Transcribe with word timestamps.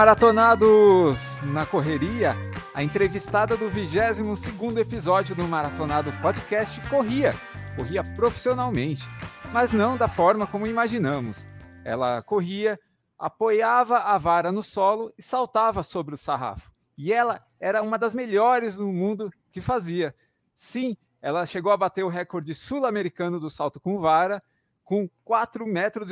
maratonados! 0.00 1.42
Na 1.42 1.66
correria, 1.66 2.34
a 2.72 2.82
entrevistada 2.82 3.54
do 3.54 3.70
22º 3.70 4.78
episódio 4.78 5.36
do 5.36 5.46
Maratonado 5.46 6.10
Podcast 6.22 6.80
corria, 6.88 7.34
corria 7.76 8.02
profissionalmente, 8.02 9.06
mas 9.52 9.72
não 9.72 9.98
da 9.98 10.08
forma 10.08 10.46
como 10.46 10.66
imaginamos. 10.66 11.46
Ela 11.84 12.22
corria, 12.22 12.80
apoiava 13.18 13.98
a 13.98 14.16
vara 14.16 14.50
no 14.50 14.62
solo 14.62 15.12
e 15.18 15.22
saltava 15.22 15.82
sobre 15.82 16.14
o 16.14 16.18
sarrafo. 16.18 16.72
E 16.96 17.12
ela 17.12 17.44
era 17.60 17.82
uma 17.82 17.98
das 17.98 18.14
melhores 18.14 18.78
no 18.78 18.90
mundo 18.90 19.30
que 19.52 19.60
fazia. 19.60 20.14
Sim, 20.54 20.96
ela 21.20 21.44
chegou 21.44 21.72
a 21.72 21.76
bater 21.76 22.04
o 22.04 22.08
recorde 22.08 22.54
sul-americano 22.54 23.38
do 23.38 23.50
salto 23.50 23.78
com 23.78 24.00
vara, 24.00 24.42
com 24.90 25.08
4,87 25.24 25.66
metros 25.68 26.10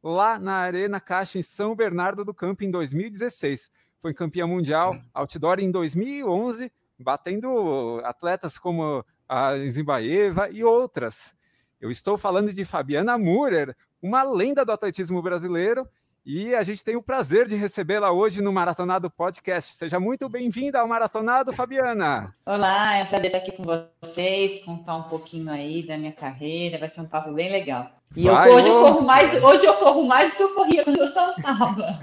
lá 0.00 0.38
na 0.38 0.58
Arena 0.58 1.00
Caixa 1.00 1.40
em 1.40 1.42
São 1.42 1.74
Bernardo 1.74 2.24
do 2.24 2.32
Campo 2.32 2.62
em 2.62 2.70
2016. 2.70 3.68
Foi 4.00 4.14
campeã 4.14 4.46
mundial 4.46 4.94
outdoor 5.12 5.58
em 5.58 5.72
2011, 5.72 6.70
batendo 6.96 8.00
atletas 8.04 8.56
como 8.56 9.04
a 9.28 9.56
Zimbaeva 9.66 10.48
e 10.50 10.62
outras. 10.62 11.34
Eu 11.80 11.90
estou 11.90 12.16
falando 12.16 12.52
de 12.52 12.64
Fabiana 12.64 13.18
Murer, 13.18 13.76
uma 14.00 14.22
lenda 14.22 14.64
do 14.64 14.70
atletismo 14.70 15.20
brasileiro 15.20 15.84
e 16.26 16.54
a 16.54 16.62
gente 16.62 16.82
tem 16.82 16.96
o 16.96 17.02
prazer 17.02 17.46
de 17.46 17.54
recebê-la 17.54 18.10
hoje 18.10 18.40
no 18.40 18.52
Maratonado 18.52 19.10
Podcast. 19.10 19.74
Seja 19.76 20.00
muito 20.00 20.26
bem-vinda 20.26 20.80
ao 20.80 20.88
Maratonado, 20.88 21.52
Fabiana. 21.52 22.34
Olá, 22.46 22.96
é 22.96 23.02
um 23.02 23.06
prazer 23.06 23.26
estar 23.26 23.38
aqui 23.38 23.52
com 23.52 23.62
vocês, 23.62 24.64
contar 24.64 24.96
um 24.96 25.02
pouquinho 25.02 25.50
aí 25.50 25.86
da 25.86 25.98
minha 25.98 26.12
carreira. 26.12 26.78
Vai 26.78 26.88
ser 26.88 27.02
um 27.02 27.06
papo 27.06 27.30
bem 27.32 27.52
legal. 27.52 27.90
E 28.16 28.22
Vai, 28.22 28.48
eu, 28.48 28.54
hoje, 28.54 28.68
eu 28.68 28.74
corro 28.74 29.02
mais, 29.02 29.42
hoje 29.42 29.66
eu 29.66 29.74
corro 29.74 30.04
mais 30.04 30.30
do 30.32 30.36
que 30.36 30.42
eu 30.42 30.54
corria 30.54 30.84
quando 30.84 30.98
eu 30.98 31.08
saltava. 31.08 32.00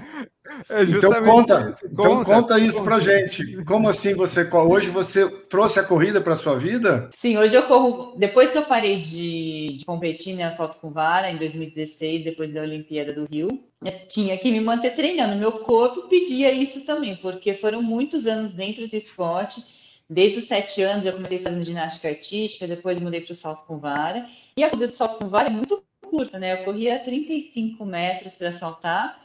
É 0.68 0.82
então 0.82 1.22
conta, 1.22 1.68
isso. 1.68 1.86
então 1.86 2.24
conta 2.24 2.58
isso 2.58 2.82
pra 2.84 3.00
gente. 3.00 3.64
Como 3.64 3.88
assim 3.88 4.12
você 4.12 4.48
hoje 4.52 4.90
você 4.90 5.28
trouxe 5.48 5.80
a 5.80 5.84
corrida 5.84 6.20
para 6.20 6.36
sua 6.36 6.58
vida? 6.58 7.08
Sim, 7.14 7.38
hoje 7.38 7.54
eu 7.54 7.62
corro. 7.62 8.14
Depois 8.18 8.50
que 8.50 8.58
eu 8.58 8.64
parei 8.64 9.00
de, 9.00 9.76
de 9.78 9.84
competir 9.84 10.34
né, 10.34 10.50
salto 10.50 10.78
com 10.78 10.90
vara 10.90 11.30
em 11.30 11.38
2016, 11.38 12.24
depois 12.24 12.52
da 12.52 12.60
Olimpíada 12.60 13.12
do 13.14 13.26
Rio, 13.30 13.48
eu 13.82 13.92
tinha 14.08 14.36
que 14.36 14.50
me 14.50 14.60
manter 14.60 14.94
treinando. 14.94 15.36
Meu 15.36 15.52
corpo 15.52 16.08
pedia 16.08 16.52
isso 16.52 16.84
também, 16.84 17.16
porque 17.16 17.54
foram 17.54 17.82
muitos 17.82 18.26
anos 18.26 18.52
dentro 18.52 18.86
do 18.86 18.96
esporte. 18.96 19.80
Desde 20.10 20.40
os 20.40 20.44
sete 20.44 20.82
anos 20.82 21.06
eu 21.06 21.14
comecei 21.14 21.38
fazendo 21.38 21.62
ginástica 21.62 22.08
artística, 22.08 22.66
depois 22.66 23.00
mudei 23.00 23.22
para 23.22 23.32
o 23.32 23.36
salto 23.36 23.64
com 23.64 23.78
vara. 23.78 24.26
E 24.54 24.62
a 24.62 24.68
corrida 24.68 24.88
do 24.88 24.92
salto 24.92 25.16
com 25.16 25.28
vara 25.28 25.48
é 25.48 25.52
muito 25.52 25.82
curta, 26.12 26.38
né? 26.38 26.60
Eu 26.60 26.64
corria 26.64 26.98
35 26.98 27.86
metros 27.86 28.34
para 28.34 28.52
saltar 28.52 29.18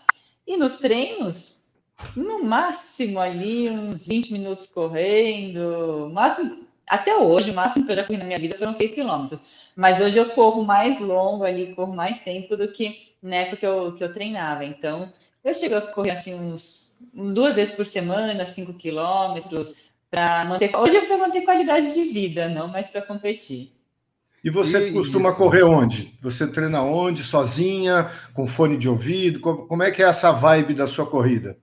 e 0.47 0.55
nos 0.55 0.77
treinos, 0.77 1.66
no 2.16 2.41
máximo 2.41 3.19
ali 3.19 3.69
uns 3.69 4.07
20 4.07 4.31
minutos 4.31 4.67
correndo, 4.67 6.09
máximo, 6.13 6.65
até 6.88 7.17
hoje, 7.17 7.52
o 7.52 7.53
máximo 7.53 7.85
que 7.85 7.91
eu 7.91 7.95
já 7.97 8.05
corri 8.05 8.17
na 8.17 8.23
minha 8.23 8.39
vida 8.39 8.58
foram 8.58 8.71
6 8.71 8.93
quilômetros. 8.93 9.41
Mas 9.75 9.99
hoje 9.99 10.17
eu 10.17 10.30
corro 10.30 10.63
mais 10.63 10.97
longo 11.02 11.43
ali, 11.43 11.75
corro 11.75 11.93
mais 11.93 12.19
tempo 12.21 12.55
do 12.55 12.71
que 12.71 13.11
na 13.21 13.35
época 13.35 13.58
que 13.58 13.65
eu, 13.65 13.95
que 13.95 14.03
eu 14.03 14.13
treinava. 14.13 14.63
Então, 14.63 15.11
eu 15.43 15.53
chego 15.53 15.75
a 15.75 15.81
correr 15.81 16.11
assim 16.11 16.33
uns 16.33 16.95
duas 17.13 17.55
vezes 17.55 17.75
por 17.75 17.85
semana, 17.85 18.45
5 18.45 18.73
quilômetros, 18.75 19.91
para 20.09 20.45
manter. 20.45 20.73
Hoje 20.75 20.95
é 20.95 21.02
para 21.02 21.17
manter 21.17 21.42
qualidade 21.42 21.93
de 21.93 22.03
vida, 22.05 22.47
não 22.47 22.70
mais 22.70 22.87
para 22.87 23.02
competir. 23.02 23.77
E 24.43 24.49
você 24.49 24.92
costuma 24.92 25.33
correr 25.33 25.64
onde? 25.64 26.14
Você 26.21 26.48
treina 26.48 26.81
onde? 26.81 27.23
Sozinha? 27.23 28.11
Com 28.33 28.45
fone 28.45 28.77
de 28.77 28.87
ouvido? 28.87 29.39
Como 29.39 29.83
é 29.83 29.92
que 29.92 30.02
é 30.02 30.05
essa 30.05 30.31
vibe 30.31 30.73
da 30.73 30.87
sua 30.87 31.05
corrida? 31.05 31.58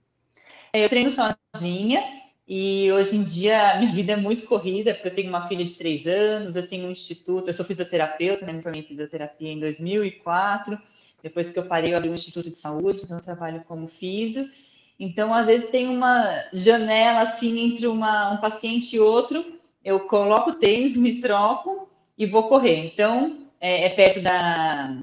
É, 0.73 0.85
eu 0.85 0.89
treino 0.89 1.11
sozinha 1.11 2.03
e 2.47 2.91
hoje 2.93 3.17
em 3.17 3.23
dia 3.23 3.79
minha 3.79 3.93
vida 3.93 4.13
é 4.13 4.17
muito 4.17 4.43
corrida, 4.45 4.93
porque 4.93 5.09
eu 5.09 5.15
tenho 5.15 5.29
uma 5.29 5.47
filha 5.47 5.65
de 5.65 5.75
três 5.75 6.07
anos, 6.07 6.57
eu 6.57 6.67
tenho 6.67 6.89
um 6.89 6.91
instituto, 6.91 7.49
eu 7.49 7.55
sou 7.55 7.65
fisioterapeuta, 7.65 8.45
né? 8.45 8.53
me 8.53 8.61
formei 8.61 8.81
em 8.81 8.85
fisioterapia 8.85 9.53
em 9.53 9.61
2004. 9.61 10.79
Depois 11.23 11.51
que 11.51 11.59
eu 11.59 11.65
parei, 11.65 11.93
eu 11.93 11.97
abri 11.97 12.11
um 12.11 12.15
instituto 12.15 12.51
de 12.51 12.59
saúde, 12.59 13.03
então 13.05 13.17
eu 13.17 13.23
trabalho 13.23 13.63
como 13.67 13.87
fisio. 13.87 14.45
Então, 14.99 15.33
às 15.33 15.47
vezes, 15.47 15.71
tem 15.71 15.89
uma 15.89 16.45
janela 16.53 17.23
assim 17.23 17.59
entre 17.61 17.87
uma, 17.87 18.33
um 18.33 18.37
paciente 18.37 18.95
e 18.95 19.01
outro. 19.01 19.45
Eu 19.83 20.01
coloco 20.01 20.51
o 20.51 20.55
tênis, 20.55 20.97
me 20.97 21.21
troco 21.21 21.89
e 22.17 22.27
vou 22.27 22.49
correr. 22.49 22.87
Então, 22.87 23.37
é, 23.61 23.87
é, 23.87 23.89
perto 23.91 24.21
da, 24.21 24.97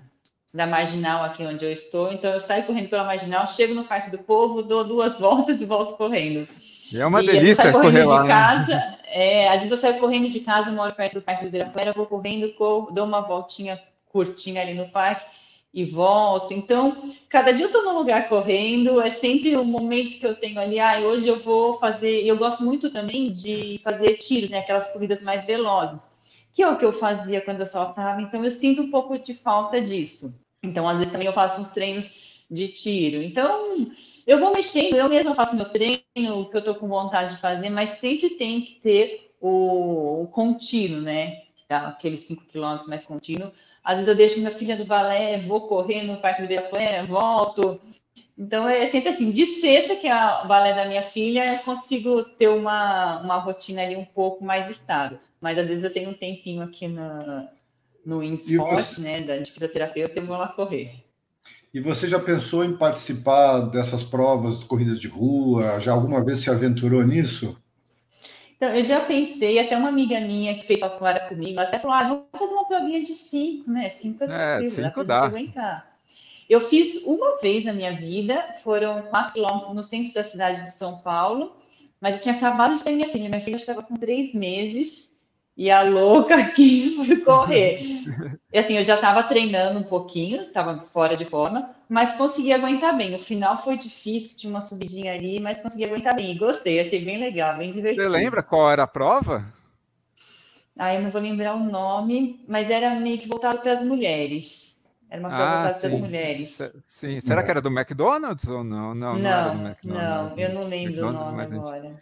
da 0.54 0.68
marginal 0.68 1.24
aqui 1.24 1.44
onde 1.44 1.66
eu 1.66 1.72
estou. 1.72 2.12
Então, 2.12 2.32
eu 2.32 2.40
saio 2.40 2.64
correndo 2.64 2.90
pela 2.90 3.04
marginal, 3.04 3.48
chego 3.48 3.74
no 3.74 3.84
Parque 3.84 4.10
do 4.10 4.20
Povo, 4.20 4.62
dou 4.62 4.84
duas 4.84 5.18
voltas 5.20 5.62
e 5.62 5.66
volto 5.66 5.96
correndo. 5.96 6.48
E 6.92 7.00
é 7.00 7.06
uma 7.06 7.24
e 7.24 7.28
delícia 7.28 7.72
correr 7.72 8.06
lá. 8.06 8.22
De 8.22 8.28
né? 8.28 8.34
casa, 8.34 8.76
né? 8.76 8.98
é, 9.06 9.48
às 9.48 9.56
vezes 9.56 9.72
eu 9.72 9.78
saio 9.78 10.00
correndo 10.00 10.30
de 10.30 10.40
casa, 10.42 10.72
moro 10.72 10.94
perto 10.94 11.16
do 11.16 11.22
Parque 11.22 11.44
do 11.44 11.48
Ibirapuera, 11.48 11.94
vou 11.94 12.06
correndo, 12.06 12.54
corro, 12.54 12.92
dou 12.92 13.06
uma 13.06 13.22
voltinha 13.22 13.80
curtinha 14.10 14.62
ali 14.62 14.74
no 14.74 14.90
parque 14.90 15.26
e 15.74 15.86
volto. 15.86 16.54
Então, 16.54 17.02
cada 17.30 17.54
dia 17.54 17.64
eu 17.64 17.68
estou 17.68 17.86
num 17.86 17.98
lugar 17.98 18.28
correndo, 18.28 19.00
é 19.00 19.10
sempre 19.10 19.56
um 19.56 19.64
momento 19.64 20.20
que 20.20 20.28
eu 20.28 20.36
tenho 20.36 20.60
ali, 20.60 20.82
ah, 20.82 21.00
hoje 21.00 21.30
eu 21.30 21.40
vou 21.40 21.80
fazer, 21.80 22.26
eu 22.26 22.36
gosto 22.36 22.62
muito 22.62 22.92
também 22.92 23.32
de 23.32 23.80
fazer 23.82 24.18
tiros, 24.18 24.50
né, 24.50 24.60
aquelas 24.60 24.92
corridas 24.92 25.22
mais 25.22 25.46
velozes 25.46 26.11
que 26.54 26.62
é 26.62 26.70
o 26.70 26.78
que 26.78 26.86
eu 26.86 26.94
fazia 26.94 27.42
quando 27.42 27.62
eu 27.62 27.66
saltava, 27.66 28.22
então 28.22 28.44
eu 28.44 28.52
sinto 28.52 28.82
um 28.82 28.92
pouco 28.92 29.18
de 29.18 29.34
falta 29.34 29.82
disso. 29.82 30.42
Então, 30.64 30.88
às 30.88 30.98
vezes 30.98 31.12
também 31.12 31.28
eu 31.28 31.34
faço 31.34 31.62
uns 31.62 31.70
treinos 31.70 32.44
de 32.50 32.68
tiro. 32.68 33.22
Então, 33.22 33.92
eu 34.28 34.40
vou 34.40 34.54
mexendo, 34.54 34.96
eu 34.96 35.10
mesma 35.10 35.34
faço 35.34 35.56
meu 35.56 35.66
treino, 35.66 36.42
o 36.42 36.50
que 36.50 36.58
eu 36.58 36.64
tô 36.64 36.76
com 36.76 36.88
vontade 36.88 37.32
de 37.32 37.42
fazer, 37.42 37.70
mas 37.70 37.92
sempre 37.92 38.32
tem 38.32 38.62
que 38.62 38.74
ter 38.76 39.32
o, 39.40 40.24
o 40.24 40.28
contínuo, 40.28 41.02
né? 41.02 41.42
Tá, 41.68 41.88
aqueles 41.88 42.20
5 42.22 42.48
quilômetros 42.48 42.88
mais 42.88 43.06
contínuo. 43.06 43.50
Às 43.82 43.96
vezes 43.96 44.08
eu 44.10 44.16
deixo 44.16 44.40
minha 44.40 44.52
filha 44.52 44.76
do 44.76 44.86
balé, 44.86 45.40
vou 45.40 45.68
correr 45.68 46.04
no 46.04 46.18
Parque 46.18 46.42
do 46.42 46.46
Ibirapuera, 46.46 47.06
volto. 47.06 47.80
Então, 48.38 48.68
é 48.68 48.86
sempre 48.88 49.10
assim, 49.10 49.32
de 49.32 49.46
sexta, 49.46 49.96
que 49.96 50.08
é 50.08 50.12
a 50.12 50.44
balé 50.46 50.74
da 50.74 50.86
minha 50.86 51.04
filha, 51.04 51.54
eu 51.54 51.60
consigo 51.60 52.24
ter 52.24 52.48
uma, 52.48 53.22
uma 53.22 53.38
rotina 53.38 53.82
ali 53.84 53.96
um 53.96 54.06
pouco 54.06 54.44
mais 54.44 54.70
estável 54.70 55.20
mas 55.42 55.58
às 55.58 55.68
vezes 55.68 55.84
eu 55.84 55.92
tenho 55.92 56.12
um 56.12 56.14
tempinho 56.14 56.62
aqui 56.62 56.88
no, 56.88 57.48
no 58.06 58.24
InSport, 58.24 58.76
você... 58.76 59.02
né, 59.02 59.22
da 59.22 59.38
de 59.38 59.52
fisioterapeuta, 59.52 60.20
eu 60.20 60.26
vou 60.26 60.38
lá 60.38 60.48
correr. 60.48 61.04
E 61.74 61.80
você 61.80 62.08
já 62.08 62.20
pensou 62.20 62.64
em 62.64 62.78
participar 62.78 63.62
dessas 63.62 64.04
provas, 64.04 64.64
corridas 64.64 65.00
de 65.00 65.08
rua? 65.08 65.80
Já 65.80 65.94
alguma 65.94 66.24
vez 66.24 66.40
se 66.40 66.50
aventurou 66.50 67.02
nisso? 67.02 67.58
Então, 68.56 68.70
eu 68.76 68.84
já 68.84 69.00
pensei, 69.00 69.58
até 69.58 69.76
uma 69.76 69.90
amiga 69.90 70.20
minha 70.20 70.54
que 70.54 70.66
fez 70.66 70.80
salto 70.80 71.00
comigo, 71.30 71.60
até 71.60 71.80
falou, 71.80 71.96
ah, 71.96 72.04
vamos 72.04 72.26
fazer 72.32 72.54
uma 72.54 72.68
provinha 72.68 73.02
de 73.02 73.16
cinco, 73.16 73.72
né? 73.72 73.90
Cinco 73.90 74.26
é, 74.26 74.64
é 74.64 74.66
cinco 74.68 75.04
dá. 75.04 75.24
aguentar. 75.24 75.91
Eu 76.52 76.60
fiz 76.60 77.02
uma 77.06 77.38
vez 77.38 77.64
na 77.64 77.72
minha 77.72 77.94
vida, 77.94 78.46
foram 78.62 79.04
quatro 79.04 79.32
quilômetros 79.32 79.74
no 79.74 79.86
centro 79.86 80.14
da 80.14 80.22
cidade 80.22 80.62
de 80.66 80.72
São 80.74 80.98
Paulo, 80.98 81.56
mas 82.02 82.18
eu 82.18 82.24
tinha 82.24 82.36
acabado 82.36 82.76
de 82.76 82.84
ter 82.84 82.92
minha 82.92 83.08
filha. 83.08 83.30
Minha 83.30 83.40
filha 83.40 83.56
estava 83.56 83.82
com 83.82 83.96
três 83.96 84.34
meses, 84.34 85.18
e 85.56 85.72
a 85.72 85.82
louca 85.82 86.36
aqui 86.44 86.94
foi 86.98 87.16
correr. 87.22 88.04
E 88.52 88.60
assim, 88.60 88.76
eu 88.76 88.84
já 88.84 88.96
estava 88.96 89.24
treinando 89.24 89.80
um 89.80 89.84
pouquinho, 89.84 90.42
estava 90.42 90.78
fora 90.80 91.16
de 91.16 91.24
forma, 91.24 91.74
mas 91.88 92.18
consegui 92.18 92.52
aguentar 92.52 92.98
bem. 92.98 93.16
O 93.16 93.20
final 93.20 93.56
foi 93.56 93.78
difícil, 93.78 94.38
tinha 94.38 94.52
uma 94.52 94.60
subidinha 94.60 95.14
ali, 95.14 95.40
mas 95.40 95.60
consegui 95.60 95.86
aguentar 95.86 96.14
bem. 96.14 96.32
E 96.32 96.38
gostei, 96.38 96.82
achei 96.82 97.00
bem 97.00 97.18
legal, 97.18 97.58
bem 97.58 97.70
divertido. 97.70 98.06
Você 98.06 98.10
lembra 98.10 98.44
qual 98.44 98.70
era 98.70 98.84
a 98.84 98.88
prova? 98.88 99.46
Ah, 100.78 100.94
eu 100.94 101.02
não 101.02 101.12
vou 101.12 101.22
lembrar 101.22 101.56
o 101.56 101.64
nome, 101.64 102.44
mas 102.46 102.70
era 102.70 102.94
meio 102.96 103.20
que 103.20 103.30
voltado 103.30 103.60
para 103.60 103.72
as 103.72 103.82
mulheres. 103.82 104.71
Era 105.12 105.20
uma 105.20 105.28
ah, 105.28 105.38
voltada 105.38 105.80
para 105.80 105.90
as 105.90 106.00
mulheres. 106.00 106.58
Sim, 106.88 107.20
será 107.20 107.44
que 107.44 107.52
era 107.52 107.62
do 107.62 107.68
McDonald's 107.68 108.48
ou 108.48 108.64
não? 108.64 108.96
Não, 108.96 109.20
não, 109.20 109.54
não, 109.56 109.76
não 109.84 110.40
eu 110.40 110.54
não 110.54 110.64
lembro 110.70 111.10
o 111.10 111.12
nome 111.12 111.44
agora. 111.44 112.02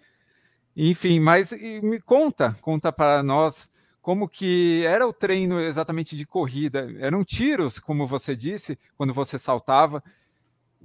Enfim, 0.77 1.19
mas 1.19 1.51
me 1.51 1.99
conta, 1.99 2.55
conta 2.61 2.91
para 2.91 3.23
nós 3.23 3.67
como 3.99 4.29
que 4.29 4.85
era 4.85 5.07
o 5.07 5.11
treino 5.11 5.59
exatamente 5.59 6.15
de 6.15 6.23
corrida. 6.23 6.87
Eram 6.99 7.25
tiros, 7.25 7.79
como 7.79 8.05
você 8.05 8.35
disse, 8.35 8.77
quando 8.95 9.11
você 9.11 9.39
saltava. 9.39 10.03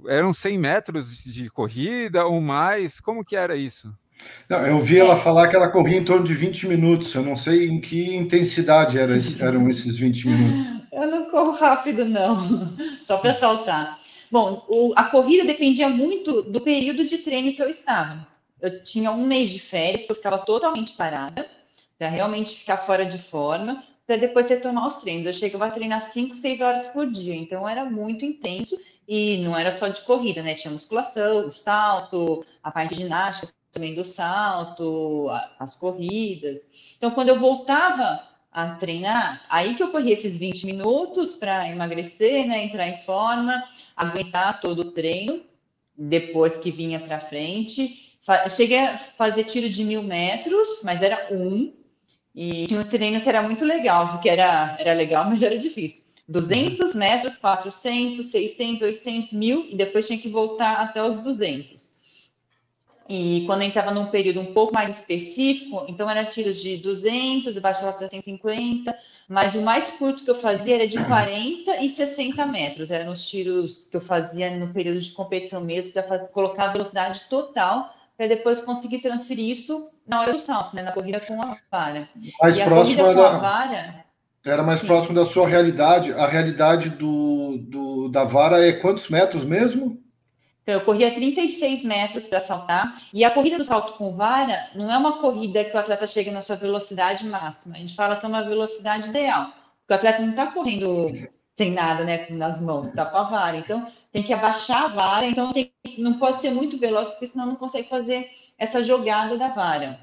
Eram 0.07 0.33
100 0.33 0.57
metros 0.57 1.23
de 1.23 1.47
corrida 1.51 2.25
ou 2.25 2.41
mais? 2.41 2.99
Como 2.99 3.23
que 3.23 3.35
era 3.35 3.55
isso? 3.55 3.95
Não, 4.49 4.65
eu 4.65 4.79
vi 4.79 4.99
ela 4.99 5.17
falar 5.17 5.47
que 5.47 5.55
ela 5.55 5.69
corria 5.69 5.97
em 5.97 6.03
torno 6.03 6.25
de 6.25 6.33
20 6.33 6.67
minutos. 6.67 7.13
Eu 7.13 7.23
não 7.23 7.35
sei 7.35 7.67
em 7.67 7.81
que 7.81 8.15
intensidade 8.15 8.97
era, 8.97 9.17
eram 9.39 9.69
esses 9.69 9.97
20 9.97 10.27
minutos. 10.27 10.65
Eu 10.91 11.07
não 11.07 11.29
corro 11.29 11.51
rápido, 11.51 12.05
não. 12.05 12.73
Só 13.01 13.17
para 13.17 13.33
saltar. 13.33 13.99
Bom, 14.31 14.65
o, 14.67 14.93
a 14.95 15.03
corrida 15.05 15.45
dependia 15.45 15.89
muito 15.89 16.41
do 16.43 16.61
período 16.61 17.05
de 17.05 17.17
treino 17.19 17.53
que 17.53 17.61
eu 17.61 17.69
estava 17.69 18.27
eu 18.65 18.83
tinha 18.83 19.11
um 19.11 19.25
mês 19.25 19.49
de 19.49 19.59
férias 19.59 20.05
que 20.05 20.11
eu 20.11 20.15
ficava 20.15 20.39
totalmente 20.39 20.93
parada, 20.93 21.47
para 21.97 22.09
realmente 22.09 22.55
ficar 22.55 22.77
fora 22.77 23.05
de 23.05 23.17
forma, 23.17 23.83
para 24.05 24.17
depois 24.17 24.49
retomar 24.49 24.87
os 24.87 24.95
treinos. 24.95 25.25
Eu 25.25 25.33
chegava 25.33 25.67
a 25.67 25.71
treinar 25.71 26.01
5, 26.01 26.33
6 26.35 26.61
horas 26.61 26.87
por 26.87 27.09
dia, 27.09 27.35
então 27.35 27.67
era 27.67 27.85
muito 27.85 28.25
intenso 28.25 28.79
e 29.07 29.37
não 29.37 29.57
era 29.57 29.71
só 29.71 29.87
de 29.87 30.01
corrida, 30.01 30.41
né? 30.41 30.55
Tinha 30.55 30.71
musculação, 30.71 31.51
salto, 31.51 32.43
a 32.63 32.71
parte 32.71 32.95
de 32.95 33.03
ginástica 33.03 33.53
também 33.75 33.93
do 33.93 34.05
salto, 34.05 35.27
as 35.59 35.75
corridas. 35.75 36.61
Então, 36.95 37.11
quando 37.11 37.27
eu 37.27 37.37
voltava 37.37 38.25
a 38.49 38.69
treinar, 38.75 39.43
aí 39.49 39.75
que 39.75 39.83
eu 39.83 39.91
corria 39.91 40.13
esses 40.13 40.37
20 40.37 40.65
minutos 40.65 41.33
para 41.33 41.69
emagrecer, 41.69 42.47
né? 42.47 42.63
Entrar 42.63 42.87
em 42.87 42.97
forma, 42.99 43.61
aguentar 43.93 44.61
todo 44.61 44.79
o 44.79 44.91
treino, 44.91 45.43
depois 45.97 46.55
que 46.55 46.71
vinha 46.71 47.01
para 47.01 47.19
frente. 47.19 48.17
Cheguei 48.55 48.79
a 48.79 48.97
fazer 48.97 49.43
tiro 49.43 49.69
de 49.69 49.83
mil 49.83 50.01
metros, 50.01 50.79
mas 50.81 51.01
era 51.01 51.27
um, 51.33 51.73
e 52.33 52.67
tinha 52.67 52.79
um 52.79 52.85
treino 52.85 53.19
que 53.19 53.27
era 53.27 53.41
muito 53.41 53.65
legal, 53.65 54.07
porque 54.07 54.29
era, 54.29 54.77
era 54.79 54.93
legal, 54.93 55.25
mas 55.25 55.43
era 55.43 55.57
difícil. 55.57 56.05
200 56.29 56.95
metros, 56.95 57.35
400, 57.37 58.25
600, 58.25 58.81
800, 58.83 59.33
mil, 59.33 59.67
e 59.69 59.75
depois 59.75 60.07
tinha 60.07 60.17
que 60.17 60.29
voltar 60.29 60.77
até 60.77 61.03
os 61.03 61.15
200. 61.15 61.94
E 63.07 63.43
quando 63.45 63.61
entrava 63.61 63.91
num 63.91 64.07
período 64.07 64.39
um 64.39 64.53
pouco 64.53 64.73
mais 64.73 64.99
específico, 64.99 65.85
então 65.87 66.09
era 66.09 66.25
tiros 66.25 66.59
de 66.59 66.77
200, 66.77 67.57
baixava 67.59 67.93
para 67.93 68.09
150, 68.09 68.97
mas 69.29 69.53
o 69.53 69.61
mais 69.61 69.85
curto 69.91 70.23
que 70.23 70.29
eu 70.31 70.35
fazia 70.35 70.75
era 70.75 70.87
de 70.87 70.97
40 71.03 71.77
e 71.77 71.89
60 71.89 72.45
metros. 72.47 72.89
Eram 72.89 73.11
os 73.11 73.27
tiros 73.27 73.85
que 73.85 73.97
eu 73.97 74.01
fazia 74.01 74.49
no 74.57 74.73
período 74.73 74.99
de 74.99 75.11
competição 75.11 75.61
mesmo, 75.61 75.91
para 75.91 76.27
colocar 76.27 76.65
a 76.65 76.71
velocidade 76.71 77.21
total 77.29 77.93
para 78.17 78.27
depois 78.27 78.61
conseguir 78.61 78.99
transferir 78.99 79.49
isso 79.49 79.89
na 80.07 80.21
hora 80.21 80.31
do 80.31 80.39
salto, 80.39 80.75
né? 80.75 80.81
Na 80.81 80.93
corrida 80.93 81.19
com 81.19 81.41
a 81.41 81.57
vara. 81.69 82.07
Mais 82.41 82.57
e 82.57 82.63
próximo 82.63 83.13
da 83.13 83.37
vara, 83.37 84.05
era 84.45 84.61
mais 84.61 84.79
sim. 84.79 84.87
próximo 84.87 85.15
da 85.15 85.25
sua 85.25 85.47
realidade. 85.47 86.13
A 86.13 86.27
realidade 86.27 86.89
do, 86.91 87.57
do, 87.57 88.09
da 88.09 88.23
vara 88.23 88.65
é 88.65 88.71
quantos 88.73 89.09
metros 89.09 89.43
mesmo? 89.43 89.99
Então, 90.65 90.73
eu 90.73 90.81
corria 90.81 91.13
36 91.13 91.83
metros 91.83 92.25
para 92.25 92.39
saltar. 92.39 92.99
E 93.13 93.23
a 93.23 93.29
corrida 93.29 93.55
do 93.55 93.63
salto 93.63 93.93
com 93.93 94.15
vara 94.15 94.67
não 94.73 94.91
é 94.91 94.97
uma 94.97 95.19
corrida 95.19 95.63
que 95.63 95.75
o 95.75 95.79
atleta 95.79 96.07
chega 96.07 96.31
na 96.31 96.41
sua 96.41 96.55
velocidade 96.55 97.23
máxima. 97.27 97.75
A 97.75 97.77
gente 97.77 97.95
fala 97.95 98.15
que 98.15 98.25
é 98.25 98.27
uma 98.27 98.43
velocidade 98.43 99.09
ideal. 99.09 99.53
Porque 99.81 99.93
o 99.93 99.95
atleta 99.95 100.21
não 100.23 100.31
está 100.31 100.47
correndo 100.47 101.29
sem 101.55 101.71
nada, 101.71 102.03
né, 102.03 102.25
nas 102.31 102.59
mãos, 102.59 102.87
está 102.87 103.05
com 103.05 103.15
a 103.15 103.23
vara. 103.23 103.57
Então, 103.57 103.87
tem 104.11 104.23
que 104.23 104.33
abaixar 104.33 104.85
a 104.85 104.87
vara, 104.87 105.25
então 105.27 105.53
tem, 105.53 105.71
não 105.99 106.17
pode 106.17 106.41
ser 106.41 106.49
muito 106.49 106.79
veloz, 106.79 107.09
porque 107.09 107.27
senão 107.27 107.45
não 107.45 107.55
consegue 107.55 107.87
fazer 107.87 108.31
essa 108.57 108.81
jogada 108.81 109.37
da 109.37 109.49
vara. 109.49 109.99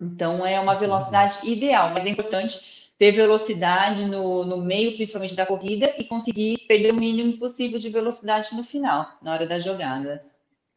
Então, 0.00 0.44
é 0.44 0.58
uma 0.58 0.74
velocidade 0.74 1.38
ideal, 1.44 1.90
mas 1.90 2.06
é 2.06 2.08
importante 2.08 2.81
ter 3.02 3.10
velocidade 3.10 4.04
no, 4.04 4.44
no 4.44 4.58
meio, 4.58 4.94
principalmente 4.94 5.34
da 5.34 5.44
corrida, 5.44 5.92
e 5.98 6.04
conseguir 6.04 6.58
perder 6.68 6.92
o 6.92 6.94
mínimo 6.94 7.36
possível 7.36 7.76
de 7.76 7.88
velocidade 7.88 8.54
no 8.54 8.62
final, 8.62 9.18
na 9.20 9.32
hora 9.32 9.44
das 9.44 9.64
jogadas. 9.64 10.20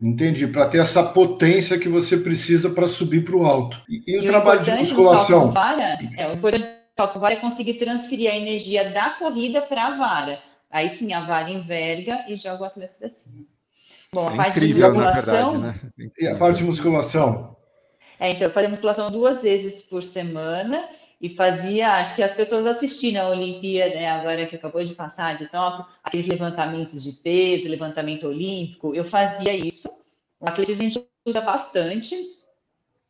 Entendi, 0.02 0.48
para 0.48 0.68
ter 0.68 0.80
essa 0.80 1.04
potência 1.04 1.78
que 1.78 1.88
você 1.88 2.18
precisa 2.18 2.72
para 2.72 2.88
subir 2.88 3.24
para 3.24 3.36
o 3.36 3.46
alto. 3.46 3.80
E, 3.88 4.02
e, 4.08 4.18
o 4.18 4.26
trabalho 4.26 4.64
de 4.64 4.72
musculação? 4.72 5.52
Vara, 5.52 6.00
é, 6.18 6.28
o 6.28 6.34
importante 6.34 6.68
salto 6.98 7.20
vara 7.20 7.36
é 7.36 7.38
conseguir 7.38 7.76
transferir 7.76 8.32
a 8.32 8.36
energia 8.36 8.90
da 8.90 9.12
corrida 9.12 9.62
para 9.62 9.86
a 9.86 9.96
vara. 9.96 10.40
Aí 10.72 10.90
sim, 10.90 11.14
a 11.14 11.20
vara 11.24 11.52
enverga 11.52 12.26
e 12.28 12.36
joga 12.36 12.64
o 12.64 12.66
atleta 12.66 12.96
para 12.98 13.08
cima. 13.08 13.46
Bom, 14.12 14.28
a 14.28 14.34
é 14.34 14.36
parte 14.36 14.58
incrível, 14.58 14.92
de 14.92 14.98
musculação. 14.98 15.52
Verdade, 15.62 15.92
né? 15.96 16.10
E 16.18 16.28
a 16.28 16.36
parte 16.38 16.58
de 16.58 16.64
musculação? 16.64 17.56
É, 18.20 18.32
então, 18.32 18.48
eu 18.48 18.52
fazia 18.52 18.70
musculação 18.70 19.12
duas 19.12 19.44
vezes 19.44 19.84
por 19.84 20.02
semana 20.02 20.84
e 21.22 21.30
fazia, 21.30 21.94
acho 21.94 22.16
que 22.16 22.24
as 22.24 22.34
pessoas 22.34 22.66
assistiram 22.66 23.28
a 23.28 23.30
Olimpíada, 23.30 23.96
né, 23.96 24.10
agora 24.10 24.46
que 24.46 24.56
acabou 24.56 24.84
de 24.84 24.94
passar 24.94 25.36
de 25.36 25.48
Tóquio, 25.48 25.86
aqueles 26.04 26.28
levantamentos 26.28 27.04
de 27.04 27.12
peso, 27.14 27.70
levantamento 27.70 28.28
olímpico, 28.28 28.94
eu 28.94 29.04
fazia 29.04 29.56
isso. 29.56 29.90
O 30.40 30.48
atletismo 30.48 30.82
a 30.82 30.90
gente 30.90 31.06
usa 31.26 31.42
bastante 31.42 32.16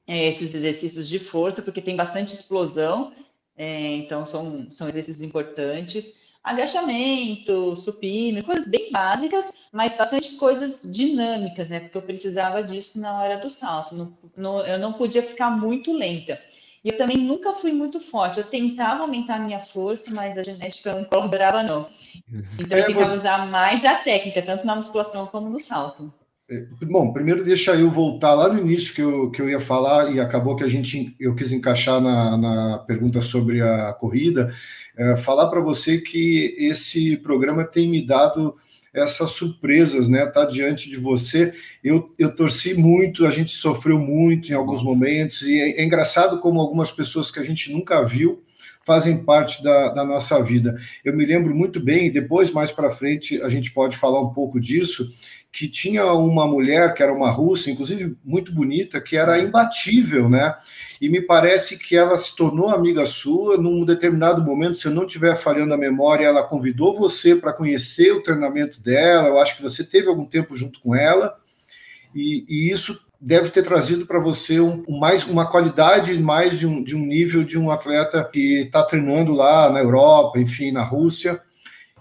é, 0.07 0.29
esses 0.29 0.53
exercícios 0.53 1.07
de 1.07 1.19
força, 1.19 1.61
porque 1.61 1.81
tem 1.81 1.95
bastante 1.95 2.33
explosão 2.33 3.11
é, 3.57 3.95
então, 3.95 4.25
são, 4.25 4.69
são 4.69 4.89
exercícios 4.89 5.21
importantes. 5.21 6.25
Agachamento, 6.43 7.75
supino, 7.75 8.43
coisas 8.43 8.67
bem 8.67 8.91
básicas, 8.91 9.51
mas 9.71 9.97
bastante 9.97 10.35
coisas 10.35 10.83
dinâmicas, 10.91 11.67
né? 11.67 11.79
Porque 11.79 11.97
eu 11.97 12.01
precisava 12.03 12.61
disso 12.61 12.99
na 12.99 13.19
hora 13.19 13.37
do 13.37 13.49
salto. 13.49 13.95
No, 13.95 14.17
no, 14.37 14.61
eu 14.61 14.77
não 14.77 14.93
podia 14.93 15.23
ficar 15.23 15.49
muito 15.49 15.91
lenta. 15.91 16.39
E 16.85 16.89
eu 16.89 16.97
também 16.97 17.17
nunca 17.17 17.51
fui 17.51 17.71
muito 17.71 17.99
forte. 17.99 18.37
Eu 18.37 18.43
tentava 18.43 19.01
aumentar 19.01 19.37
a 19.37 19.39
minha 19.39 19.59
força, 19.59 20.13
mas 20.13 20.37
a 20.37 20.43
genética 20.43 20.93
não 20.93 21.03
colaborava, 21.03 21.63
não. 21.63 21.87
Então, 22.59 22.77
eu 22.77 22.83
é, 22.83 22.85
tentava 22.85 23.05
você... 23.07 23.17
usar 23.17 23.47
mais 23.47 23.83
a 23.83 23.95
técnica, 23.95 24.43
tanto 24.43 24.67
na 24.67 24.75
musculação 24.75 25.25
como 25.25 25.49
no 25.49 25.59
salto. 25.59 26.13
É, 26.47 26.63
bom, 26.85 27.11
primeiro 27.11 27.43
deixa 27.43 27.73
eu 27.73 27.89
voltar 27.89 28.35
lá 28.35 28.53
no 28.53 28.59
início 28.59 28.93
que 28.93 29.01
eu, 29.01 29.31
que 29.31 29.41
eu 29.41 29.49
ia 29.49 29.59
falar 29.59 30.13
e 30.13 30.19
acabou 30.19 30.55
que 30.55 30.63
a 30.63 30.67
gente 30.67 31.15
eu 31.19 31.33
quis 31.33 31.51
encaixar 31.51 31.99
na, 31.99 32.37
na 32.37 32.77
pergunta 32.77 33.19
sobre 33.19 33.63
a 33.63 33.91
corrida, 33.93 34.53
é, 34.95 35.15
falar 35.15 35.49
para 35.49 35.59
você 35.59 35.97
que 35.97 36.55
esse 36.59 37.17
programa 37.17 37.63
tem 37.63 37.89
me 37.89 38.05
dado 38.05 38.55
essas 38.95 39.31
surpresas, 39.31 40.07
né? 40.07 40.25
Tá 40.25 40.45
diante 40.45 40.89
de 40.89 40.97
você. 40.97 41.53
Eu, 41.83 42.13
eu 42.17 42.33
torci 42.33 42.73
muito, 42.73 43.25
a 43.25 43.31
gente 43.31 43.51
sofreu 43.51 43.99
muito 43.99 44.51
em 44.51 44.55
alguns 44.55 44.81
momentos, 44.81 45.41
e 45.41 45.59
é, 45.59 45.81
é 45.81 45.83
engraçado 45.83 46.39
como 46.39 46.61
algumas 46.61 46.89
pessoas 46.89 47.29
que 47.29 47.39
a 47.39 47.43
gente 47.43 47.71
nunca 47.71 48.01
viu 48.03 48.41
fazem 48.85 49.23
parte 49.23 49.63
da, 49.63 49.89
da 49.89 50.05
nossa 50.05 50.41
vida. 50.43 50.79
Eu 51.03 51.15
me 51.15 51.25
lembro 51.25 51.55
muito 51.55 51.79
bem, 51.79 52.11
depois, 52.11 52.51
mais 52.51 52.71
para 52.71 52.91
frente, 52.91 53.41
a 53.41 53.49
gente 53.49 53.71
pode 53.71 53.97
falar 53.97 54.21
um 54.21 54.31
pouco 54.31 54.59
disso 54.59 55.11
que 55.55 55.69
tinha 55.69 56.05
uma 56.13 56.45
mulher 56.45 56.93
que 56.93 57.01
era 57.01 57.13
uma 57.13 57.31
russa, 57.31 57.71
inclusive 57.71 58.17
muito 58.25 58.51
bonita, 58.51 58.99
que 58.99 59.15
era 59.15 59.39
imbatível, 59.39 60.29
né? 60.29 60.53
E 60.99 61.07
me 61.07 61.21
parece 61.21 61.79
que 61.79 61.95
ela 61.95 62.17
se 62.17 62.35
tornou 62.35 62.69
amiga 62.69 63.05
sua 63.05 63.55
num 63.55 63.85
determinado 63.85 64.43
momento, 64.43 64.75
se 64.75 64.85
eu 64.85 64.91
não 64.91 65.05
estiver 65.05 65.37
falhando 65.37 65.73
a 65.73 65.77
memória, 65.77 66.25
ela 66.25 66.43
convidou 66.43 66.93
você 66.93 67.37
para 67.37 67.53
conhecer 67.53 68.11
o 68.11 68.21
treinamento 68.21 68.81
dela. 68.81 69.29
Eu 69.29 69.39
acho 69.39 69.55
que 69.55 69.63
você 69.63 69.81
teve 69.81 70.09
algum 70.09 70.25
tempo 70.25 70.57
junto 70.57 70.81
com 70.81 70.93
ela, 70.93 71.37
e, 72.13 72.45
e 72.49 72.69
isso 72.69 73.05
deve 73.19 73.49
ter 73.49 73.63
trazido 73.63 74.05
para 74.05 74.19
você 74.19 74.59
um, 74.59 74.83
mais 74.99 75.23
uma 75.23 75.49
qualidade 75.49 76.17
mais 76.19 76.59
de 76.59 76.67
um, 76.67 76.83
de 76.83 76.97
um 76.97 77.05
nível 77.05 77.45
de 77.45 77.57
um 77.57 77.71
atleta 77.71 78.21
que 78.25 78.59
está 78.59 78.83
treinando 78.83 79.31
lá 79.31 79.69
na 79.71 79.79
Europa, 79.79 80.37
enfim, 80.37 80.73
na 80.73 80.83
Rússia 80.83 81.41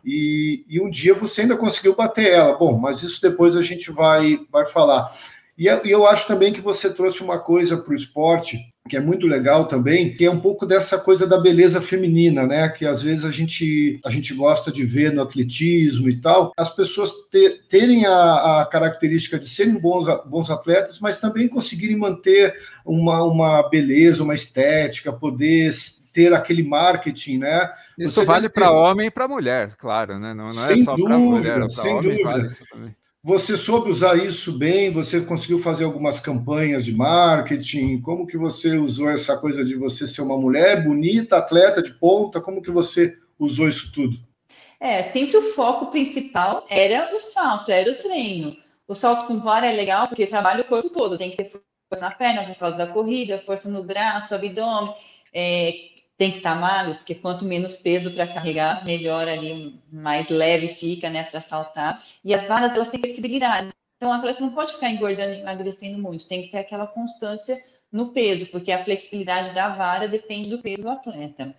e, 0.05 0.65
e, 0.69 0.81
um 0.81 0.91
dia 0.91 1.15
você 1.15 1.43
ainda 1.43 1.57
conseguiu 1.57 1.95
bater 1.95 2.33
ela. 2.33 2.59
Bom, 2.59 2.79
mas 2.79 3.03
isso 3.03 3.21
depois 3.23 3.57
a 3.57 3.63
gente 3.63 3.91
vai, 3.91 4.39
vai 4.51 4.67
falar. 4.67 5.17
E 5.57 5.67
eu 5.67 6.07
acho 6.07 6.27
também 6.27 6.53
que 6.53 6.61
você 6.61 6.93
trouxe 6.93 7.23
uma 7.23 7.39
coisa 7.39 7.77
para 7.77 7.93
o 7.93 7.97
esporte 7.97 8.59
que 8.89 8.99
é 8.99 9.01
muito 9.01 9.27
legal 9.27 9.67
também, 9.67 10.15
que 10.15 10.27
é 10.27 10.31
um 10.31 10.41
pouco 10.41 10.67
dessa 10.67 10.99
coisa 10.99 11.27
da 11.27 11.41
beleza 11.41 11.81
feminina, 11.81 12.47
né? 12.47 12.69
Que 12.69 12.85
às 12.85 13.03
vezes 13.03 13.25
a 13.25 13.31
gente, 13.31 13.99
a 14.05 14.11
gente 14.11 14.35
gosta 14.35 14.71
de 14.71 14.85
ver 14.85 15.11
no 15.11 15.23
atletismo 15.23 16.09
e 16.09 16.21
tal. 16.21 16.53
As 16.55 16.75
pessoas 16.75 17.11
ter, 17.31 17.63
terem 17.67 18.05
a, 18.05 18.61
a, 18.61 18.67
característica 18.67 19.39
de 19.39 19.49
serem 19.49 19.75
bons, 19.75 20.07
bons 20.27 20.51
atletas, 20.51 21.01
mas 21.01 21.19
também 21.19 21.49
conseguirem 21.49 21.97
manter 21.97 22.55
uma, 22.85 23.23
uma 23.23 23.67
beleza, 23.71 24.23
uma 24.23 24.35
estética, 24.35 25.13
poder 25.13 25.73
ter 26.13 26.35
aquele 26.35 26.63
marketing, 26.63 27.39
né? 27.39 27.71
Isso 27.99 28.15
Você 28.15 28.25
vale 28.25 28.49
para 28.49 28.71
homem 28.73 29.07
e 29.07 29.11
para 29.11 29.29
mulher, 29.29 29.77
claro, 29.77 30.19
né? 30.19 30.35
Não, 30.35 30.49
não 30.49 30.67
é 30.67 30.77
só 30.85 30.95
para 30.95 31.19
mulher, 31.19 31.67
para 31.67 31.91
homem 31.91 32.03
dúvida. 32.03 32.23
vale 32.25 32.47
isso 32.47 32.65
também. 32.71 32.97
Você 33.27 33.57
soube 33.57 33.91
usar 33.91 34.17
isso 34.17 34.53
bem? 34.59 34.91
Você 34.91 35.23
conseguiu 35.23 35.59
fazer 35.59 35.85
algumas 35.85 36.21
campanhas 36.21 36.85
de 36.85 36.93
marketing? 36.93 37.99
Como 38.03 38.27
que 38.27 38.37
você 38.37 38.77
usou 38.77 39.09
essa 39.09 39.39
coisa 39.39 39.65
de 39.65 39.75
você 39.75 40.07
ser 40.07 40.21
uma 40.21 40.37
mulher 40.37 40.85
bonita, 40.85 41.39
atleta 41.39 41.83
de 41.83 41.93
ponta? 41.93 42.39
Como 42.39 42.61
que 42.61 42.71
você 42.71 43.17
usou 43.39 43.67
isso 43.67 43.91
tudo? 43.93 44.19
É, 44.79 45.03
sempre 45.03 45.39
o 45.39 45.55
foco 45.55 45.91
principal 45.91 46.67
era 46.69 47.17
o 47.17 47.21
salto, 47.21 47.71
era 47.71 47.91
o 47.91 47.97
treino. 47.97 48.55
O 48.87 48.95
salto 48.95 49.27
com 49.27 49.41
vara 49.41 49.69
é 49.69 49.73
legal 49.73 50.07
porque 50.07 50.27
trabalha 50.27 50.61
o 50.61 50.67
corpo 50.67 50.91
todo, 50.91 51.17
tem 51.17 51.31
que 51.31 51.39
ter 51.39 51.49
força 51.49 52.05
na 52.05 52.11
perna 52.11 52.45
por 52.45 52.57
causa 52.57 52.77
da 52.77 52.89
corrida, 52.89 53.39
força 53.39 53.71
no 53.71 53.83
braço, 53.83 54.35
abdômen, 54.35 54.95
é, 55.33 55.73
tem 56.17 56.31
que 56.31 56.39
estar 56.39 56.55
magro, 56.55 56.95
porque 56.95 57.15
quanto 57.15 57.45
menos 57.45 57.75
peso 57.75 58.11
para 58.13 58.27
carregar, 58.27 58.85
melhor 58.85 59.27
ali, 59.29 59.81
mais 59.93 60.29
leve 60.29 60.69
fica, 60.69 61.11
né, 61.11 61.25
para 61.25 61.41
saltar. 61.41 62.03
E 62.25 62.33
as 62.33 62.47
varas, 62.47 62.73
elas 62.75 62.89
têm 62.89 63.01
flexibilidade. 63.01 63.69
Então, 63.97 64.11
o 64.11 64.13
atleta 64.13 64.41
não 64.41 64.51
pode 64.51 64.73
ficar 64.73 64.91
engordando 64.91 65.35
e 65.35 65.41
emagrecendo 65.41 65.99
muito, 65.99 66.29
tem 66.29 66.43
que 66.43 66.51
ter 66.51 66.59
aquela 66.59 66.87
constância 66.87 67.61
no 67.91 68.09
peso, 68.09 68.47
porque 68.47 68.71
a 68.73 68.83
flexibilidade 68.83 69.51
da 69.51 69.69
vara 69.69 70.09
depende 70.09 70.51
do 70.51 70.59
peso 70.59 70.83
do 70.83 70.91
atleta. 70.91 71.55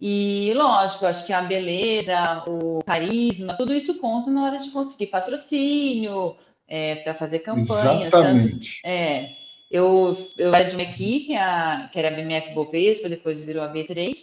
E, 0.00 0.52
lógico, 0.54 1.06
acho 1.06 1.24
que 1.24 1.32
a 1.32 1.42
beleza, 1.42 2.42
o 2.46 2.82
carisma, 2.84 3.54
tudo 3.54 3.72
isso 3.72 3.98
conta 4.00 4.30
na 4.30 4.44
hora 4.44 4.58
de 4.58 4.70
conseguir 4.70 5.06
patrocínio, 5.06 6.36
é, 6.66 6.96
para 6.96 7.14
fazer 7.14 7.40
campanhas. 7.40 8.06
Exatamente. 8.06 8.80
Tanto, 8.82 8.86
é, 8.86 9.30
eu, 9.72 10.14
eu 10.36 10.54
era 10.54 10.68
de 10.68 10.74
uma 10.74 10.82
equipe, 10.82 11.34
a, 11.34 11.88
que 11.90 11.98
era 11.98 12.08
a 12.08 12.10
BMF 12.12 12.52
Bovespa, 12.52 13.08
depois 13.08 13.40
virou 13.40 13.62
a 13.62 13.72
B3, 13.72 14.14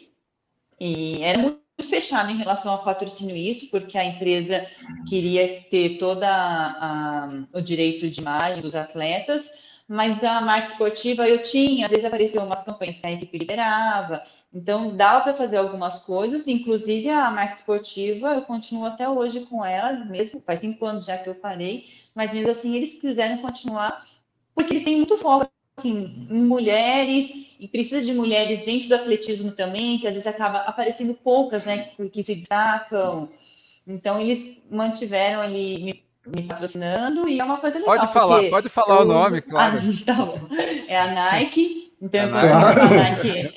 E 0.79 1.23
era 1.23 1.39
muito 1.39 1.59
fechado 1.81 2.31
em 2.31 2.37
relação 2.37 2.71
ao 2.71 2.83
patrocínio 2.83 3.35
isso, 3.35 3.69
porque 3.71 3.97
a 3.97 4.05
empresa 4.05 4.65
queria 5.07 5.61
ter 5.71 5.97
todo 5.97 6.21
o 7.53 7.61
direito 7.61 8.09
de 8.09 8.21
imagem 8.21 8.61
dos 8.61 8.75
atletas, 8.75 9.49
mas 9.87 10.23
a 10.23 10.39
marca 10.39 10.69
esportiva 10.69 11.27
eu 11.27 11.41
tinha, 11.41 11.85
às 11.85 11.89
vezes 11.91 12.05
apareciam 12.05 12.45
umas 12.45 12.63
campanhas 12.63 12.99
que 12.99 13.07
a 13.07 13.11
equipe 13.11 13.39
liberava, 13.39 14.23
então 14.53 14.95
dava 14.95 15.23
para 15.23 15.33
fazer 15.33 15.57
algumas 15.57 15.99
coisas, 15.99 16.47
inclusive 16.47 17.09
a 17.09 17.31
marca 17.31 17.55
esportiva, 17.55 18.35
eu 18.35 18.43
continuo 18.43 18.85
até 18.85 19.09
hoje 19.09 19.41
com 19.41 19.65
ela, 19.65 19.93
mesmo 20.05 20.39
faz 20.39 20.59
cinco 20.59 20.85
anos 20.85 21.05
já 21.05 21.17
que 21.17 21.27
eu 21.27 21.35
parei, 21.35 21.87
mas 22.13 22.33
mesmo 22.33 22.51
assim 22.51 22.75
eles 22.75 23.01
quiseram 23.01 23.39
continuar, 23.39 24.05
porque 24.59 24.73
eles 24.73 24.83
têm 24.83 24.97
muito 24.97 25.17
foco 25.17 25.49
assim, 25.77 26.27
em 26.29 26.43
mulheres, 26.43 27.31
e 27.57 27.65
precisa 27.65 28.05
de 28.05 28.13
mulheres 28.13 28.65
dentro 28.65 28.89
do 28.89 28.95
atletismo 28.95 29.53
também, 29.53 29.97
que 29.97 30.05
às 30.05 30.13
vezes 30.13 30.27
acaba 30.27 30.59
aparecendo 30.59 31.13
poucas, 31.13 31.63
né, 31.63 31.91
que 32.11 32.21
se 32.21 32.35
destacam. 32.35 33.29
Então, 33.87 34.19
eles 34.19 34.61
mantiveram 34.69 35.39
ali 35.39 35.81
me, 35.81 36.03
me 36.27 36.43
patrocinando 36.43 37.29
e 37.29 37.39
é 37.39 37.43
uma 37.43 37.57
coisa 37.57 37.79
legal. 37.79 37.97
Pode 37.97 38.11
falar, 38.11 38.49
pode 38.49 38.69
falar 38.69 38.99
o 38.99 39.05
nome, 39.05 39.41
claro. 39.41 39.79
Ah, 40.07 40.13
tá 40.13 40.83
é 40.87 40.99
a 40.99 41.11
Nike. 41.13 41.88
Eu, 42.11 42.29
claro. 42.29 42.93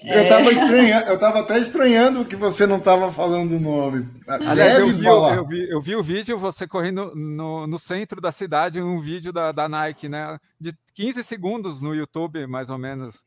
É... 0.02 0.24
eu, 0.24 0.28
tava 0.28 0.50
estranhando, 0.50 1.06
eu 1.06 1.18
tava 1.18 1.40
até 1.40 1.58
estranhando 1.58 2.24
que 2.24 2.34
você 2.34 2.66
não 2.66 2.78
estava 2.78 3.12
falando 3.12 3.52
o 3.52 3.60
nome. 3.60 4.08
Aliás, 4.26 4.80
eu 4.80 4.92
vi, 4.92 5.06
eu, 5.06 5.46
vi, 5.46 5.70
eu 5.70 5.80
vi 5.80 5.96
o 5.96 6.02
vídeo, 6.02 6.38
você 6.38 6.66
correndo 6.66 7.12
no, 7.14 7.68
no 7.68 7.78
centro 7.78 8.20
da 8.20 8.32
cidade, 8.32 8.82
um 8.82 9.00
vídeo 9.00 9.32
da, 9.32 9.52
da 9.52 9.68
Nike, 9.68 10.08
né? 10.08 10.38
De 10.60 10.74
15 10.94 11.22
segundos 11.22 11.80
no 11.80 11.94
YouTube, 11.94 12.44
mais 12.48 12.68
ou 12.68 12.78
menos. 12.78 13.22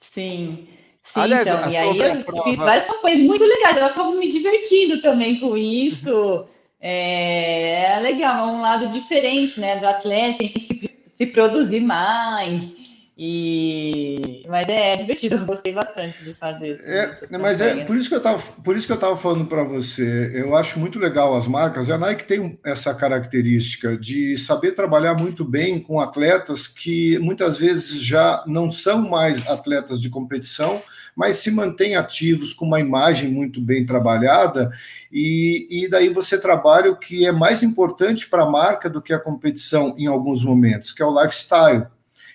Sim. 0.00 0.66
Sim, 1.04 1.20
Aliás, 1.20 1.46
então, 1.46 1.70
e 1.70 1.76
aí 1.76 1.98
eu 1.98 2.24
prova... 2.24 2.42
fiz 2.42 2.58
várias 2.58 2.86
campanhas 2.86 3.20
muito 3.20 3.44
legais, 3.44 3.76
eu 3.76 3.86
acabo 3.86 4.12
me 4.18 4.28
divertindo 4.28 5.00
também 5.00 5.38
com 5.38 5.56
isso. 5.56 6.44
É, 6.80 7.96
é 7.96 7.98
legal, 7.98 8.48
é 8.48 8.52
um 8.52 8.60
lado 8.60 8.86
diferente, 8.90 9.58
né, 9.58 9.80
do 9.80 9.88
atleta, 9.88 10.44
a 10.44 10.46
gente 10.46 10.52
tem 10.52 10.78
que 10.78 10.88
se, 11.04 11.16
se 11.16 11.26
produzir 11.26 11.80
mais, 11.80 12.77
e 13.20 14.46
mas 14.48 14.68
é, 14.68 14.92
é, 14.92 14.96
divertido, 14.96 15.34
eu 15.34 15.44
gostei 15.44 15.72
bastante 15.72 16.22
de 16.22 16.34
fazer. 16.34 16.80
É, 16.84 17.36
mas 17.36 17.60
é 17.60 17.84
por 17.84 17.96
isso 17.96 18.08
que 18.08 18.14
eu 18.14 18.20
tava, 18.20 18.40
por 18.62 18.76
isso 18.76 18.86
que 18.86 18.92
eu 18.92 18.96
estava 18.96 19.16
falando 19.16 19.44
para 19.46 19.64
você. 19.64 20.30
Eu 20.32 20.54
acho 20.54 20.78
muito 20.78 21.00
legal 21.00 21.34
as 21.34 21.48
marcas. 21.48 21.88
E 21.88 21.92
a 21.92 21.98
Nike 21.98 22.24
tem 22.24 22.56
essa 22.64 22.94
característica 22.94 23.96
de 23.96 24.38
saber 24.38 24.72
trabalhar 24.72 25.14
muito 25.14 25.44
bem 25.44 25.80
com 25.80 25.98
atletas 25.98 26.68
que 26.68 27.18
muitas 27.18 27.58
vezes 27.58 28.00
já 28.00 28.44
não 28.46 28.70
são 28.70 29.08
mais 29.08 29.44
atletas 29.48 30.00
de 30.00 30.08
competição, 30.08 30.80
mas 31.16 31.36
se 31.36 31.50
mantêm 31.50 31.96
ativos 31.96 32.54
com 32.54 32.66
uma 32.66 32.78
imagem 32.78 33.28
muito 33.28 33.60
bem 33.60 33.84
trabalhada. 33.84 34.70
E, 35.10 35.66
e 35.68 35.88
daí 35.88 36.08
você 36.08 36.38
trabalha 36.38 36.92
o 36.92 36.96
que 36.96 37.26
é 37.26 37.32
mais 37.32 37.64
importante 37.64 38.30
para 38.30 38.44
a 38.44 38.50
marca 38.50 38.88
do 38.88 39.02
que 39.02 39.12
a 39.12 39.18
competição 39.18 39.96
em 39.98 40.06
alguns 40.06 40.44
momentos, 40.44 40.92
que 40.92 41.02
é 41.02 41.04
o 41.04 41.20
lifestyle 41.20 41.86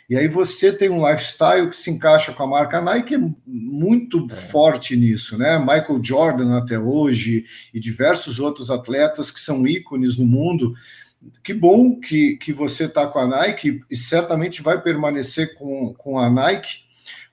e 0.10 0.18
aí 0.18 0.28
você 0.28 0.72
tem 0.72 0.90
um 0.90 1.08
lifestyle 1.08 1.70
que 1.70 1.76
se 1.76 1.90
encaixa 1.90 2.34
com 2.34 2.44
a 2.44 2.48
marca 2.48 2.82
Nike, 2.82 3.16
é 3.16 3.20
muito 3.46 4.28
é. 4.30 4.36
forte 4.36 4.96
nisso, 4.96 5.38
né? 5.38 5.58
Michael 5.58 6.04
Jordan 6.04 6.58
até 6.58 6.78
hoje 6.78 7.46
e 7.74 7.80
diversos 7.80 8.40
outros 8.40 8.70
atletas 8.70 9.32
que 9.32 9.40
são 9.40 9.66
ícones 9.66 10.18
no 10.18 10.26
mundo. 10.26 10.74
Que 11.42 11.54
bom 11.54 12.00
que, 12.00 12.36
que 12.38 12.52
você 12.52 12.84
está 12.84 13.08
com 13.08 13.20
a 13.20 13.26
Nike 13.26 13.82
e 13.90 13.96
certamente 13.96 14.62
vai 14.62 14.82
permanecer 14.82 15.56
com, 15.56 15.94
com 15.98 16.20
a 16.20 16.30
Nike, 16.30 16.84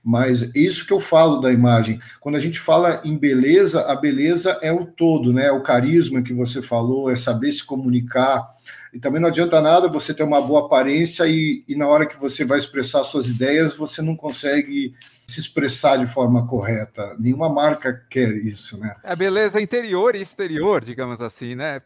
mas 0.01 0.55
isso 0.55 0.87
que 0.87 0.93
eu 0.93 0.99
falo 0.99 1.41
da 1.41 1.51
imagem. 1.51 1.99
Quando 2.21 2.35
a 2.35 2.39
gente 2.39 2.57
fala 2.57 3.01
em 3.03 3.17
beleza, 3.17 3.81
a 3.81 3.95
beleza 3.95 4.57
é 4.61 4.71
o 4.71 4.85
todo, 4.85 5.33
né? 5.33 5.51
O 5.51 5.61
carisma 5.61 6.21
que 6.21 6.33
você 6.33 6.61
falou, 6.61 7.11
é 7.11 7.17
saber 7.17 7.51
se 7.51 7.65
comunicar, 7.65 8.49
e 8.93 8.99
também 8.99 9.21
não 9.21 9.29
adianta 9.29 9.61
nada 9.61 9.87
você 9.87 10.13
ter 10.13 10.23
uma 10.23 10.41
boa 10.41 10.65
aparência 10.65 11.25
e, 11.27 11.63
e 11.67 11.75
na 11.75 11.87
hora 11.87 12.05
que 12.05 12.19
você 12.19 12.43
vai 12.43 12.57
expressar 12.57 13.03
suas 13.03 13.27
ideias, 13.27 13.75
você 13.75 14.01
não 14.01 14.15
consegue 14.15 14.93
se 15.31 15.39
expressar 15.39 15.97
de 15.97 16.05
forma 16.05 16.45
correta. 16.45 17.15
Nenhuma 17.17 17.47
marca 17.47 18.05
quer 18.09 18.35
isso, 18.35 18.77
né? 18.79 18.93
A 19.01 19.15
beleza 19.15 19.61
interior 19.61 20.15
e 20.15 20.21
exterior, 20.21 20.83
digamos 20.83 21.21
assim, 21.21 21.55
né? 21.55 21.81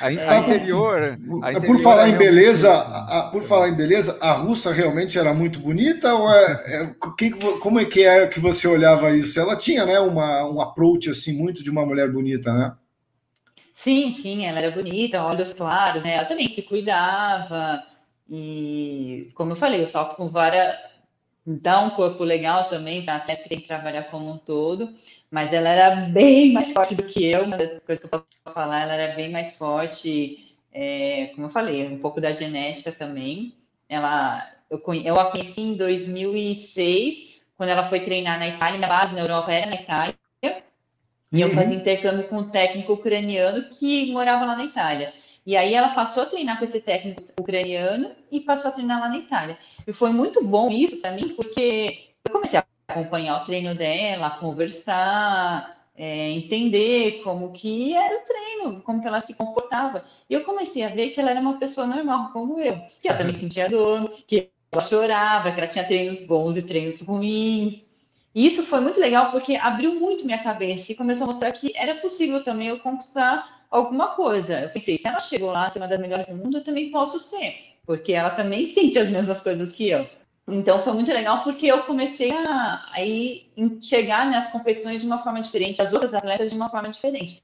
A, 0.00 0.06
a 0.06 0.12
é, 0.12 0.38
interior, 0.38 1.18
a 1.42 1.52
interior. 1.52 1.76
Por 1.76 1.82
falar 1.82 2.08
é 2.08 2.10
em 2.10 2.16
beleza, 2.16 2.70
a, 2.70 3.30
por 3.32 3.42
falar 3.42 3.68
em 3.70 3.74
beleza, 3.74 4.18
a 4.20 4.32
russa 4.32 4.70
realmente 4.72 5.18
era 5.18 5.32
muito 5.32 5.58
bonita 5.60 6.12
ou 6.14 6.30
é, 6.30 6.52
é 6.66 6.94
quem, 7.16 7.30
como 7.30 7.80
é 7.80 7.86
que 7.86 8.04
é 8.04 8.26
que 8.26 8.38
você 8.38 8.68
olhava 8.68 9.16
isso? 9.16 9.40
Ela 9.40 9.56
tinha, 9.56 9.86
né, 9.86 9.98
uma 9.98 10.46
um 10.46 10.60
approach 10.60 11.08
assim 11.08 11.32
muito 11.32 11.62
de 11.62 11.70
uma 11.70 11.86
mulher 11.86 12.10
bonita, 12.10 12.52
né? 12.52 12.72
Sim, 13.82 14.12
sim, 14.12 14.44
ela 14.44 14.58
era 14.60 14.70
bonita, 14.70 15.22
olhos 15.24 15.54
claros, 15.54 16.02
né? 16.02 16.14
Ela 16.16 16.26
também 16.26 16.46
se 16.48 16.62
cuidava. 16.62 17.82
E, 18.28 19.30
como 19.34 19.52
eu 19.52 19.56
falei, 19.56 19.80
o 19.82 19.86
salto 19.86 20.16
com 20.16 20.28
vara 20.28 20.78
dá 21.46 21.80
um 21.80 21.90
corpo 21.90 22.22
legal 22.24 22.68
também, 22.68 23.08
até 23.08 23.36
tem 23.36 23.60
que 23.60 23.66
trabalhar 23.68 24.04
como 24.04 24.30
um 24.30 24.38
todo. 24.38 24.94
Mas 25.30 25.52
ela 25.54 25.68
era 25.70 25.96
bem 25.96 26.52
mais 26.52 26.72
forte 26.72 26.94
do 26.94 27.04
que 27.04 27.24
eu, 27.24 27.44
uma 27.44 27.56
das 27.56 27.80
coisas 27.80 28.00
que 28.00 28.06
eu 28.14 28.20
posso 28.20 28.26
falar, 28.54 28.82
ela 28.82 28.94
era 28.94 29.16
bem 29.16 29.30
mais 29.30 29.56
forte. 29.56 30.56
É, 30.72 31.28
como 31.34 31.46
eu 31.46 31.50
falei, 31.50 31.86
um 31.88 31.98
pouco 31.98 32.20
da 32.20 32.32
genética 32.32 32.92
também. 32.92 33.54
Ela, 33.88 34.46
eu, 34.70 34.80
eu 35.04 35.18
a 35.18 35.30
conheci 35.30 35.60
em 35.62 35.74
2006, 35.76 37.40
quando 37.56 37.70
ela 37.70 37.84
foi 37.84 38.00
treinar 38.00 38.38
na 38.38 38.48
Itália, 38.48 38.78
minha 38.78 38.88
base 38.88 39.14
na 39.14 39.22
Europa 39.22 39.52
era 39.52 39.66
na 39.70 39.76
Itália. 39.80 40.19
E 41.32 41.40
eu 41.40 41.48
uhum. 41.48 41.54
fazia 41.54 41.76
intercâmbio 41.76 42.28
com 42.28 42.38
um 42.38 42.50
técnico 42.50 42.94
ucraniano 42.94 43.68
que 43.70 44.10
morava 44.12 44.44
lá 44.44 44.56
na 44.56 44.64
Itália. 44.64 45.12
E 45.46 45.56
aí 45.56 45.74
ela 45.74 45.90
passou 45.90 46.24
a 46.24 46.26
treinar 46.26 46.58
com 46.58 46.64
esse 46.64 46.80
técnico 46.80 47.22
ucraniano 47.38 48.10
e 48.30 48.40
passou 48.40 48.70
a 48.70 48.72
treinar 48.74 49.00
lá 49.00 49.08
na 49.08 49.18
Itália. 49.18 49.56
E 49.86 49.92
foi 49.92 50.10
muito 50.10 50.44
bom 50.44 50.70
isso 50.70 51.00
para 51.00 51.12
mim, 51.12 51.34
porque 51.34 52.10
eu 52.24 52.32
comecei 52.32 52.58
a 52.58 52.64
acompanhar 52.88 53.40
o 53.40 53.44
treino 53.44 53.74
dela, 53.74 54.30
conversar, 54.30 55.80
é, 55.96 56.30
entender 56.30 57.20
como 57.22 57.52
que 57.52 57.94
era 57.94 58.16
o 58.16 58.24
treino, 58.24 58.80
como 58.82 59.00
que 59.00 59.06
ela 59.06 59.20
se 59.20 59.34
comportava. 59.34 60.04
E 60.28 60.34
eu 60.34 60.42
comecei 60.42 60.82
a 60.82 60.88
ver 60.88 61.10
que 61.10 61.20
ela 61.20 61.30
era 61.30 61.40
uma 61.40 61.58
pessoa 61.58 61.86
normal, 61.86 62.30
como 62.32 62.60
eu. 62.60 62.80
Que 63.00 63.08
ela 63.08 63.18
também 63.18 63.34
sentia 63.34 63.68
dor, 63.68 64.10
que 64.26 64.50
ela 64.72 64.82
chorava, 64.82 65.52
que 65.52 65.60
ela 65.60 65.68
tinha 65.68 65.84
treinos 65.84 66.20
bons 66.26 66.56
e 66.56 66.62
treinos 66.62 67.00
ruins. 67.00 67.89
E 68.34 68.46
isso 68.46 68.62
foi 68.62 68.80
muito 68.80 69.00
legal 69.00 69.30
porque 69.32 69.56
abriu 69.56 69.98
muito 69.98 70.24
minha 70.24 70.42
cabeça 70.42 70.92
e 70.92 70.94
começou 70.94 71.24
a 71.24 71.26
mostrar 71.28 71.52
que 71.52 71.72
era 71.76 71.96
possível 71.96 72.42
também 72.42 72.68
eu 72.68 72.78
conquistar 72.78 73.64
alguma 73.70 74.08
coisa. 74.08 74.60
Eu 74.60 74.70
pensei, 74.70 74.98
se 74.98 75.06
ela 75.06 75.18
chegou 75.18 75.50
lá, 75.50 75.68
ser 75.68 75.78
uma 75.78 75.88
das 75.88 76.00
melhores 76.00 76.26
do 76.26 76.36
mundo, 76.36 76.58
eu 76.58 76.64
também 76.64 76.90
posso 76.90 77.18
ser, 77.18 77.54
porque 77.84 78.12
ela 78.12 78.30
também 78.30 78.66
sente 78.72 78.98
as 78.98 79.10
mesmas 79.10 79.40
coisas 79.40 79.72
que 79.72 79.88
eu. 79.88 80.08
Então 80.48 80.80
foi 80.80 80.92
muito 80.92 81.12
legal 81.12 81.42
porque 81.44 81.66
eu 81.66 81.82
comecei 81.84 82.32
a, 82.32 82.86
a 82.92 83.80
chegar 83.80 84.28
nas 84.30 84.50
competições 84.50 85.00
de 85.00 85.06
uma 85.06 85.18
forma 85.18 85.40
diferente, 85.40 85.82
as 85.82 85.92
outras 85.92 86.14
atletas 86.14 86.50
de 86.50 86.56
uma 86.56 86.68
forma 86.68 86.88
diferente. 86.88 87.42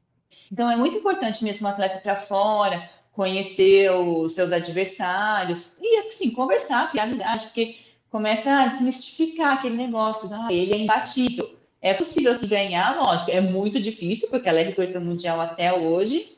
Então 0.51 0.71
é 0.71 0.77
muito 0.77 0.99
importante 0.99 1.43
mesmo 1.45 1.67
o 1.67 1.71
atleta 1.71 1.99
para 1.99 2.17
fora, 2.17 2.89
conhecer 3.13 3.91
os 3.91 4.35
seus 4.35 4.53
adversários 4.53 5.79
e 5.81 5.99
assim 6.07 6.31
conversar, 6.31 6.91
criar 6.91 7.05
amizade, 7.05 7.47
porque 7.47 7.77
começa 8.11 8.51
a 8.51 8.67
desmistificar 8.67 9.55
aquele 9.55 9.77
negócio, 9.77 10.29
ah, 10.33 10.49
ele 10.51 10.73
é 10.73 10.79
imbatível. 10.79 11.57
É 11.81 11.95
possível 11.95 12.35
se 12.35 12.47
ganhar, 12.47 12.97
lógico, 12.97 13.31
é 13.31 13.41
muito 13.41 13.79
difícil, 13.81 14.29
porque 14.29 14.49
ela 14.49 14.61
é 14.61 14.65
reconhecida 14.65 15.01
mundial 15.01 15.41
até 15.41 15.73
hoje. 15.73 16.35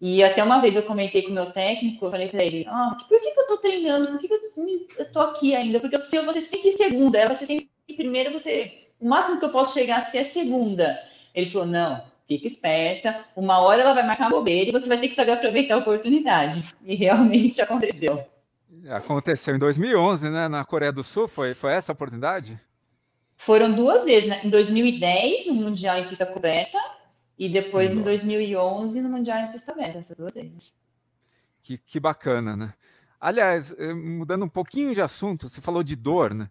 E 0.00 0.24
até 0.24 0.42
uma 0.42 0.60
vez 0.60 0.74
eu 0.74 0.82
comentei 0.82 1.22
com 1.22 1.30
o 1.30 1.34
meu 1.34 1.52
técnico, 1.52 2.06
eu 2.06 2.10
falei 2.10 2.28
para 2.28 2.42
ele, 2.42 2.64
ah, 2.68 2.96
por 2.96 3.20
que, 3.20 3.30
que 3.30 3.40
eu 3.40 3.46
tô 3.46 3.56
treinando? 3.58 4.08
Por 4.08 4.18
que, 4.18 4.28
que 4.28 4.34
eu, 4.98 5.12
tô 5.12 5.20
aqui 5.20 5.54
ainda? 5.54 5.78
Porque 5.78 5.98
se 5.98 6.16
eu 6.16 6.24
vou 6.24 6.32
ser 6.32 6.40
sempre 6.40 6.72
segunda, 6.72 7.18
ela 7.18 7.28
vai 7.28 7.36
ser 7.36 7.46
sempre 7.46 7.68
primeira, 7.96 8.30
você. 8.30 8.72
O 8.98 9.08
máximo 9.08 9.38
que 9.38 9.44
eu 9.44 9.50
posso 9.50 9.74
chegar 9.74 9.98
a 9.98 10.00
ser 10.00 10.18
é 10.18 10.24
segunda. 10.24 10.98
Ele 11.34 11.48
falou, 11.50 11.66
não, 11.66 12.02
fica 12.26 12.46
esperta, 12.46 13.24
uma 13.36 13.58
hora 13.58 13.82
ela 13.82 13.92
vai 13.92 14.06
marcar 14.06 14.28
uma 14.28 14.38
bobeira 14.38 14.70
e 14.70 14.72
você 14.72 14.88
vai 14.88 14.98
ter 14.98 15.08
que 15.08 15.14
saber 15.14 15.32
aproveitar 15.32 15.74
a 15.74 15.78
oportunidade. 15.78 16.62
E 16.86 16.94
realmente 16.94 17.60
aconteceu. 17.62 18.24
Aconteceu 18.88 19.54
em 19.54 19.58
2011, 19.58 20.30
né? 20.30 20.48
Na 20.48 20.64
Coreia 20.64 20.92
do 20.92 21.02
Sul, 21.02 21.26
foi, 21.26 21.54
foi 21.54 21.72
essa 21.72 21.92
a 21.92 21.94
oportunidade? 21.94 22.60
Foram 23.36 23.72
duas 23.72 24.04
vezes, 24.04 24.28
né? 24.28 24.40
Em 24.44 24.50
2010, 24.50 25.46
no 25.46 25.54
Mundial 25.54 25.98
em 25.98 26.08
pista 26.08 26.26
coberta, 26.26 26.78
e 27.38 27.48
depois 27.48 27.92
em 27.92 28.02
2011, 28.02 29.00
no 29.00 29.08
Mundial 29.08 29.38
em 29.38 29.52
pista 29.52 29.72
aberta, 29.72 29.98
essas 29.98 30.16
duas 30.16 30.34
vezes. 30.34 30.72
Que, 31.62 31.78
que 31.78 31.98
bacana, 31.98 32.56
né? 32.56 32.74
Aliás, 33.20 33.74
eh, 33.78 33.92
mudando 33.92 34.44
um 34.44 34.48
pouquinho 34.48 34.94
de 34.94 35.02
assunto, 35.02 35.48
você 35.48 35.60
falou 35.60 35.82
de 35.82 35.96
dor, 35.96 36.32
né? 36.32 36.50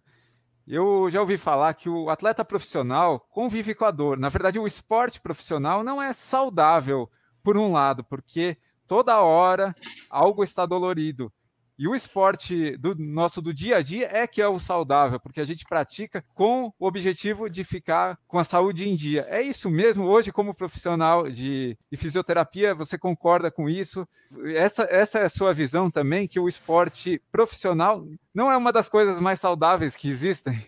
Eu 0.66 1.10
já 1.10 1.20
ouvi 1.20 1.36
falar 1.36 1.74
que 1.74 1.88
o 1.88 2.10
atleta 2.10 2.44
profissional 2.44 3.18
convive 3.30 3.74
com 3.74 3.84
a 3.84 3.90
dor. 3.90 4.18
Na 4.18 4.28
verdade, 4.28 4.58
o 4.58 4.66
esporte 4.66 5.20
profissional 5.20 5.82
não 5.82 6.00
é 6.00 6.12
saudável, 6.12 7.10
por 7.42 7.56
um 7.56 7.72
lado, 7.72 8.04
porque 8.04 8.56
toda 8.86 9.20
hora 9.20 9.74
algo 10.08 10.44
está 10.44 10.66
dolorido. 10.66 11.32
E 11.80 11.88
o 11.88 11.94
esporte 11.94 12.76
do 12.76 12.94
nosso 12.94 13.40
do 13.40 13.54
dia 13.54 13.78
a 13.78 13.82
dia 13.82 14.06
é 14.12 14.26
que 14.26 14.42
é 14.42 14.46
o 14.46 14.60
saudável, 14.60 15.18
porque 15.18 15.40
a 15.40 15.46
gente 15.46 15.64
pratica 15.64 16.22
com 16.34 16.70
o 16.78 16.86
objetivo 16.86 17.48
de 17.48 17.64
ficar 17.64 18.18
com 18.28 18.38
a 18.38 18.44
saúde 18.44 18.86
em 18.86 18.94
dia. 18.94 19.26
É 19.30 19.40
isso 19.40 19.70
mesmo? 19.70 20.04
Hoje, 20.04 20.30
como 20.30 20.52
profissional 20.52 21.30
de, 21.30 21.78
de 21.90 21.96
fisioterapia, 21.96 22.74
você 22.74 22.98
concorda 22.98 23.50
com 23.50 23.66
isso? 23.66 24.06
Essa, 24.54 24.82
essa 24.90 25.20
é 25.20 25.24
a 25.24 25.30
sua 25.30 25.54
visão 25.54 25.90
também, 25.90 26.28
que 26.28 26.38
o 26.38 26.50
esporte 26.50 27.18
profissional 27.32 28.06
não 28.34 28.52
é 28.52 28.58
uma 28.58 28.74
das 28.74 28.86
coisas 28.86 29.18
mais 29.18 29.40
saudáveis 29.40 29.96
que 29.96 30.10
existem? 30.10 30.62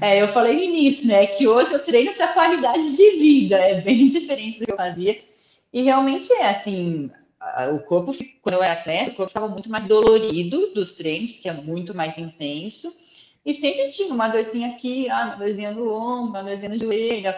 É, 0.00 0.20
eu 0.20 0.26
falei 0.26 0.56
no 0.56 0.62
início, 0.64 1.06
né, 1.06 1.28
que 1.28 1.46
hoje 1.46 1.72
eu 1.72 1.84
treino 1.84 2.12
para 2.12 2.32
qualidade 2.32 2.96
de 2.96 3.10
vida, 3.18 3.56
é 3.56 3.80
bem 3.80 4.08
diferente 4.08 4.58
do 4.58 4.66
que 4.66 4.72
eu 4.72 4.76
fazia. 4.76 5.16
E 5.72 5.82
realmente 5.82 6.32
é 6.32 6.48
assim, 6.48 7.08
o 7.72 7.80
corpo, 7.80 8.14
quando 8.40 8.54
eu 8.56 8.62
era 8.62 8.74
atleta, 8.74 9.10
o 9.10 9.14
corpo 9.14 9.30
estava 9.30 9.48
muito 9.48 9.70
mais 9.70 9.86
dolorido 9.86 10.72
dos 10.72 10.92
treinos, 10.92 11.32
porque 11.32 11.48
é 11.48 11.52
muito 11.52 11.94
mais 11.94 12.16
intenso. 12.18 12.90
E 13.44 13.52
sempre 13.52 13.90
tinha 13.90 14.12
uma 14.12 14.28
dorzinha 14.28 14.70
aqui, 14.70 15.08
ah, 15.10 15.26
uma 15.26 15.36
dorzinha 15.36 15.70
no 15.70 15.92
ombro, 15.92 16.30
uma 16.30 16.42
dorzinha 16.42 16.70
no 16.70 16.78
joelho. 16.78 17.34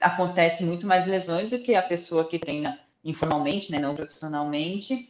Acontece 0.00 0.64
muito 0.64 0.86
mais 0.86 1.06
lesões 1.06 1.50
do 1.50 1.58
que 1.58 1.74
a 1.74 1.82
pessoa 1.82 2.24
que 2.24 2.38
treina 2.38 2.80
informalmente, 3.04 3.70
né, 3.70 3.78
não 3.78 3.94
profissionalmente. 3.94 5.08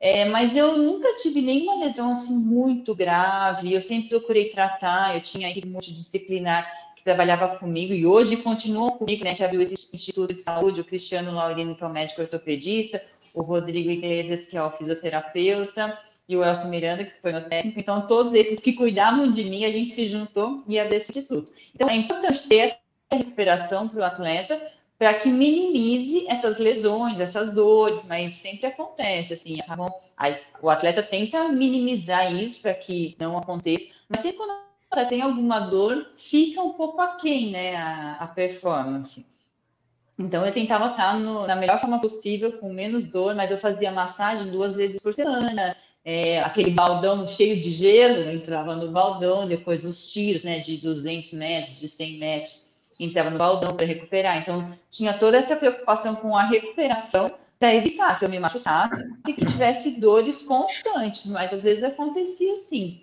É, 0.00 0.24
mas 0.24 0.56
eu 0.56 0.76
nunca 0.78 1.14
tive 1.14 1.40
nenhuma 1.40 1.76
lesão 1.84 2.10
assim 2.10 2.34
muito 2.34 2.92
grave. 2.92 3.72
Eu 3.72 3.80
sempre 3.80 4.08
procurei 4.08 4.48
tratar. 4.48 5.14
Eu 5.14 5.20
tinha 5.20 5.48
equipe 5.48 5.68
multidisciplinar 5.68 6.81
que 7.02 7.04
trabalhava 7.04 7.56
comigo 7.56 7.92
e 7.92 8.06
hoje 8.06 8.36
continua 8.36 8.92
comigo, 8.92 9.24
né? 9.24 9.30
A 9.30 9.34
gente 9.34 9.44
abriu 9.44 9.60
esse 9.60 9.74
Instituto 9.92 10.32
de 10.32 10.40
Saúde, 10.40 10.80
o 10.80 10.84
Cristiano 10.84 11.34
Laurino, 11.34 11.74
que 11.74 11.82
é 11.82 11.86
o 11.86 11.90
médico 11.90 12.22
ortopedista, 12.22 13.02
o 13.34 13.42
Rodrigo 13.42 13.90
Iglesias, 13.90 14.46
que 14.46 14.56
é 14.56 14.62
o 14.62 14.70
fisioterapeuta, 14.70 15.98
e 16.28 16.36
o 16.36 16.44
Elcio 16.44 16.68
Miranda, 16.68 17.04
que 17.04 17.20
foi 17.20 17.34
o 17.34 17.44
técnico. 17.48 17.80
Então, 17.80 18.06
todos 18.06 18.32
esses 18.34 18.60
que 18.60 18.74
cuidavam 18.74 19.28
de 19.28 19.42
mim, 19.42 19.64
a 19.64 19.72
gente 19.72 19.90
se 19.90 20.06
juntou 20.06 20.62
e 20.68 20.78
abriu 20.78 20.98
esse 20.98 21.10
instituto. 21.10 21.50
Então, 21.74 21.90
é 21.90 21.96
importante 21.96 22.46
ter 22.46 22.58
essa 22.58 22.78
recuperação 23.10 23.88
para 23.88 24.00
o 24.00 24.04
atleta, 24.04 24.62
para 24.96 25.14
que 25.14 25.28
minimize 25.28 26.24
essas 26.28 26.58
lesões, 26.58 27.18
essas 27.18 27.52
dores, 27.52 28.04
mas 28.06 28.34
sempre 28.34 28.68
acontece, 28.68 29.34
assim, 29.34 29.58
aí, 30.16 30.38
o 30.62 30.70
atleta 30.70 31.02
tenta 31.02 31.48
minimizar 31.48 32.32
isso 32.32 32.60
para 32.60 32.74
que 32.74 33.16
não 33.18 33.36
aconteça, 33.36 33.86
mas 34.08 34.20
sempre 34.20 34.38
quando 34.38 34.71
tem 35.06 35.22
alguma 35.22 35.60
dor, 35.60 36.06
fica 36.14 36.62
um 36.62 36.74
pouco 36.74 37.00
aquém, 37.00 37.50
né, 37.50 37.76
a, 37.76 38.16
a 38.20 38.26
performance. 38.26 39.26
Então, 40.18 40.44
eu 40.44 40.52
tentava 40.52 40.90
estar 40.90 41.18
no, 41.18 41.46
na 41.46 41.56
melhor 41.56 41.80
forma 41.80 41.98
possível, 42.00 42.52
com 42.58 42.72
menos 42.72 43.04
dor, 43.04 43.34
mas 43.34 43.50
eu 43.50 43.58
fazia 43.58 43.90
massagem 43.90 44.50
duas 44.50 44.76
vezes 44.76 45.00
por 45.00 45.14
semana, 45.14 45.74
é, 46.04 46.40
aquele 46.40 46.70
baldão 46.70 47.26
cheio 47.26 47.58
de 47.60 47.70
gelo, 47.70 48.30
entrava 48.30 48.76
no 48.76 48.90
baldão, 48.90 49.48
depois 49.48 49.84
os 49.84 50.12
tiros, 50.12 50.42
né, 50.42 50.58
de 50.60 50.76
200 50.76 51.32
metros, 51.32 51.80
de 51.80 51.88
100 51.88 52.18
metros, 52.18 52.72
entrava 53.00 53.30
no 53.30 53.38
baldão 53.38 53.74
para 53.74 53.86
recuperar. 53.86 54.38
Então, 54.38 54.76
tinha 54.90 55.14
toda 55.14 55.38
essa 55.38 55.56
preocupação 55.56 56.14
com 56.14 56.36
a 56.36 56.44
recuperação 56.44 57.32
para 57.58 57.74
evitar 57.74 58.18
que 58.18 58.24
eu 58.24 58.28
me 58.28 58.38
machucasse 58.38 59.00
e 59.26 59.32
que 59.32 59.46
tivesse 59.46 60.00
dores 60.00 60.42
constantes, 60.42 61.26
mas 61.26 61.52
às 61.52 61.62
vezes 61.62 61.84
acontecia 61.84 62.52
assim. 62.54 63.00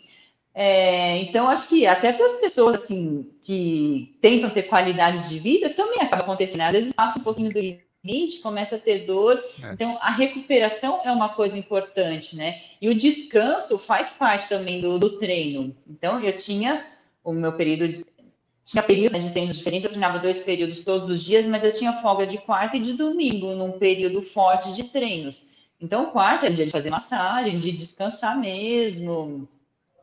É, 0.61 1.19
então, 1.19 1.47
acho 1.49 1.69
que 1.69 1.87
até 1.87 2.11
para 2.11 2.25
as 2.25 2.41
pessoas 2.41 2.83
assim, 2.83 3.31
que 3.41 4.17
tentam 4.19 4.49
ter 4.49 4.63
qualidade 4.63 5.29
de 5.29 5.39
vida, 5.39 5.69
também 5.69 6.01
acaba 6.01 6.21
acontecendo. 6.21 6.57
Né? 6.57 6.65
Às 6.65 6.71
vezes 6.73 6.93
passa 6.93 7.17
um 7.17 7.23
pouquinho 7.23 7.49
do 7.49 7.61
limite, 7.61 8.41
começa 8.41 8.75
a 8.75 8.79
ter 8.79 9.05
dor. 9.05 9.41
É. 9.63 9.71
Então, 9.71 9.97
a 10.01 10.11
recuperação 10.11 10.99
é 11.05 11.13
uma 11.13 11.29
coisa 11.29 11.57
importante, 11.57 12.35
né? 12.35 12.59
E 12.81 12.89
o 12.89 12.93
descanso 12.93 13.79
faz 13.79 14.11
parte 14.11 14.49
também 14.49 14.81
do, 14.81 14.99
do 14.99 15.17
treino. 15.17 15.73
Então, 15.87 16.19
eu 16.19 16.35
tinha 16.35 16.85
o 17.23 17.31
meu 17.31 17.53
período. 17.53 18.05
Tinha 18.65 18.83
períodos 18.83 19.13
né, 19.13 19.19
de 19.19 19.31
treinos 19.31 19.57
diferentes, 19.57 19.85
eu 19.85 19.91
treinava 19.91 20.19
dois 20.19 20.39
períodos 20.39 20.83
todos 20.83 21.09
os 21.09 21.23
dias, 21.23 21.45
mas 21.45 21.63
eu 21.63 21.73
tinha 21.73 21.93
folga 22.01 22.27
de 22.27 22.37
quarta 22.37 22.75
e 22.75 22.81
de 22.81 22.93
domingo, 22.93 23.55
num 23.55 23.79
período 23.79 24.21
forte 24.21 24.73
de 24.73 24.83
treinos. 24.83 25.69
Então, 25.79 26.07
quarta 26.07 26.47
é 26.47 26.49
dia 26.49 26.65
de 26.65 26.71
fazer 26.71 26.89
massagem, 26.89 27.59
de 27.59 27.71
descansar 27.71 28.37
mesmo, 28.37 29.47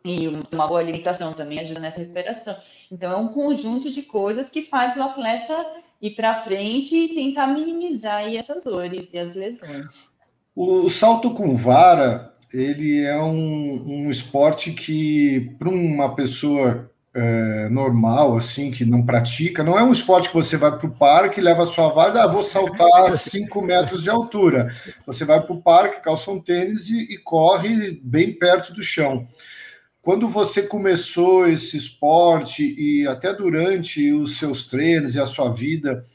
e 0.07 0.29
uma 0.53 0.69
boa 0.69 0.79
alimentação 0.79 1.33
também 1.33 1.59
ajuda 1.59 1.81
nessa 1.81 1.99
recuperação. 1.99 2.57
Então, 2.93 3.13
é 3.13 3.17
um 3.17 3.29
conjunto 3.29 3.91
de 3.91 4.03
coisas 4.03 4.49
que 4.49 4.63
faz 4.63 4.97
o 4.97 5.03
atleta 5.03 5.67
ir 6.01 6.11
para 6.11 6.33
frente 6.33 6.95
e 6.95 7.15
tentar 7.15 7.49
minimizar 7.49 8.33
essas 8.33 8.63
dores 8.63 9.13
e 9.13 9.19
as 9.19 9.35
lesões. 9.35 10.09
O 10.55 10.89
salto 10.89 11.33
com 11.33 11.57
vara, 11.57 12.33
ele 12.53 13.03
é 13.03 13.21
um, 13.21 14.05
um 14.05 14.11
esporte 14.11 14.71
que, 14.71 15.55
para 15.59 15.69
uma 15.69 16.15
pessoa 16.15 16.89
é, 17.13 17.69
normal, 17.69 18.37
assim, 18.37 18.71
que 18.71 18.85
não 18.85 19.05
pratica, 19.05 19.65
não 19.65 19.77
é 19.77 19.83
um 19.83 19.91
esporte 19.91 20.29
que 20.29 20.35
você 20.35 20.57
vai 20.57 20.79
para 20.79 20.87
o 20.87 20.95
parque, 20.95 21.41
leva 21.41 21.65
a 21.65 21.67
sua 21.67 21.89
vara, 21.89 22.23
ah, 22.23 22.27
vou 22.29 22.45
saltar 22.45 23.11
5 23.17 23.61
metros 23.61 24.05
de 24.05 24.11
altura. 24.11 24.73
Você 25.05 25.25
vai 25.25 25.41
para 25.41 25.53
o 25.53 25.61
parque, 25.61 26.03
calça 26.03 26.31
um 26.31 26.41
tênis 26.41 26.91
e, 26.91 27.15
e 27.15 27.19
corre 27.19 28.01
bem 28.05 28.33
perto 28.33 28.73
do 28.73 28.85
chão. 28.85 29.27
Quando 30.07 30.29
você 30.29 30.63
começou 30.63 31.49
esse 31.49 31.77
esporte 31.77 32.63
e 32.79 33.05
até 33.09 33.35
durante 33.35 34.13
os 34.13 34.39
seus 34.39 34.69
treinos 34.69 35.17
e 35.17 35.21
a 35.21 35.27
sua 35.27 35.53
vida, 35.53 36.07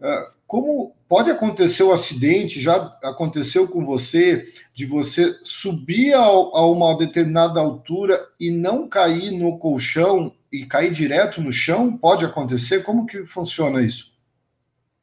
ah, 0.00 0.30
como 0.46 0.94
pode 1.08 1.32
acontecer 1.32 1.82
o 1.82 1.88
um 1.88 1.92
acidente? 1.92 2.60
Já 2.60 2.76
aconteceu 3.02 3.66
com 3.66 3.84
você 3.84 4.54
de 4.72 4.86
você 4.86 5.36
subir 5.42 6.12
a 6.14 6.30
uma 6.64 6.96
determinada 6.96 7.58
altura 7.58 8.24
e 8.38 8.52
não 8.52 8.88
cair 8.88 9.32
no 9.32 9.58
colchão 9.58 10.32
e 10.52 10.64
cair 10.64 10.92
direto 10.92 11.42
no 11.42 11.50
chão? 11.50 11.96
Pode 11.96 12.24
acontecer? 12.24 12.84
Como 12.84 13.04
que 13.04 13.24
funciona 13.24 13.82
isso? 13.82 14.12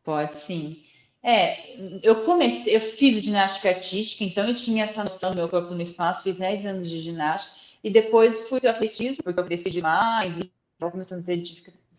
Pode 0.05 0.35
sim. 0.35 0.77
É, 1.21 1.75
eu 2.01 2.23
comecei, 2.23 2.77
eu 2.77 2.79
fiz 2.79 3.21
ginástica 3.21 3.67
artística, 3.67 4.23
então 4.23 4.47
eu 4.47 4.55
tinha 4.55 4.85
essa 4.85 5.03
noção 5.03 5.31
do 5.31 5.35
meu 5.35 5.49
corpo 5.49 5.73
no 5.73 5.81
espaço, 5.81 6.23
fiz 6.23 6.37
10 6.37 6.65
anos 6.65 6.89
de 6.89 6.97
ginástica 7.01 7.66
e 7.87 7.89
depois 7.89 8.49
fui 8.49 8.59
para 8.59 8.67
o 8.67 8.71
atletismo, 8.71 9.23
porque 9.23 9.39
eu 9.39 9.45
cresci 9.45 9.69
demais 9.69 10.37
e 10.37 10.51
estava 10.73 10.91
começando 10.91 11.21
a 11.21 11.23
ter 11.23 11.41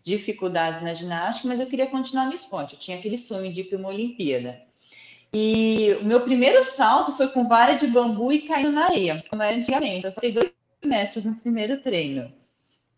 dificuldades 0.03 0.83
na 0.83 0.93
ginástica, 0.93 1.47
mas 1.47 1.59
eu 1.59 1.65
queria 1.65 1.87
continuar 1.87 2.27
no 2.27 2.33
esporte. 2.35 2.75
Eu 2.75 2.79
tinha 2.79 2.99
aquele 2.99 3.17
sonho 3.17 3.51
de 3.51 3.61
ir 3.61 3.63
para 3.63 3.79
uma 3.79 3.89
Olimpíada. 3.89 4.61
E 5.33 5.97
o 5.99 6.05
meu 6.05 6.21
primeiro 6.21 6.63
salto 6.63 7.11
foi 7.13 7.27
com 7.29 7.47
vara 7.47 7.73
de 7.73 7.87
bambu 7.87 8.31
e 8.31 8.43
caindo 8.43 8.71
na 8.71 8.85
areia, 8.85 9.25
como 9.31 9.41
era 9.41 9.57
antigamente. 9.57 10.05
Eu 10.05 10.11
saltei 10.11 10.31
dois 10.31 10.53
metros 10.85 11.25
no 11.25 11.35
primeiro 11.37 11.81
treino. 11.81 12.31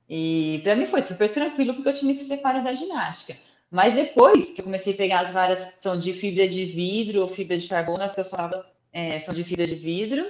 E 0.10 0.60
para 0.62 0.76
mim 0.76 0.86
foi 0.86 1.02
super 1.02 1.32
tranquilo, 1.32 1.74
porque 1.74 1.88
eu 1.88 1.94
tinha 1.94 2.12
esse 2.12 2.26
preparo 2.26 2.62
da 2.62 2.74
ginástica. 2.74 3.38
Mas 3.72 3.94
depois 3.94 4.50
que 4.54 4.60
eu 4.60 4.66
comecei 4.66 4.94
a 4.94 4.98
pegar 4.98 5.22
as 5.22 5.32
varas 5.32 5.64
que 5.64 5.72
são 5.72 5.98
de 5.98 6.12
fibra 6.12 6.46
de 6.46 6.66
vidro 6.66 7.22
ou 7.22 7.30
fibra 7.30 7.58
de 7.58 7.70
carbono, 7.70 8.04
as 8.04 8.14
que 8.14 8.20
eu 8.20 8.26
falava 8.26 8.66
é, 8.92 9.18
são 9.20 9.34
de 9.34 9.46
fibra 9.46 9.66
de 9.66 9.76
vidro, 9.76 10.26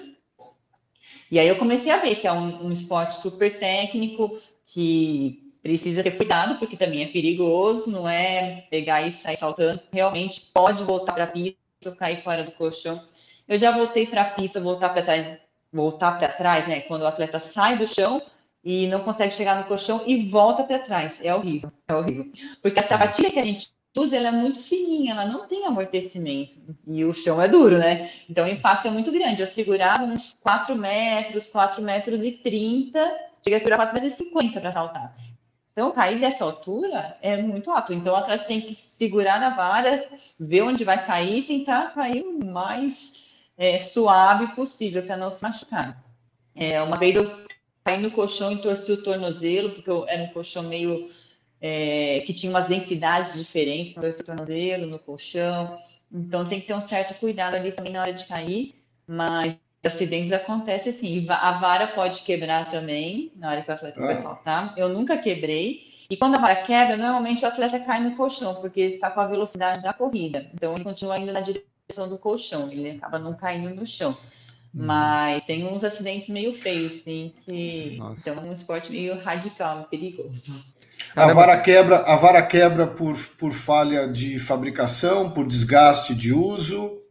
e 1.32 1.39
aí 1.39 1.48
eu 1.48 1.58
comecei 1.58 1.89
a 1.91 1.98
ver 1.98 2.15
que 2.15 2.28
é 2.28 2.32
um, 2.32 2.67
um 2.67 2.72
esporte 2.72 3.15
super 3.15 3.58
técnico, 3.58 4.38
que 4.65 5.54
precisa 5.63 6.04
ter 6.04 6.12
cuidado, 6.12 6.60
porque 6.60 6.76
também 6.76 7.04
é 7.04 7.08
perigoso, 7.08 7.89
não 7.89 8.08
é 8.08 8.67
pegar 8.70 9.08
e 9.08 9.12
sair 9.12 9.38
saltando. 9.38 9.80
Realmente 9.94 10.41
pode 10.54 10.84
voltar 10.84 11.13
para 11.13 11.24
a 11.24 11.28
pista 11.28 11.58
cair 11.98 12.22
fora 12.22 12.44
do 12.44 12.52
colchão. 12.52 13.02
Eu 13.48 13.58
já 13.58 13.72
voltei 13.72 14.06
para 14.06 14.24
a 14.24 14.30
pista, 14.32 14.60
voltar 14.60 14.89
para 14.89 15.04
trás, 15.04 15.39
voltar 15.72 16.17
para 16.17 16.28
trás, 16.30 16.67
né? 16.67 16.82
Quando 16.82 17.04
o 17.04 17.08
atleta 17.08 17.39
sai 17.39 17.78
do 17.78 17.88
chão 17.88 18.22
e 18.63 18.88
não 18.88 19.00
consegue 19.00 19.34
chegar 19.34 19.58
no 19.58 19.63
colchão 19.63 20.04
e 20.06 20.30
volta 20.30 20.63
para 20.63 20.80
trás. 20.80 21.24
É 21.24 21.34
horrível, 21.34 21.72
é 21.88 21.96
horrível. 21.96 22.32
Porque 22.62 22.80
a 22.80 22.84
sapatilha 22.84 23.32
que 23.32 23.39
a 23.39 23.44
gente 23.44 23.72
usa, 23.97 24.15
ela 24.15 24.30
é 24.30 24.32
muito 24.32 24.60
fininha, 24.60 25.12
ela 25.12 25.25
não 25.25 25.47
tem 25.47 25.65
amortecimento. 25.65 26.56
E 26.88 27.04
o 27.04 27.13
chão 27.13 27.41
é 27.41 27.47
duro, 27.47 27.77
né? 27.77 28.10
Então 28.30 28.45
o 28.45 28.49
impacto 28.49 28.88
é 28.88 28.91
muito 28.91 29.12
grande. 29.12 29.41
Eu 29.41 29.47
segurava 29.47 30.04
uns 30.04 30.34
4 30.41 30.75
metros, 30.75 31.47
4 31.47 31.82
metros 31.82 32.23
e 32.23 32.32
30, 32.32 32.99
cheguei 33.43 33.58
a 33.58 33.60
segurar 33.60 33.77
4 33.77 33.93
metros 33.93 34.13
e 34.13 34.15
50 34.17 34.62
para 34.62 34.71
saltar. 34.71 35.15
Então, 35.71 35.91
cair 35.91 36.19
dessa 36.19 36.43
altura 36.43 37.17
é 37.21 37.41
muito 37.41 37.71
alto. 37.71 37.93
Então, 37.93 38.13
o 38.13 38.17
atleta 38.17 38.43
tem 38.43 38.62
que 38.62 38.75
segurar 38.75 39.39
na 39.39 39.51
vara, 39.51 40.06
ver 40.39 40.63
onde 40.63 40.84
vai 40.84 41.06
cair 41.06 41.47
tentar 41.47 41.93
cair 41.93 42.23
o 42.23 42.45
mais 42.45 43.47
é, 43.58 43.80
suave 43.80 44.47
possível 44.54 45.01
para 45.04 45.15
não 45.15 45.30
se 45.30 45.41
machucar. 45.41 46.04
É, 46.54 46.82
uma 46.82 46.97
vez 46.97 47.15
eu 47.15 47.45
caí 47.86 48.01
no 48.01 48.12
colchão 48.12 48.51
e 48.51 48.62
torci 48.62 48.91
o 48.91 49.01
tornozelo, 49.01 49.71
porque 49.71 49.89
eu, 49.89 50.06
era 50.08 50.23
um 50.23 50.27
colchão 50.27 50.63
meio 50.63 51.10
é, 51.62 52.24
que 52.26 52.34
tinha 52.34 52.52
umas 52.52 52.65
densidades 52.65 53.34
diferentes 53.34 53.95
no 53.95 54.26
tornozelo, 54.26 54.88
no 54.88 54.97
colchão. 54.97 55.78
Então 56.12 56.47
tem 56.47 56.60
que 56.60 56.67
ter 56.67 56.74
um 56.74 56.82
certo 56.82 57.13
cuidado 57.19 57.56
ali 57.56 57.71
também 57.71 57.93
na 57.93 58.02
hora 58.02 58.13
de 58.13 58.26
cair, 58.26 58.76
mas 59.08 59.56
acidentes 59.84 60.32
acontecem 60.32 60.91
assim. 60.91 61.26
A 61.30 61.52
vara 61.54 61.88
pode 61.88 62.24
quebrar 62.24 62.69
também 62.71 63.32
na 63.36 63.52
hora 63.52 63.62
que 63.62 63.69
o 63.69 63.74
atleta 63.74 64.00
vai 64.00 64.13
ah. 64.13 64.21
saltar. 64.21 64.74
Eu 64.78 64.89
nunca 64.89 65.17
quebrei. 65.17 65.89
E 66.10 66.17
quando 66.17 66.36
a 66.36 66.39
vara 66.39 66.58
quebra, 66.58 66.97
normalmente 66.97 67.45
o 67.45 67.47
atleta 67.47 67.80
cai 67.80 68.02
no 68.02 68.15
colchão, 68.17 68.56
porque 68.56 68.82
está 68.82 69.10
com 69.10 69.21
a 69.21 69.28
velocidade 69.28 69.82
da 69.82 69.93
corrida. 69.93 70.50
Então 70.54 70.74
ele 70.74 70.84
continua 70.84 71.17
indo 71.17 71.32
na 71.32 71.39
direção 71.39 72.10
do 72.10 72.17
colchão, 72.17 72.69
ele 72.69 72.91
acaba 72.91 73.17
não 73.17 73.34
caindo 73.34 73.74
no 73.74 73.86
chão. 73.86 74.17
Mas 74.74 75.45
tem 75.45 75.65
uns 75.65 75.84
acidentes 75.84 76.30
meio 76.30 76.54
feios, 76.54 76.93
sim, 76.93 77.34
que 77.43 77.97
Nossa. 77.97 78.21
são 78.21 78.43
um 78.43 78.54
esporte 78.54 78.89
meio 78.89 79.19
radical, 79.19 79.86
perigoso. 79.89 80.63
A 81.15 81.34
vara 81.34 81.60
quebra, 81.60 81.97
a 81.97 82.15
vara 82.15 82.41
quebra 82.41 82.88
por, 82.88 83.17
por 83.38 83.54
falha 83.54 84.08
de 84.08 84.39
fabricação, 84.39 85.30
por 85.30 85.45
desgaste 85.45 86.15
de 86.15 86.34
uso. 86.34 87.02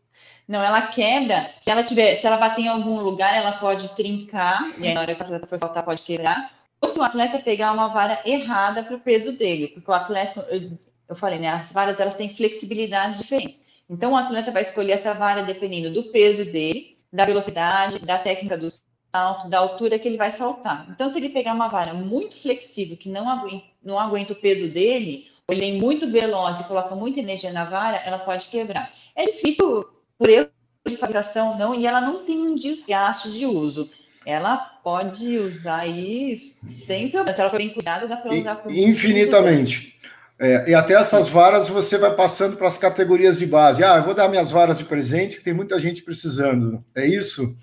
Não, 0.48 0.62
ela 0.62 0.82
quebra. 0.82 1.50
Se 1.60 1.70
ela 1.70 1.84
tiver, 1.84 2.14
se 2.14 2.26
ela 2.26 2.36
bater 2.36 2.62
em 2.62 2.68
algum 2.68 3.00
lugar, 3.00 3.34
ela 3.36 3.52
pode 3.52 3.94
trincar 3.94 4.62
e 4.78 4.88
aí 4.88 4.94
na 4.94 5.02
hora 5.02 5.14
que 5.14 5.22
ela 5.22 5.46
for 5.46 5.58
saltar 5.58 5.84
pode 5.84 6.02
quebrar. 6.02 6.50
Ou 6.80 6.90
se 6.90 6.98
o 6.98 7.02
atleta 7.02 7.38
pegar 7.38 7.72
uma 7.72 7.88
vara 7.88 8.20
errada 8.24 8.82
para 8.82 8.96
o 8.96 9.00
peso 9.00 9.32
dele, 9.32 9.68
porque 9.68 9.90
o 9.90 9.94
atleta, 9.94 10.46
eu, 10.50 10.78
eu 11.08 11.14
falei, 11.14 11.38
né, 11.38 11.50
as 11.50 11.72
varas 11.72 12.00
elas 12.00 12.14
têm 12.14 12.34
flexibilidades 12.34 13.18
diferentes. 13.18 13.64
Então 13.88 14.12
o 14.12 14.16
atleta 14.16 14.50
vai 14.50 14.62
escolher 14.62 14.92
essa 14.92 15.12
vara 15.12 15.42
dependendo 15.42 15.92
do 15.92 16.10
peso 16.10 16.44
dele, 16.44 16.98
da 17.12 17.26
velocidade, 17.26 17.98
da 17.98 18.18
técnica 18.18 18.56
do 18.56 18.70
salto, 18.70 18.89
da 19.12 19.58
altura 19.58 19.98
que 19.98 20.06
ele 20.06 20.16
vai 20.16 20.30
saltar. 20.30 20.86
Então, 20.90 21.08
se 21.08 21.18
ele 21.18 21.28
pegar 21.28 21.54
uma 21.54 21.68
vara 21.68 21.92
muito 21.94 22.40
flexível, 22.40 22.96
que 22.96 23.08
não 23.08 23.28
aguenta, 23.28 23.64
não 23.84 23.98
aguenta 23.98 24.32
o 24.32 24.36
peso 24.36 24.68
dele, 24.68 25.26
ou 25.48 25.54
ele 25.54 25.68
é 25.68 25.72
muito 25.72 26.10
veloz 26.10 26.60
e 26.60 26.64
coloca 26.64 26.94
muita 26.94 27.20
energia 27.20 27.52
na 27.52 27.64
vara, 27.64 27.96
ela 27.96 28.18
pode 28.18 28.46
quebrar. 28.48 28.90
É 29.16 29.24
difícil 29.24 29.84
por 30.16 30.28
erro 30.28 30.48
de 30.86 30.96
fabricação, 30.96 31.58
não, 31.58 31.74
e 31.74 31.86
ela 31.86 32.00
não 32.00 32.24
tem 32.24 32.38
um 32.38 32.54
desgaste 32.54 33.32
de 33.32 33.46
uso. 33.46 33.90
Ela 34.24 34.56
pode 34.56 35.38
usar 35.38 35.80
aí 35.80 36.52
sempre, 36.68 37.32
se 37.32 37.40
ela 37.40 37.50
for 37.50 37.56
bem 37.56 37.70
cuidada, 37.70 38.06
dá 38.06 38.16
para 38.16 38.34
usar 38.34 38.56
por 38.56 38.70
infinitamente. 38.70 39.98
É, 40.38 40.70
e 40.70 40.74
até 40.74 40.94
essas 40.94 41.28
varas 41.28 41.68
você 41.68 41.98
vai 41.98 42.14
passando 42.14 42.56
para 42.56 42.66
as 42.66 42.78
categorias 42.78 43.38
de 43.38 43.44
base. 43.44 43.84
Ah, 43.84 43.96
eu 43.96 44.02
vou 44.02 44.14
dar 44.14 44.26
minhas 44.28 44.50
varas 44.50 44.78
de 44.78 44.84
presente, 44.84 45.36
que 45.36 45.44
tem 45.44 45.52
muita 45.52 45.78
gente 45.78 46.02
precisando. 46.02 46.82
É 46.94 47.06
isso? 47.06 47.56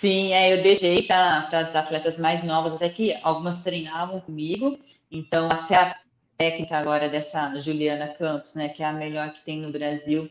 Sim, 0.00 0.32
é, 0.32 0.52
eu 0.52 0.62
deixei 0.62 1.02
para 1.02 1.48
as 1.50 1.74
atletas 1.74 2.18
mais 2.18 2.44
novas, 2.44 2.72
até 2.72 2.88
que 2.88 3.18
algumas 3.20 3.64
treinavam 3.64 4.20
comigo. 4.20 4.78
Então, 5.10 5.48
até 5.50 5.74
a 5.74 5.96
técnica 6.36 6.78
agora 6.78 7.08
dessa 7.08 7.58
Juliana 7.58 8.06
Campos, 8.06 8.54
né, 8.54 8.68
que 8.68 8.80
é 8.80 8.86
a 8.86 8.92
melhor 8.92 9.32
que 9.32 9.44
tem 9.44 9.60
no 9.60 9.72
Brasil, 9.72 10.30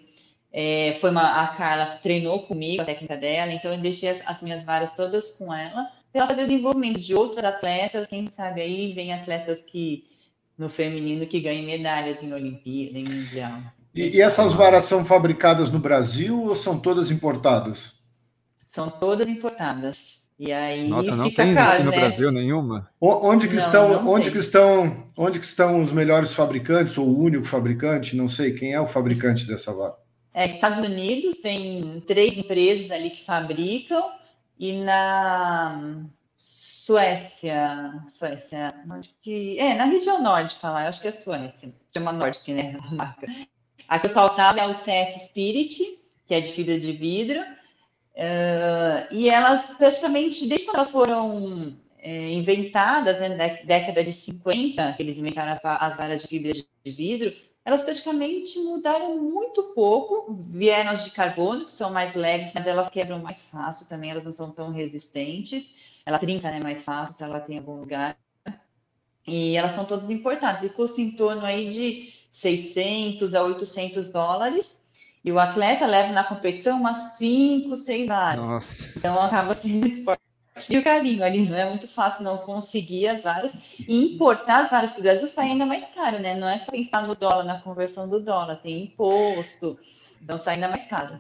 é, 0.54 0.96
foi 1.02 1.10
uma, 1.10 1.44
a 1.44 1.48
Carla 1.50 2.00
treinou 2.02 2.44
comigo 2.44 2.82
a 2.82 2.86
técnica 2.86 3.18
dela, 3.18 3.52
então 3.52 3.74
eu 3.74 3.82
deixei 3.82 4.08
as, 4.08 4.26
as 4.26 4.42
minhas 4.42 4.64
varas 4.64 4.96
todas 4.96 5.32
com 5.32 5.54
ela, 5.54 5.92
para 6.14 6.22
ela 6.22 6.28
fazer 6.30 6.44
o 6.44 6.48
desenvolvimento 6.48 7.02
de 7.02 7.14
outros 7.14 7.44
atletas, 7.44 8.08
quem 8.08 8.26
sabe 8.28 8.62
aí 8.62 8.94
vem 8.94 9.12
atletas 9.12 9.64
que 9.64 10.04
no 10.58 10.70
feminino 10.70 11.28
que 11.28 11.42
ganhem 11.42 11.66
medalhas 11.66 12.24
em 12.24 12.32
Olimpíada, 12.32 12.98
em 12.98 13.04
Mundial. 13.04 13.60
E, 13.94 14.16
e, 14.16 14.22
essas 14.22 14.54
varas 14.54 14.86
são 14.86 15.04
fabricadas 15.04 15.74
no 15.74 15.80
Brasil 15.80 16.42
ou 16.42 16.56
são 16.56 16.80
todas 16.80 17.12
importadas? 17.12 17.97
São 18.68 18.90
todas 18.90 19.30
importadas. 19.30 20.28
E 20.38 20.52
aí 20.52 20.88
Nossa, 20.88 21.16
não 21.16 21.34
tem 21.34 21.56
caro, 21.56 21.72
aqui 21.72 21.84
no 21.84 21.92
né? 21.92 22.00
Brasil 22.00 22.32
nenhuma. 22.32 22.88
Onde 23.02 23.48
que 23.48 23.56
não, 23.56 23.64
estão, 23.64 23.90
não 23.90 24.08
onde 24.12 24.26
tem. 24.26 24.34
que 24.34 24.38
estão, 24.38 25.08
onde 25.18 25.40
que 25.40 25.46
estão 25.46 25.82
os 25.82 25.92
melhores 25.92 26.34
fabricantes 26.34 26.96
ou 26.98 27.08
o 27.08 27.20
único 27.24 27.46
fabricante? 27.46 28.16
Não 28.16 28.28
sei 28.28 28.54
quem 28.54 28.74
é 28.74 28.80
o 28.80 28.86
fabricante 28.86 29.48
dessa 29.48 29.74
vara. 29.74 29.96
É, 30.34 30.46
Estados 30.46 30.86
Unidos 30.86 31.40
tem 31.40 32.04
três 32.06 32.38
empresas 32.38 32.92
ali 32.92 33.10
que 33.10 33.26
fabricam 33.26 34.04
e 34.60 34.74
na 34.84 36.04
Suécia, 36.36 37.94
Suécia, 38.10 38.76
que 39.24 39.58
é 39.58 39.74
na 39.76 39.86
região 39.86 40.22
nórdica 40.22 40.70
lá, 40.70 40.88
acho 40.88 41.02
que 41.02 41.08
é 41.08 41.12
Suécia, 41.12 41.74
chama 41.96 42.12
Nordic, 42.12 42.54
né, 42.54 42.78
a 42.80 42.94
marca. 42.94 43.28
A 43.88 43.98
que 43.98 44.06
eu 44.06 44.12
saltava 44.12 44.60
é 44.60 44.68
o 44.68 44.74
CS 44.74 45.30
Spirit, 45.30 45.84
que 46.26 46.34
é 46.34 46.42
de 46.42 46.52
fibra 46.52 46.80
de 46.80 46.92
vidro, 46.92 47.40
uh, 48.18 49.14
e 49.14 49.30
elas 49.30 49.68
praticamente, 49.78 50.48
desde 50.48 50.66
quando 50.66 50.76
elas 50.76 50.92
foram 50.92 51.78
é, 52.00 52.32
inventadas, 52.32 53.20
né, 53.20 53.30
na 53.30 53.48
década 53.64 54.04
de 54.04 54.12
50, 54.12 54.94
que 54.94 55.04
eles 55.04 55.18
inventaram 55.18 55.52
as, 55.52 55.64
as 55.64 55.98
varas 55.98 56.22
de 56.22 56.28
fibra 56.28 56.54
de 56.54 56.92
vidro, 56.92 57.34
elas 57.68 57.82
praticamente 57.82 58.58
mudaram 58.60 59.18
muito 59.22 59.62
pouco, 59.76 60.34
vieram 60.34 60.92
as 60.92 61.04
de 61.04 61.12
carbono, 61.12 61.66
que 61.66 61.72
são 61.72 61.92
mais 61.92 62.16
leves, 62.16 62.54
mas 62.54 62.66
elas 62.66 62.90
quebram 62.90 63.20
mais 63.20 63.42
fácil 63.42 63.88
também, 63.90 64.10
elas 64.10 64.24
não 64.24 64.32
são 64.32 64.52
tão 64.54 64.72
resistentes, 64.72 66.02
ela 66.06 66.18
trinca 66.18 66.50
né, 66.50 66.62
mais 66.62 66.86
fácil 66.86 67.14
se 67.14 67.24
ela 67.24 67.42
tem 67.42 67.58
algum 67.58 67.82
lugar. 67.82 68.18
E 69.28 69.58
elas 69.58 69.74
são 69.74 69.84
todas 69.84 70.10
importadas 70.10 70.64
e 70.64 70.70
custam 70.70 71.04
em 71.04 71.12
torno 71.12 71.46
aí 71.46 71.68
de 71.68 72.14
600 72.32 73.36
a 73.36 73.44
800 73.44 74.14
dólares. 74.14 74.77
E 75.28 75.32
o 75.34 75.38
atleta 75.40 75.86
leva 75.86 76.14
na 76.14 76.24
competição 76.24 76.80
umas 76.80 77.18
5, 77.18 77.76
6 77.76 78.08
varas. 78.08 78.96
Então 78.96 79.22
acaba 79.22 79.54
sendo 79.54 79.86
esporte 79.86 80.22
e 80.70 80.78
o 80.78 80.82
carinho 80.82 81.22
ali. 81.22 81.46
Não 81.46 81.58
é 81.58 81.68
muito 81.68 81.86
fácil 81.86 82.24
não 82.24 82.38
conseguir 82.38 83.10
as 83.10 83.24
varas. 83.24 83.54
E 83.78 84.14
importar 84.14 84.62
as 84.62 84.72
varas 84.72 84.92
para 84.92 85.00
o 85.00 85.04
Brasil 85.04 85.28
sai 85.28 85.48
ainda 85.48 85.66
mais 85.66 85.84
caro, 85.94 86.20
né? 86.20 86.34
Não 86.40 86.48
é 86.48 86.58
só 86.58 86.72
pensar 86.72 87.06
no 87.06 87.14
dólar, 87.14 87.44
na 87.44 87.60
conversão 87.60 88.08
do 88.08 88.22
dólar. 88.22 88.56
Tem 88.56 88.86
imposto, 88.86 89.78
então 90.24 90.38
sai 90.38 90.54
ainda 90.56 90.70
mais 90.70 90.86
caro. 90.86 91.18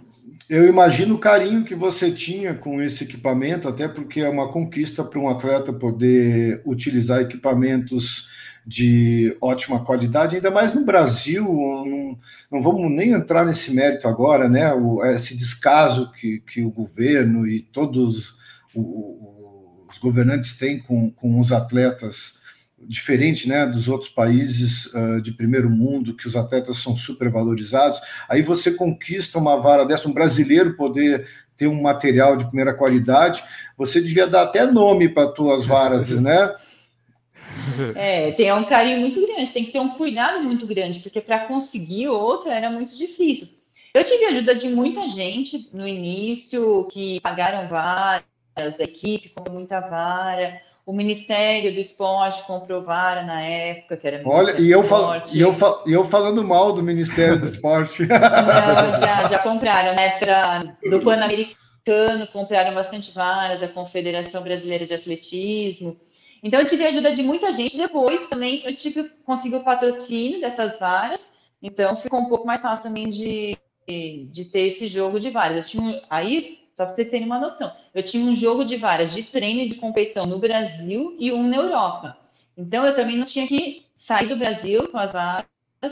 Eu 0.47 0.69
imagino 0.69 1.15
o 1.15 1.19
carinho 1.19 1.65
que 1.65 1.75
você 1.75 2.09
tinha 2.09 2.53
com 2.53 2.81
esse 2.81 3.03
equipamento, 3.03 3.67
até 3.67 3.89
porque 3.89 4.21
é 4.21 4.29
uma 4.29 4.49
conquista 4.53 5.03
para 5.03 5.19
um 5.19 5.27
atleta 5.27 5.73
poder 5.73 6.61
utilizar 6.65 7.19
equipamentos 7.19 8.29
de 8.67 9.33
ótima 9.39 9.85
qualidade, 9.85 10.35
ainda 10.35 10.51
mais 10.51 10.73
no 10.73 10.83
Brasil. 10.83 11.45
Não, 11.45 12.19
não 12.51 12.61
vamos 12.61 12.91
nem 12.91 13.11
entrar 13.11 13.45
nesse 13.45 13.73
mérito 13.73 14.09
agora, 14.09 14.49
né? 14.49 14.73
O, 14.73 15.01
esse 15.05 15.37
descaso 15.37 16.11
que, 16.11 16.41
que 16.41 16.61
o 16.61 16.69
governo 16.69 17.47
e 17.47 17.61
todos 17.61 18.35
os 18.75 19.97
governantes 19.99 20.57
têm 20.57 20.79
com, 20.79 21.09
com 21.09 21.39
os 21.39 21.53
atletas 21.53 22.41
diferente 22.79 23.49
né, 23.49 23.65
dos 23.65 23.87
outros 23.87 24.11
países 24.11 24.93
uh, 24.93 25.21
de 25.21 25.31
primeiro 25.31 25.69
mundo, 25.69 26.15
que 26.15 26.27
os 26.27 26.35
atletas 26.35 26.77
são 26.77 26.95
supervalorizados, 26.95 27.99
aí 28.29 28.43
você 28.43 28.71
conquista 28.71 29.39
uma 29.39 29.59
vara 29.59 29.83
dessa, 29.83 30.07
um 30.07 30.13
brasileiro 30.13 30.75
poder 30.75 31.27
ter 31.55 31.67
um 31.67 31.81
material 31.81 32.37
de 32.37 32.45
primeira 32.45 32.73
qualidade, 32.73 33.43
você 33.75 33.99
devia 33.99 34.27
dar 34.27 34.43
até 34.43 34.63
nome 34.65 35.09
para 35.09 35.31
tuas 35.31 35.65
varas, 35.65 36.09
né? 36.21 36.53
É, 37.95 38.31
tem 38.31 38.51
um 38.53 38.63
carinho 38.63 38.99
muito 38.99 39.19
grande, 39.25 39.51
tem 39.51 39.65
que 39.65 39.71
ter 39.71 39.79
um 39.79 39.89
cuidado 39.89 40.43
muito 40.43 40.65
grande, 40.65 40.99
porque 40.99 41.21
para 41.21 41.39
conseguir 41.39 42.07
outra 42.07 42.53
era 42.53 42.69
muito 42.69 42.95
difícil. 42.95 43.47
Eu 43.93 44.03
tive 44.03 44.25
ajuda 44.25 44.53
de 44.53 44.69
muita 44.69 45.07
gente 45.07 45.69
no 45.73 45.87
início, 45.87 46.87
que 46.91 47.19
pagaram 47.21 47.67
varas, 47.67 48.79
a 48.79 48.83
equipe 48.83 49.29
com 49.29 49.51
muita 49.51 49.79
vara, 49.79 50.59
o 50.87 50.93
Ministério 50.93 51.73
do 51.73 51.81
Esporte 51.81 52.47
comprou 52.47 52.81
vara 52.81 53.21
na 53.21 53.41
época, 53.41 53.97
que 53.97 54.07
era 54.07 54.21
Olha, 54.25 54.55
e 54.57 54.71
eu, 54.71 54.81
fal, 54.83 55.21
e, 55.33 55.41
eu 55.41 55.53
fal, 55.53 55.83
e 55.85 55.91
eu 55.91 56.05
falando 56.05 56.41
mal 56.45 56.71
do 56.71 56.81
Ministério 56.81 57.37
do 57.37 57.45
Esporte. 57.45 58.03
Não, 58.07 58.99
já, 58.99 59.27
já 59.27 59.39
compraram, 59.39 59.93
né? 59.93 60.11
Pra, 60.11 60.63
do 60.89 61.01
Pan-Americano, 61.01 62.25
compraram 62.31 62.73
bastante 62.73 63.11
varas, 63.13 63.61
a 63.61 63.67
Confederação 63.67 64.41
Brasileira 64.41 64.85
de 64.85 64.93
Atletismo. 64.93 65.97
Então, 66.43 66.59
eu 66.59 66.67
tive 66.67 66.85
a 66.85 66.89
ajuda 66.89 67.13
de 67.13 67.23
muita 67.23 67.51
gente. 67.51 67.77
Depois, 67.77 68.27
também, 68.29 68.61
eu 68.65 68.75
tive, 68.75 69.09
consegui 69.25 69.55
o 69.55 69.63
patrocínio 69.63 70.39
dessas 70.39 70.79
varas. 70.79 71.39
Então, 71.61 71.95
ficou 71.95 72.19
um 72.19 72.25
pouco 72.25 72.45
mais 72.45 72.61
fácil 72.61 72.83
também 72.83 73.09
de, 73.09 73.57
de 74.29 74.45
ter 74.45 74.67
esse 74.67 74.87
jogo 74.87 75.19
de 75.19 75.29
varas. 75.29 75.57
Eu 75.57 75.63
tinha, 75.63 76.01
aí, 76.09 76.59
só 76.75 76.85
para 76.85 76.93
vocês 76.93 77.09
terem 77.09 77.25
uma 77.25 77.39
noção. 77.39 77.71
Eu 77.93 78.03
tinha 78.03 78.23
um 78.23 78.35
jogo 78.35 78.63
de 78.63 78.75
varas 78.75 79.11
de 79.11 79.23
treino 79.23 79.61
e 79.61 79.69
de 79.69 79.75
competição 79.75 80.27
no 80.27 80.37
Brasil 80.37 81.15
e 81.19 81.31
um 81.31 81.47
na 81.47 81.57
Europa. 81.57 82.15
Então 82.55 82.85
eu 82.85 82.95
também 82.95 83.17
não 83.17 83.25
tinha 83.25 83.47
que 83.47 83.85
sair 83.93 84.27
do 84.27 84.35
Brasil 84.35 84.87
com 84.89 84.97
as 84.97 85.13
varas, 85.13 85.45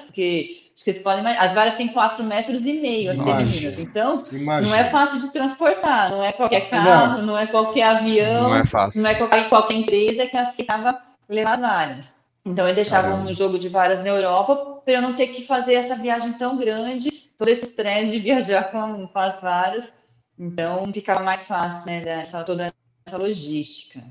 porque 0.06 0.65
vocês 0.76 0.98
podem 0.98 1.26
as 1.26 1.54
varas 1.54 1.76
têm 1.76 1.88
4 1.88 2.24
metros 2.24 2.66
e 2.66 2.74
meio 2.74 3.12
as 3.12 3.18
femininas. 3.18 3.80
Então 3.80 4.22
Imagina. 4.32 4.62
não 4.62 4.76
é 4.76 4.90
fácil 4.90 5.20
de 5.20 5.32
transportar, 5.32 6.12
não 6.12 6.24
é 6.24 6.34
qualquer 6.34 6.70
carro, 6.70 7.18
não, 7.18 7.26
não 7.26 7.38
é 7.38 7.48
qualquer 7.48 7.84
avião, 7.84 8.50
não 8.50 8.56
é, 8.56 8.66
fácil. 8.66 9.02
Não 9.02 9.10
é 9.10 9.16
qualquer, 9.16 9.50
qualquer 9.50 9.76
empresa 9.76 10.28
que 10.28 10.38
aceitava 10.38 11.00
levar 11.30 11.54
as 11.54 11.62
varas. 11.62 12.16
Então 12.46 12.68
eu 12.68 12.76
deixava 12.76 13.10
Caramba. 13.10 13.30
um 13.30 13.34
jogo 13.34 13.58
de 13.58 13.70
varas 13.70 14.00
na 14.00 14.10
Europa 14.10 14.82
para 14.84 14.94
eu 14.94 15.02
não 15.02 15.16
ter 15.16 15.28
que 15.28 15.48
fazer 15.48 15.76
essa 15.76 15.96
viagem 15.96 16.34
tão 16.34 16.58
grande, 16.58 17.10
todo 17.38 17.48
esse 17.48 17.66
estresse 17.66 18.12
de 18.12 18.20
viajar 18.20 18.66
com, 18.72 19.08
com 19.08 19.20
as 19.20 19.42
varas 19.42 20.06
então 20.38 20.92
ficava 20.94 21.24
mais 21.24 21.42
fácil, 21.42 21.88
né, 21.88 22.02
dessa, 22.04 22.44
toda 22.44 22.74
essa 23.06 23.18
logística. 23.18 24.02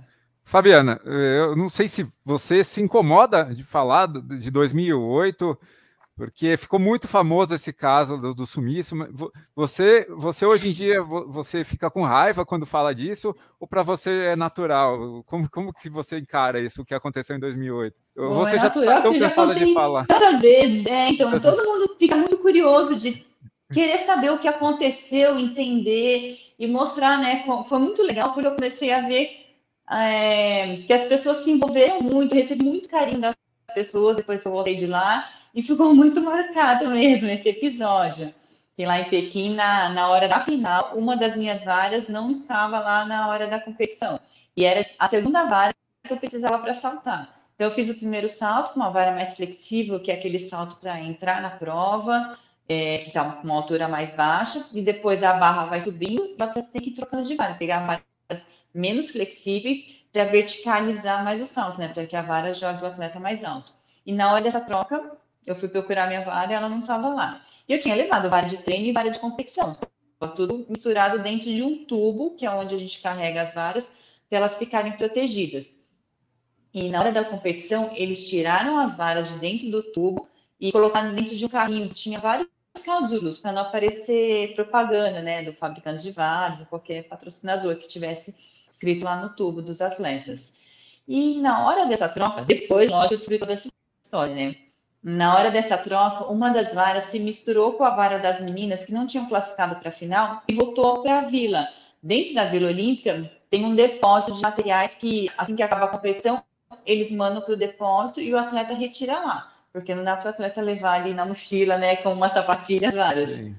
Fabiana, 0.43 1.01
eu 1.05 1.57
não 1.57 1.71
sei 1.71 1.89
se 1.89 2.07
você 2.25 2.63
se 2.63 2.81
incomoda 2.81 3.45
de 3.55 3.65
falar 3.65 4.07
de 4.07 4.51
2008, 4.51 5.59
porque 6.17 6.57
ficou 6.57 6.79
muito 6.79 7.09
famoso 7.09 7.55
esse 7.55 7.73
caso 7.73 8.17
do, 8.17 8.35
do 8.35 8.47
sumiço. 8.47 8.95
Você, 9.55 10.07
você 10.11 10.47
hoje 10.47 10.69
em 10.69 10.73
dia 10.73 11.03
você 11.03 11.65
fica 11.65 11.91
com 11.91 12.03
raiva 12.03 12.47
quando 12.47 12.65
fala 12.65 12.95
disso, 12.95 13.35
ou 13.59 13.67
para 13.67 13.83
você 13.83 14.27
é 14.27 14.37
natural? 14.37 15.25
Como, 15.25 15.51
como 15.51 15.73
que 15.73 15.91
você 15.91 16.19
encara 16.19 16.61
isso 16.61 16.83
o 16.83 16.85
que 16.85 16.95
aconteceu 16.95 17.37
em 17.37 17.41
2008? 17.41 17.97
Bom, 18.17 18.35
você 18.35 18.57
é 18.57 18.59
já 18.61 18.67
está 18.69 19.01
tão 19.01 19.19
cansada 19.19 19.55
de 19.55 19.75
falar. 19.75 20.07
Tantas 20.07 20.41
vezes, 20.41 20.87
é, 20.87 21.11
então 21.11 21.31
todo 21.41 21.65
mundo 21.65 21.97
fica 21.99 22.17
muito 22.17 22.39
curioso 22.39 22.95
de 22.95 23.27
querer 23.73 23.99
saber 23.99 24.31
o 24.31 24.39
que 24.39 24.47
aconteceu, 24.47 25.39
entender. 25.39 26.39
e 26.57 26.69
mostrar, 26.69 27.19
né? 27.19 27.45
Foi 27.69 27.79
muito 27.81 28.03
legal 28.03 28.33
porque 28.33 28.47
eu 28.47 28.55
comecei 28.55 28.93
a 28.93 29.01
ver 29.01 29.45
é, 29.91 30.77
que 30.87 30.93
as 30.93 31.07
pessoas 31.07 31.39
se 31.39 31.51
envolveram 31.51 32.01
muito, 32.01 32.37
recebi 32.37 32.63
muito 32.63 32.89
carinho 32.89 33.21
das 33.21 33.35
pessoas 33.75 34.17
depois 34.17 34.41
que 34.41 34.47
eu 34.47 34.53
voltei 34.53 34.77
de 34.77 34.87
lá 34.87 35.29
e 35.55 35.63
ficou 35.63 35.95
muito 35.95 36.21
marcado 36.21 36.89
mesmo 36.91 37.29
esse 37.29 37.49
episódio. 37.49 38.35
Que 38.77 38.85
lá 38.85 39.01
em 39.01 39.09
Pequim, 39.09 39.55
na, 39.55 39.89
na 39.91 40.09
hora 40.09 40.29
da 40.29 40.41
final, 40.41 40.93
uma 40.97 41.17
das 41.17 41.37
minhas 41.37 41.65
varas 41.65 42.09
não 42.09 42.31
estava 42.31 42.81
lá 42.81 43.05
na 43.05 43.29
hora 43.29 43.47
da 43.47 43.61
competição. 43.61 44.19
E 44.57 44.65
era 44.65 44.85
a 44.99 45.07
segunda 45.07 45.45
vara 45.45 45.73
que 46.05 46.13
eu 46.13 46.17
precisava 46.17 46.59
para 46.59 46.73
saltar. 46.73 47.41
Então, 47.55 47.69
eu 47.69 47.71
fiz 47.71 47.89
o 47.89 47.95
primeiro 47.95 48.29
salto 48.29 48.73
com 48.73 48.81
uma 48.81 48.91
vara 48.91 49.13
mais 49.13 49.35
flexível, 49.35 50.01
que 50.01 50.11
é 50.11 50.15
aquele 50.15 50.41
salto 50.41 50.75
para 50.81 51.01
entrar 51.01 51.41
na 51.41 51.51
prova, 51.51 52.37
é, 52.69 52.99
que 52.99 53.09
está 53.09 53.25
com 53.25 53.45
uma 53.45 53.55
altura 53.55 53.87
mais 53.87 54.11
baixa, 54.17 54.67
e 54.73 54.81
depois 54.81 55.23
a 55.23 55.35
barra 55.35 55.67
vai 55.67 55.81
subindo, 55.81 56.25
e 56.25 56.37
você 56.37 56.63
tem 56.63 56.83
que 56.83 56.91
ir 56.91 56.95
trocando 56.95 57.23
de 57.23 57.37
vara, 57.37 57.55
pegar 57.55 57.87
varas 57.87 58.49
menos 58.75 59.11
flexíveis 59.11 60.05
para 60.13 60.25
verticalizar 60.25 61.23
mais 61.23 61.41
o 61.41 61.45
salto, 61.45 61.79
né? 61.79 61.89
Para 61.89 62.07
que 62.07 62.17
a 62.17 62.23
vara 62.23 62.53
jogue 62.53 62.83
o 62.83 62.87
atleta 62.87 63.21
mais 63.21 63.45
alto. 63.45 63.73
E 64.05 64.13
na 64.13 64.33
hora 64.33 64.43
dessa 64.43 64.61
troca, 64.61 65.17
eu 65.47 65.55
fui 65.55 65.69
procurar 65.69 66.07
minha 66.07 66.23
vara 66.23 66.53
e 66.53 66.55
ela 66.55 66.69
não 66.69 66.81
estava 66.81 67.09
lá. 67.09 67.43
E 67.69 67.73
eu 67.73 67.79
tinha 67.79 67.95
levado 67.95 68.31
vara 68.31 68.47
de 68.47 68.59
treino 68.59 68.87
e 68.87 68.93
vara 68.93 69.11
de 69.11 69.19
competição. 69.19 69.77
Tudo 70.35 70.67
misturado 70.69 71.19
dentro 71.19 71.53
de 71.53 71.63
um 71.63 71.85
tubo, 71.85 72.35
que 72.35 72.47
é 72.47 72.51
onde 72.51 72.75
a 72.75 72.79
gente 72.79 73.01
carrega 73.03 73.43
as 73.43 73.55
varas, 73.55 73.93
para 74.29 74.39
elas 74.39 74.55
ficarem 74.55 74.93
protegidas. 74.93 75.85
E 76.73 76.89
na 76.89 77.01
hora 77.01 77.13
da 77.13 77.25
competição, 77.25 77.93
eles 77.95 78.29
tiraram 78.29 78.79
as 78.79 78.97
varas 78.97 79.29
de 79.29 79.39
dentro 79.39 79.71
do 79.71 79.83
tubo 79.83 80.29
e 80.59 80.73
colocaram 80.73 81.15
dentro 81.15 81.37
de 81.37 81.45
um 81.45 81.49
carrinho. 81.49 81.89
Tinha 81.91 82.19
vários 82.19 82.49
casulos 82.85 83.39
para 83.39 83.53
não 83.53 83.63
aparecer 83.63 84.55
propaganda, 84.55 85.23
né, 85.23 85.43
do 85.43 85.53
fabricante 85.53 86.03
de 86.03 86.11
varas 86.11 86.61
ou 86.61 86.67
qualquer 86.67 87.07
patrocinador 87.07 87.77
que 87.77 87.87
tivesse 87.87 88.35
escrito 88.71 89.05
lá 89.05 89.21
no 89.21 89.29
tubo 89.31 89.63
dos 89.63 89.81
atletas. 89.81 90.55
E 91.07 91.39
na 91.39 91.67
hora 91.67 91.87
dessa 91.87 92.09
troca, 92.09 92.43
depois, 92.43 92.91
lógico, 92.91 93.15
eu 93.15 93.19
descobri 93.19 93.39
toda 93.39 93.53
essa 93.53 93.69
história, 94.03 94.35
né? 94.35 94.57
Na 95.05 95.37
hora 95.37 95.51
dessa 95.51 95.77
troca, 95.77 96.25
uma 96.33 96.49
das 96.49 96.73
varas 96.73 97.05
se 97.05 97.21
misturou 97.21 97.75
com 97.75 97.85
a 97.85 97.91
vara 97.91 98.19
das 98.19 98.41
meninas 98.41 98.85
que 98.85 98.93
não 98.93 99.07
tinham 99.07 99.29
classificado 99.29 99.77
para 99.77 99.91
a 99.91 99.93
final 99.93 100.43
e 100.49 100.55
voltou 100.55 101.03
para 101.03 101.19
a 101.19 101.25
vila. 101.25 101.69
Dentro 102.03 102.33
da 102.33 102.47
Vila 102.47 102.69
Olímpia 102.69 103.31
tem 103.51 103.67
um 103.67 103.75
depósito 103.75 104.33
de 104.33 104.41
materiais 104.41 104.95
que, 104.95 105.31
assim 105.37 105.55
que 105.55 105.63
acaba 105.63 105.85
a 105.85 105.89
competição, 105.89 106.43
eles 106.87 107.11
mandam 107.11 107.43
para 107.43 107.53
o 107.53 107.57
depósito 107.57 108.23
e 108.23 108.33
o 108.33 108.39
atleta 108.39 108.73
retira 108.73 109.19
lá, 109.19 109.53
porque 109.71 109.95
não 109.95 110.03
dá 110.03 110.17
para 110.17 110.29
o 110.29 110.31
atleta 110.31 110.63
levar 110.63 111.01
ali 111.01 111.13
na 111.13 111.27
mochila, 111.27 111.77
né, 111.77 111.97
com 111.97 112.11
uma 112.11 112.31
sapatilha 112.31 112.91
várias. 112.91 113.29
Sim. 113.29 113.57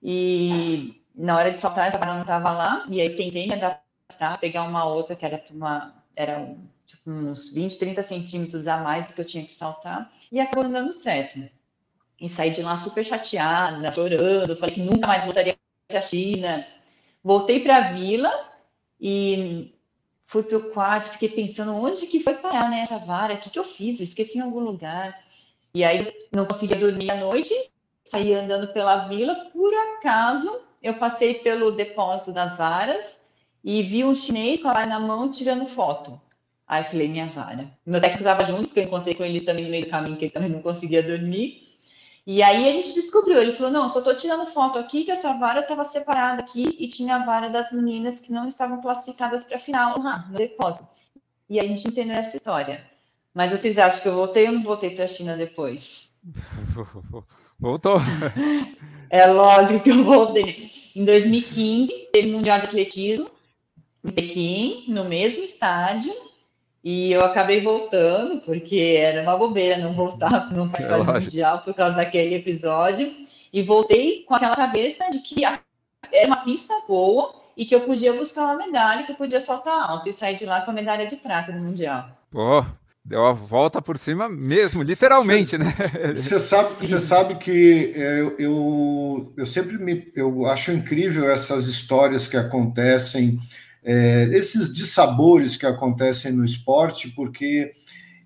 E 0.00 1.02
na 1.14 1.36
hora 1.36 1.50
de 1.50 1.58
saltar, 1.58 1.88
essa 1.88 1.98
vara 1.98 2.14
não 2.14 2.22
estava 2.22 2.52
lá, 2.52 2.84
e 2.88 3.00
aí 3.00 3.16
tentei 3.16 3.48
me 3.48 3.54
adaptar, 3.54 4.38
pegar 4.38 4.62
uma 4.62 4.84
outra 4.84 5.16
que 5.16 5.26
era 5.26 5.42
uma, 5.50 5.92
era 6.16 6.48
tipo, 6.90 7.10
uns 7.10 7.52
20, 7.52 7.78
30 7.78 8.02
centímetros 8.02 8.66
a 8.66 8.78
mais 8.78 9.06
do 9.06 9.14
que 9.14 9.20
eu 9.20 9.24
tinha 9.24 9.44
que 9.44 9.52
saltar 9.52 10.10
e 10.30 10.40
acabou 10.40 10.68
dando 10.68 10.92
certo. 10.92 11.40
E 12.20 12.28
saí 12.28 12.50
de 12.50 12.62
lá 12.62 12.76
super 12.76 13.04
chateada, 13.04 13.92
chorando, 13.92 14.56
falei 14.56 14.74
que 14.74 14.82
nunca 14.82 15.06
mais 15.06 15.24
voltaria 15.24 15.56
para 15.88 15.98
a 15.98 16.02
China. 16.02 16.66
Voltei 17.22 17.60
para 17.60 17.76
a 17.76 17.92
vila 17.92 18.30
e 19.00 19.74
fui 20.26 20.42
para 20.42 20.58
o 20.58 20.70
quarto, 20.70 21.10
fiquei 21.10 21.28
pensando 21.28 21.74
onde 21.74 22.06
que 22.06 22.20
foi 22.20 22.34
parar 22.34 22.70
né, 22.70 22.80
essa 22.80 22.98
vara, 22.98 23.34
o 23.34 23.38
que, 23.38 23.50
que 23.50 23.58
eu 23.58 23.64
fiz? 23.64 24.00
esqueci 24.00 24.38
em 24.38 24.42
algum 24.42 24.60
lugar. 24.60 25.18
E 25.72 25.84
aí 25.84 26.12
não 26.32 26.46
conseguia 26.46 26.76
dormir 26.76 27.10
à 27.10 27.16
noite, 27.16 27.54
saí 28.04 28.34
andando 28.34 28.72
pela 28.72 29.08
vila, 29.08 29.34
por 29.52 29.72
acaso 29.74 30.50
eu 30.82 30.94
passei 30.98 31.34
pelo 31.34 31.70
depósito 31.70 32.32
das 32.32 32.56
varas 32.56 33.20
e 33.62 33.82
vi 33.82 34.04
um 34.04 34.14
chinês 34.14 34.60
com 34.60 34.68
a 34.68 34.72
vara 34.72 34.86
na 34.86 35.00
mão 35.00 35.30
tirando 35.30 35.66
foto. 35.66 36.20
Aí 36.70 36.84
falei, 36.84 37.08
minha 37.08 37.26
vara. 37.26 37.68
Meu 37.84 38.00
técnico 38.00 38.22
estava 38.22 38.44
junto, 38.44 38.68
porque 38.68 38.78
eu 38.78 38.84
encontrei 38.84 39.12
com 39.12 39.24
ele 39.24 39.40
também 39.40 39.64
no 39.64 39.70
meio 39.72 39.86
do 39.86 39.90
caminho, 39.90 40.16
que 40.16 40.26
ele 40.26 40.32
também 40.32 40.48
não 40.48 40.62
conseguia 40.62 41.02
dormir. 41.02 41.66
E 42.24 42.44
aí 42.44 42.68
a 42.68 42.72
gente 42.72 42.94
descobriu, 42.94 43.42
ele 43.42 43.50
falou, 43.50 43.72
não, 43.72 43.88
só 43.88 43.98
estou 43.98 44.14
tirando 44.14 44.46
foto 44.46 44.78
aqui, 44.78 45.02
que 45.02 45.10
essa 45.10 45.32
vara 45.32 45.62
estava 45.62 45.82
separada 45.82 46.42
aqui 46.42 46.76
e 46.78 46.86
tinha 46.86 47.16
a 47.16 47.24
vara 47.24 47.50
das 47.50 47.72
meninas 47.72 48.20
que 48.20 48.30
não 48.30 48.46
estavam 48.46 48.80
classificadas 48.80 49.42
para 49.42 49.56
a 49.56 49.58
final 49.58 49.98
no 49.98 50.38
depósito. 50.38 50.86
E 51.48 51.58
aí 51.58 51.66
a 51.66 51.68
gente 51.68 51.88
entendeu 51.88 52.14
essa 52.14 52.36
história. 52.36 52.84
Mas 53.34 53.50
vocês 53.50 53.76
acham 53.76 54.00
que 54.00 54.06
eu 54.06 54.14
voltei 54.14 54.46
ou 54.46 54.52
não 54.52 54.62
voltei 54.62 54.90
para 54.90 55.06
a 55.06 55.08
China 55.08 55.36
depois? 55.36 56.12
Voltou. 57.58 57.98
É 59.12 59.26
lógico 59.26 59.80
que 59.80 59.90
eu 59.90 60.04
voltei. 60.04 60.70
Em 60.94 61.04
2015, 61.04 62.10
teve 62.12 62.30
o 62.30 62.34
Mundial 62.34 62.60
de 62.60 62.66
Atletismo 62.66 63.28
em 64.04 64.10
Pequim, 64.12 64.84
no 64.86 65.04
mesmo 65.04 65.42
estádio, 65.42 66.14
e 66.82 67.12
eu 67.12 67.22
acabei 67.22 67.60
voltando, 67.60 68.40
porque 68.40 68.96
era 68.98 69.22
uma 69.22 69.36
bobeira 69.36 69.76
não 69.78 69.92
voltar 69.92 70.50
não 70.52 70.68
participar 70.68 71.16
é 71.16 71.20
Mundial 71.20 71.58
por 71.58 71.74
causa 71.74 71.94
daquele 71.94 72.34
episódio. 72.34 73.12
E 73.52 73.62
voltei 73.62 74.22
com 74.22 74.34
aquela 74.34 74.56
cabeça 74.56 75.04
de 75.10 75.18
que 75.18 75.44
era 75.44 75.60
uma 76.26 76.44
pista 76.44 76.72
boa 76.88 77.34
e 77.56 77.66
que 77.66 77.74
eu 77.74 77.80
podia 77.80 78.12
buscar 78.12 78.44
uma 78.44 78.56
medalha, 78.56 79.04
que 79.04 79.12
eu 79.12 79.16
podia 79.16 79.40
saltar 79.40 79.90
alto 79.90 80.08
e 80.08 80.12
sair 80.12 80.36
de 80.36 80.46
lá 80.46 80.62
com 80.62 80.70
a 80.70 80.74
medalha 80.74 81.06
de 81.06 81.16
prata 81.16 81.52
no 81.52 81.62
Mundial. 81.62 82.08
Pô, 82.30 82.64
deu 83.04 83.26
a 83.26 83.32
volta 83.32 83.82
por 83.82 83.98
cima 83.98 84.28
mesmo, 84.28 84.82
literalmente, 84.82 85.58
né? 85.58 85.74
Você 86.14 86.40
sabe, 86.40 86.74
você 86.74 87.00
sabe 87.00 87.34
que 87.34 87.92
é, 87.94 88.20
eu, 88.20 88.36
eu, 88.38 89.32
eu 89.36 89.46
sempre 89.46 89.76
me 89.78 90.10
eu 90.14 90.46
acho 90.46 90.72
incrível 90.72 91.30
essas 91.30 91.66
histórias 91.66 92.26
que 92.26 92.36
acontecem 92.36 93.38
é, 93.82 94.28
esses 94.32 94.72
dissabores 94.72 95.56
que 95.56 95.66
acontecem 95.66 96.32
no 96.32 96.44
esporte, 96.44 97.08
porque 97.10 97.72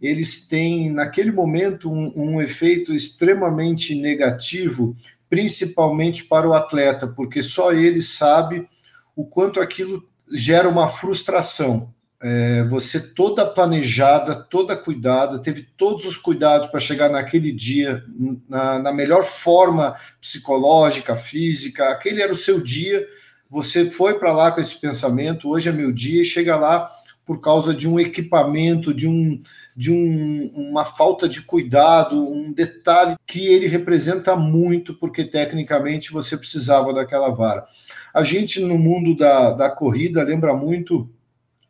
eles 0.00 0.46
têm, 0.46 0.90
naquele 0.90 1.30
momento, 1.30 1.90
um, 1.90 2.12
um 2.14 2.42
efeito 2.42 2.92
extremamente 2.92 3.94
negativo, 3.94 4.96
principalmente 5.30 6.24
para 6.24 6.48
o 6.48 6.52
atleta, 6.52 7.06
porque 7.06 7.42
só 7.42 7.72
ele 7.72 8.02
sabe 8.02 8.68
o 9.16 9.24
quanto 9.24 9.60
aquilo 9.60 10.06
gera 10.30 10.68
uma 10.68 10.88
frustração. 10.88 11.92
É, 12.20 12.64
você 12.64 12.98
toda 12.98 13.44
planejada, 13.44 14.34
toda 14.34 14.76
cuidada, 14.76 15.38
teve 15.38 15.62
todos 15.76 16.06
os 16.06 16.16
cuidados 16.16 16.66
para 16.68 16.80
chegar 16.80 17.10
naquele 17.10 17.52
dia 17.52 18.02
na, 18.48 18.78
na 18.78 18.92
melhor 18.92 19.24
forma 19.24 19.94
psicológica, 20.20 21.16
física, 21.16 21.90
aquele 21.90 22.22
era 22.22 22.32
o 22.32 22.36
seu 22.36 22.60
dia 22.60 23.06
você 23.50 23.90
foi 23.90 24.18
para 24.18 24.32
lá 24.32 24.50
com 24.50 24.60
esse 24.60 24.80
pensamento, 24.80 25.48
hoje 25.48 25.68
é 25.68 25.72
meu 25.72 25.92
dia, 25.92 26.22
e 26.22 26.26
chega 26.26 26.56
lá 26.56 26.90
por 27.24 27.40
causa 27.40 27.72
de 27.72 27.88
um 27.88 27.98
equipamento, 27.98 28.92
de, 28.92 29.08
um, 29.08 29.40
de 29.74 29.90
um, 29.90 30.52
uma 30.54 30.84
falta 30.84 31.28
de 31.28 31.40
cuidado, 31.40 32.20
um 32.20 32.52
detalhe 32.52 33.16
que 33.26 33.46
ele 33.46 33.66
representa 33.66 34.36
muito, 34.36 34.94
porque 34.94 35.24
tecnicamente 35.24 36.12
você 36.12 36.36
precisava 36.36 36.92
daquela 36.92 37.30
vara. 37.30 37.66
A 38.12 38.22
gente, 38.22 38.60
no 38.60 38.78
mundo 38.78 39.16
da, 39.16 39.52
da 39.52 39.70
corrida, 39.70 40.22
lembra 40.22 40.54
muito 40.54 41.08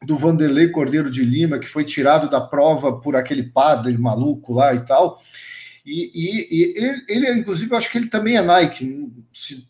do 0.04 0.16
Vanderlei 0.16 0.68
Cordeiro 0.68 1.10
de 1.10 1.24
Lima, 1.24 1.58
que 1.58 1.68
foi 1.68 1.84
tirado 1.84 2.28
da 2.28 2.40
prova 2.40 3.00
por 3.00 3.16
aquele 3.16 3.44
padre 3.44 3.96
maluco 3.96 4.52
lá 4.52 4.74
e 4.74 4.80
tal, 4.80 5.20
e, 5.84 6.10
e, 6.14 6.48
e 6.50 6.84
ele, 6.84 7.04
ele, 7.08 7.38
inclusive, 7.38 7.70
eu 7.70 7.76
acho 7.76 7.90
que 7.90 7.98
ele 7.98 8.08
também 8.08 8.36
é 8.36 8.42
Nike. 8.42 9.12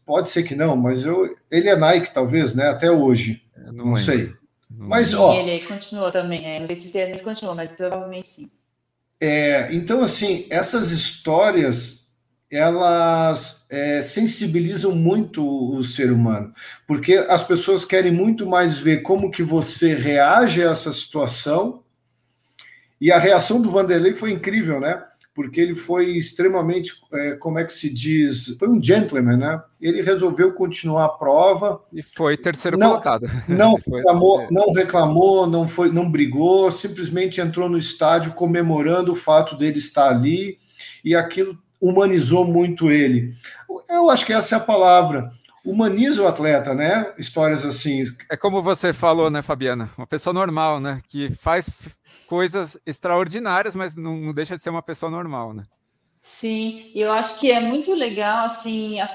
Pode 0.07 0.31
ser 0.31 0.45
que 0.45 0.55
não, 0.55 0.77
mas 0.77 1.05
eu, 1.05 1.35
ele 1.51 1.69
é 1.69 1.77
Nike, 1.77 2.15
talvez, 2.15 2.55
né? 2.55 2.69
Até 2.69 2.91
hoje. 2.91 3.43
não, 3.73 3.87
não 3.87 3.97
sei. 3.97 4.33
Mas, 4.71 5.09
sim, 5.09 5.17
ó. 5.17 5.35
Ele 5.35 5.65
continuou 5.65 6.11
também. 6.13 6.45
É, 6.45 6.61
não 6.61 6.67
sei 6.67 6.77
se 6.77 6.99
ele 6.99 7.19
continuou, 7.21 7.55
mas 7.55 7.73
provavelmente 7.73 8.27
sim. 8.27 8.51
É, 9.21 9.69
então, 9.73 10.03
assim, 10.03 10.47
essas 10.51 10.91
histórias 10.91 12.05
elas 12.51 13.67
é, 13.71 14.01
sensibilizam 14.01 14.93
muito 14.93 15.45
o 15.45 15.83
ser 15.83 16.13
humano, 16.13 16.55
porque 16.87 17.15
as 17.15 17.43
pessoas 17.43 17.85
querem 17.85 18.13
muito 18.13 18.47
mais 18.47 18.79
ver 18.79 19.03
como 19.03 19.31
que 19.31 19.43
você 19.43 19.95
reage 19.95 20.63
a 20.63 20.71
essa 20.71 20.93
situação. 20.93 21.83
E 23.01 23.11
a 23.11 23.19
reação 23.19 23.61
do 23.61 23.71
Vanderlei 23.71 24.15
foi 24.15 24.31
incrível, 24.31 24.79
né? 24.79 25.03
Porque 25.35 25.61
ele 25.61 25.75
foi 25.75 26.17
extremamente, 26.17 26.93
é, 27.13 27.33
como 27.33 27.59
é 27.59 27.65
que 27.65 27.73
se 27.73 27.93
diz, 27.93 28.57
foi 28.57 28.69
um 28.69 28.81
gentleman, 28.81 29.37
né? 29.37 29.63
Ele 29.81 30.01
resolveu 30.01 30.53
continuar 30.53 31.07
a 31.07 31.09
prova 31.09 31.83
e 31.93 32.03
foi 32.03 32.37
terceiro 32.37 32.79
não, 32.79 32.91
colocado. 32.91 33.29
Não 33.49 33.75
reclamou, 33.75 34.43
é. 34.43 34.49
não 34.51 34.73
reclamou, 34.73 35.47
não 35.47 35.67
foi, 35.67 35.91
não 35.91 36.11
brigou, 36.11 36.71
simplesmente 36.71 37.41
entrou 37.41 37.69
no 37.69 37.77
estádio 37.77 38.33
comemorando 38.33 39.13
o 39.13 39.17
fato 39.17 39.57
dele 39.57 39.79
estar 39.79 40.09
ali 40.09 40.59
e 41.05 41.15
aquilo 41.15 41.59
humanizou 41.81 42.45
muito 42.45 42.91
ele. 42.91 43.35
Eu 43.89 44.09
acho 44.09 44.25
que 44.25 44.33
essa 44.33 44.55
é 44.55 44.59
a 44.59 44.61
palavra. 44.61 45.33
Humaniza 45.65 46.23
o 46.23 46.29
atleta, 46.29 46.75
né? 46.75 47.13
Histórias 47.19 47.65
assim. 47.65 48.05
É 48.31 48.37
como 48.37 48.63
você 48.63 48.93
falou, 48.93 49.31
né, 49.31 49.43
Fabiana? 49.43 49.91
Uma 49.97 50.07
pessoa 50.07 50.33
normal, 50.33 50.79
né? 50.79 51.01
Que 51.09 51.35
faz 51.37 51.71
coisas 52.27 52.79
extraordinárias, 52.87 53.75
mas 53.77 53.97
não, 53.97 54.17
não 54.17 54.35
deixa 54.35 54.57
de 54.57 54.63
ser 54.63 54.71
uma 54.71 54.83
pessoa 54.83 55.11
normal, 55.11 55.53
né? 55.53 55.65
Sim, 56.21 56.91
eu 56.95 57.13
acho 57.13 57.39
que 57.39 57.51
é 57.51 57.61
muito 57.61 57.93
legal, 57.93 58.47
assim, 58.47 58.99
a, 59.01 59.09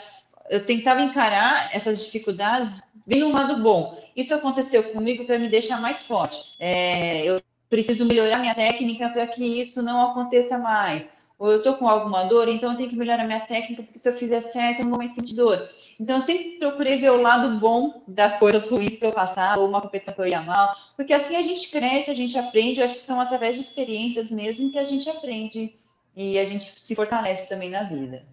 eu 0.50 0.66
tentava 0.66 1.02
encarar 1.02 1.70
essas 1.74 2.04
dificuldades 2.04 2.82
bem 3.06 3.24
um 3.24 3.32
lado 3.32 3.62
bom. 3.64 4.00
Isso 4.16 4.34
aconteceu 4.34 4.84
comigo 4.92 5.26
para 5.26 5.40
me 5.40 5.50
deixar 5.50 5.82
mais 5.82 6.04
forte. 6.04 6.56
É, 6.60 7.24
eu 7.26 7.42
preciso 7.70 8.06
melhorar 8.06 8.40
minha 8.40 8.56
técnica 8.56 9.10
para 9.10 9.28
que 9.28 9.44
isso 9.44 9.82
não 9.82 10.12
aconteça 10.12 10.58
mais. 10.58 11.12
Ou 11.40 11.50
eu 11.50 11.58
estou 11.60 11.76
com 11.76 11.88
alguma 11.88 12.26
dor, 12.26 12.50
então 12.50 12.72
eu 12.72 12.78
tenho 12.78 12.90
que 12.90 12.98
melhorar 12.98 13.26
minha 13.26 13.40
técnica, 13.40 13.82
porque 13.82 13.98
se 13.98 14.10
eu 14.10 14.14
fizer 14.14 14.42
certo, 14.42 14.80
eu 14.80 14.84
não 14.84 14.92
vou 14.92 15.00
mais 15.00 15.14
sentir 15.14 15.36
dor. 15.36 15.70
Então, 15.98 16.18
eu 16.18 16.24
sempre 16.24 16.60
procurei 16.60 17.00
ver 17.00 17.12
o 17.12 17.22
lado 17.22 17.58
bom 17.60 18.04
das 18.06 18.38
coisas 18.38 18.70
ruins 18.70 19.00
que 19.00 19.06
eu 19.06 19.14
passava, 19.14 19.62
ou 19.62 19.70
uma 19.70 19.82
competição 19.82 20.14
que 20.14 20.20
eu 20.20 20.28
ia 20.28 20.42
mal, 20.42 20.76
porque 20.98 21.14
assim 21.14 21.38
a 21.38 21.42
gente 21.42 21.72
cresce, 21.72 22.12
a 22.12 22.14
gente 22.14 22.38
aprende. 22.38 22.82
Eu 22.82 22.86
acho 22.86 22.96
que 22.96 23.02
são 23.02 23.22
através 23.22 23.56
de 23.56 23.62
experiências 23.62 24.30
mesmo 24.30 24.70
que 24.70 24.78
a 24.78 24.84
gente 24.84 25.10
aprende 25.10 25.74
e 26.16 26.38
a 26.38 26.44
gente 26.44 26.78
se 26.78 26.94
fortalece 26.94 27.48
também 27.48 27.70
na 27.70 27.84
vida. 27.84 28.26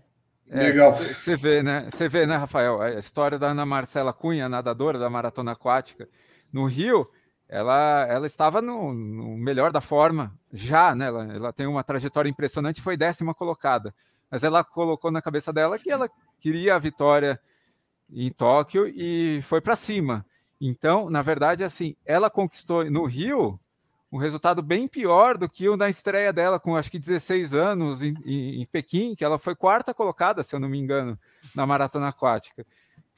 É, 0.50 0.64
Legal. 0.64 0.90
Você 0.90 1.36
vê, 1.36 1.62
né? 1.62 1.88
Você 1.90 2.08
vê, 2.08 2.26
né, 2.26 2.36
Rafael? 2.36 2.80
A 2.80 2.90
história 2.94 3.38
da 3.38 3.48
Ana 3.48 3.66
Marcela 3.66 4.12
Cunha, 4.12 4.48
nadadora 4.48 4.98
da 4.98 5.10
maratona 5.10 5.52
aquática 5.52 6.08
no 6.52 6.66
Rio, 6.66 7.08
ela, 7.48 8.06
ela 8.08 8.26
estava 8.26 8.60
no, 8.60 8.92
no 8.92 9.36
melhor 9.36 9.70
da 9.70 9.80
forma 9.80 10.36
já, 10.52 10.94
né? 10.94 11.06
Ela, 11.06 11.24
ela, 11.34 11.52
tem 11.52 11.66
uma 11.66 11.84
trajetória 11.84 12.28
impressionante, 12.28 12.82
foi 12.82 12.96
décima 12.96 13.34
colocada, 13.34 13.94
mas 14.30 14.42
ela 14.42 14.64
colocou 14.64 15.10
na 15.10 15.22
cabeça 15.22 15.52
dela 15.52 15.78
que 15.78 15.90
ela 15.90 16.08
queria 16.40 16.74
a 16.74 16.78
vitória 16.78 17.40
em 18.10 18.30
Tóquio 18.30 18.86
e 18.88 19.40
foi 19.42 19.60
para 19.60 19.76
cima. 19.76 20.24
Então, 20.60 21.10
na 21.10 21.22
verdade, 21.22 21.62
assim, 21.62 21.94
ela 22.04 22.30
conquistou 22.30 22.84
no 22.90 23.04
Rio 23.04 23.60
um 24.10 24.18
resultado 24.18 24.62
bem 24.62 24.86
pior 24.88 25.36
do 25.36 25.48
que 25.48 25.68
o 25.68 25.76
da 25.76 25.90
estreia 25.90 26.32
dela, 26.32 26.58
com 26.58 26.76
acho 26.76 26.90
que 26.90 26.98
16 26.98 27.52
anos 27.52 28.00
em, 28.00 28.14
em, 28.24 28.62
em, 28.62 28.66
Pequim, 28.66 29.14
que 29.14 29.24
ela 29.24 29.38
foi 29.38 29.54
quarta 29.54 29.92
colocada, 29.92 30.42
se 30.42 30.54
eu 30.54 30.60
não 30.60 30.68
me 30.68 30.78
engano, 30.78 31.18
na 31.54 31.66
maratona 31.66 32.08
aquática. 32.08 32.64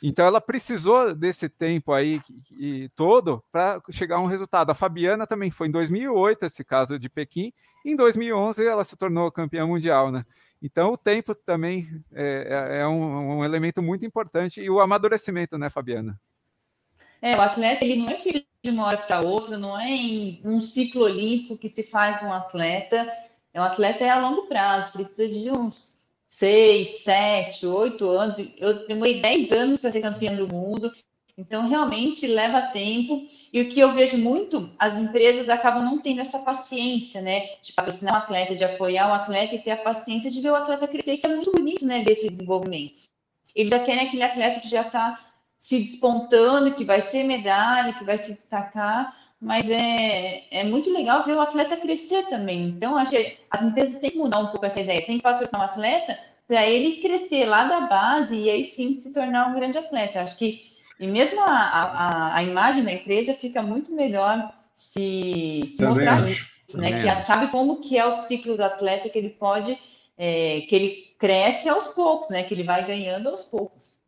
Então 0.02 0.24
ela 0.24 0.40
precisou 0.40 1.14
desse 1.14 1.48
tempo 1.48 1.92
aí 1.92 2.20
e, 2.52 2.88
todo 2.90 3.42
para 3.50 3.80
chegar 3.90 4.16
a 4.16 4.20
um 4.20 4.26
resultado. 4.26 4.70
A 4.70 4.74
Fabiana 4.74 5.26
também 5.26 5.50
foi 5.50 5.66
em 5.66 5.72
2008 5.72 6.44
esse 6.46 6.64
caso 6.64 6.98
de 6.98 7.08
Pequim, 7.08 7.52
em 7.84 7.96
2011 7.96 8.64
ela 8.64 8.84
se 8.84 8.96
tornou 8.96 9.30
campeã 9.32 9.66
mundial, 9.66 10.12
né? 10.12 10.24
Então 10.62 10.92
o 10.92 10.96
tempo 10.96 11.34
também 11.34 11.88
é, 12.12 12.76
é, 12.76 12.80
é 12.80 12.86
um, 12.86 13.38
um 13.38 13.44
elemento 13.44 13.82
muito 13.82 14.06
importante 14.06 14.60
e 14.60 14.70
o 14.70 14.80
amadurecimento, 14.80 15.58
né, 15.58 15.68
Fabiana? 15.68 16.20
É, 17.20 17.36
o 17.36 17.40
atleta 17.40 17.84
ele 17.84 17.96
não 17.96 18.10
é 18.10 18.16
filho 18.16 18.44
de 18.62 18.70
uma 18.70 18.86
hora 18.86 18.98
para 18.98 19.20
outra, 19.20 19.58
não 19.58 19.78
é 19.78 19.90
em 19.90 20.40
um 20.44 20.60
ciclo 20.60 21.02
olímpico 21.02 21.58
que 21.58 21.68
se 21.68 21.82
faz 21.82 22.22
um 22.22 22.32
atleta. 22.32 23.10
É 23.52 23.60
um 23.60 23.64
atleta 23.64 24.04
é 24.04 24.10
a 24.10 24.20
longo 24.20 24.46
prazo, 24.46 24.92
precisa 24.92 25.26
de 25.26 25.50
uns 25.50 25.97
seis, 26.38 27.00
sete, 27.02 27.66
oito 27.66 28.08
anos. 28.08 28.38
Eu 28.56 28.86
demorei 28.86 29.20
dez 29.20 29.50
anos 29.50 29.80
para 29.80 29.90
ser 29.90 30.00
campeã 30.00 30.34
do 30.36 30.46
mundo. 30.46 30.92
Então, 31.36 31.68
realmente 31.68 32.26
leva 32.26 32.62
tempo. 32.62 33.26
E 33.52 33.60
o 33.60 33.68
que 33.68 33.80
eu 33.80 33.92
vejo 33.92 34.16
muito, 34.18 34.70
as 34.78 34.96
empresas 34.96 35.48
acabam 35.48 35.84
não 35.84 36.00
tendo 36.00 36.20
essa 36.20 36.38
paciência, 36.40 37.20
né? 37.20 37.56
De 37.60 37.72
patrocinar 37.72 38.14
o 38.14 38.18
atleta, 38.18 38.54
de 38.54 38.64
apoiar 38.64 39.08
o 39.08 39.14
atleta 39.14 39.54
e 39.56 39.58
ter 39.58 39.72
a 39.72 39.76
paciência 39.76 40.30
de 40.30 40.40
ver 40.40 40.50
o 40.50 40.56
atleta 40.56 40.86
crescer, 40.86 41.16
que 41.16 41.26
é 41.26 41.34
muito 41.34 41.50
bonito, 41.50 41.84
né? 41.84 42.04
Desse 42.04 42.28
desenvolvimento. 42.28 43.02
Eles 43.54 43.70
já 43.70 43.80
querem 43.80 44.06
aquele 44.06 44.22
atleta 44.22 44.60
que 44.60 44.68
já 44.68 44.82
está 44.82 45.18
se 45.56 45.80
despontando, 45.80 46.74
que 46.74 46.84
vai 46.84 47.00
ser 47.00 47.24
medalha, 47.24 47.94
que 47.94 48.04
vai 48.04 48.16
se 48.16 48.32
destacar, 48.32 49.12
mas 49.40 49.70
é, 49.70 50.44
é 50.50 50.64
muito 50.64 50.92
legal 50.92 51.24
ver 51.24 51.34
o 51.34 51.40
atleta 51.40 51.76
crescer 51.76 52.24
também. 52.26 52.68
Então, 52.68 52.96
acho 52.96 53.12
que 53.12 53.36
as 53.50 53.62
empresas 53.62 54.00
têm 54.00 54.10
que 54.10 54.18
mudar 54.18 54.40
um 54.40 54.48
pouco 54.48 54.66
essa 54.66 54.80
ideia, 54.80 55.06
tem 55.06 55.18
que 55.18 55.22
patrocinar 55.22 55.62
o 55.62 55.64
atleta 55.64 56.18
para 56.46 56.66
ele 56.66 57.00
crescer 57.00 57.44
lá 57.44 57.64
da 57.64 57.82
base 57.82 58.34
e 58.34 58.50
aí 58.50 58.64
sim 58.64 58.94
se 58.94 59.12
tornar 59.12 59.48
um 59.48 59.54
grande 59.54 59.78
atleta. 59.78 60.20
Acho 60.20 60.36
que, 60.38 60.62
e 60.98 61.06
mesmo 61.06 61.40
a, 61.40 61.46
a, 61.46 62.36
a 62.36 62.42
imagem 62.42 62.82
da 62.82 62.92
empresa 62.92 63.34
fica 63.34 63.62
muito 63.62 63.94
melhor 63.94 64.52
se, 64.74 65.74
se 65.76 65.84
mostrar 65.84 66.28
isso, 66.28 66.48
né? 66.76 67.02
que 67.02 67.22
sabe 67.22 67.48
como 67.50 67.80
que 67.80 67.96
é 67.98 68.06
o 68.06 68.22
ciclo 68.22 68.56
do 68.56 68.64
atleta, 68.64 69.08
que 69.08 69.18
ele 69.18 69.30
pode, 69.30 69.78
é, 70.16 70.62
que 70.62 70.74
ele 70.74 71.14
cresce 71.18 71.68
aos 71.68 71.88
poucos, 71.88 72.30
né? 72.30 72.42
Que 72.44 72.54
ele 72.54 72.62
vai 72.62 72.84
ganhando 72.84 73.28
aos 73.28 73.42
poucos. 73.42 73.98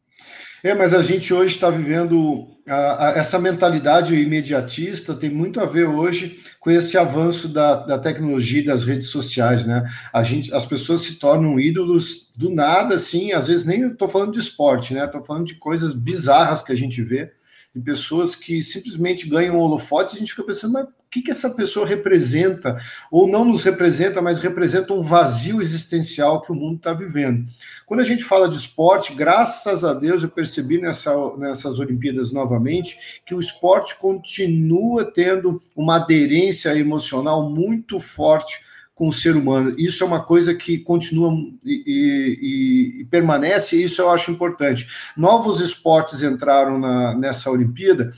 É, 0.63 0.75
mas 0.75 0.93
a 0.93 1.03
gente 1.03 1.33
hoje 1.33 1.55
está 1.55 1.71
vivendo 1.71 2.49
a, 2.69 3.09
a, 3.09 3.11
essa 3.19 3.39
mentalidade 3.39 4.15
imediatista 4.15 5.15
tem 5.15 5.31
muito 5.31 5.61
a 5.61 5.67
ver 5.67 5.87
hoje 5.87 6.41
com 6.61 6.71
esse 6.71 6.97
avanço 6.97 7.49
da, 7.49 7.77
da 7.87 7.99
tecnologia 7.99 8.61
e 8.61 8.67
das 8.67 8.85
redes 8.85 9.09
sociais, 9.09 9.65
né? 9.65 9.91
A 10.13 10.23
gente, 10.23 10.53
as 10.55 10.67
pessoas 10.67 11.03
se 11.03 11.19
tornam 11.19 11.59
ídolos 11.59 12.31
do 12.37 12.51
nada, 12.51 12.95
assim, 12.95 13.33
às 13.33 13.49
vezes 13.49 13.67
nem 13.67 13.89
estou 13.89 14.07
falando 14.07 14.33
de 14.33 14.39
esporte, 14.39 14.95
né? 14.95 15.05
Estou 15.05 15.25
falando 15.25 15.47
de 15.47 15.55
coisas 15.55 15.95
bizarras 15.95 16.63
que 16.63 16.73
a 16.73 16.77
gente 16.77 17.03
vê, 17.03 17.33
de 17.75 17.81
pessoas 17.83 18.37
que 18.37 18.63
simplesmente 18.63 19.29
ganham 19.29 19.59
holofotes 19.59 20.15
e 20.15 20.17
a 20.17 20.21
gente 20.21 20.33
fica 20.33 20.45
pensando, 20.45 20.75
mas 20.75 20.87
que, 21.11 21.23
que 21.23 21.31
essa 21.31 21.51
pessoa 21.51 21.87
representa, 21.87 22.81
ou 23.11 23.27
não 23.27 23.45
nos 23.45 23.65
representa, 23.65 24.23
mas 24.23 24.41
representa 24.41 24.93
um 24.93 25.03
vazio 25.03 25.61
existencial 25.61 26.43
que 26.43 26.53
o 26.53 26.55
mundo 26.55 26.77
está 26.77 26.93
vivendo. 26.93 27.47
Quando 27.85 28.01
a 28.01 28.05
gente 28.05 28.23
fala 28.23 28.49
de 28.49 28.57
esporte, 28.57 29.15
graças 29.15 29.85
a 29.85 29.93
Deus 29.93 30.23
eu 30.23 30.29
percebi 30.29 30.81
nessa, 30.81 31.13
nessas 31.37 31.81
Olimpíadas 31.81 32.31
novamente 32.33 32.97
que 33.27 33.35
o 33.35 33.41
esporte 33.41 33.99
continua 33.99 35.05
tendo 35.05 35.61
uma 35.75 35.97
aderência 35.97 36.77
emocional 36.79 37.51
muito 37.51 37.99
forte 37.99 38.71
com 38.95 39.09
o 39.09 39.13
ser 39.13 39.35
humano. 39.35 39.75
Isso 39.79 40.05
é 40.05 40.07
uma 40.07 40.23
coisa 40.23 40.55
que 40.55 40.79
continua 40.79 41.33
e, 41.65 41.83
e, 41.87 43.01
e, 43.01 43.05
permanece, 43.07 43.77
e 43.77 43.85
isso 43.85 44.03
eu 44.03 44.11
acho 44.11 44.31
importante. 44.31 44.87
Novos 45.17 45.61
esportes 45.61 46.23
entraram 46.23 46.79
na, 46.79 47.17
nessa 47.17 47.51
Olimpíada 47.51 48.13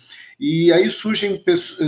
e 0.44 0.72
aí 0.72 0.90
surgem, 0.90 1.40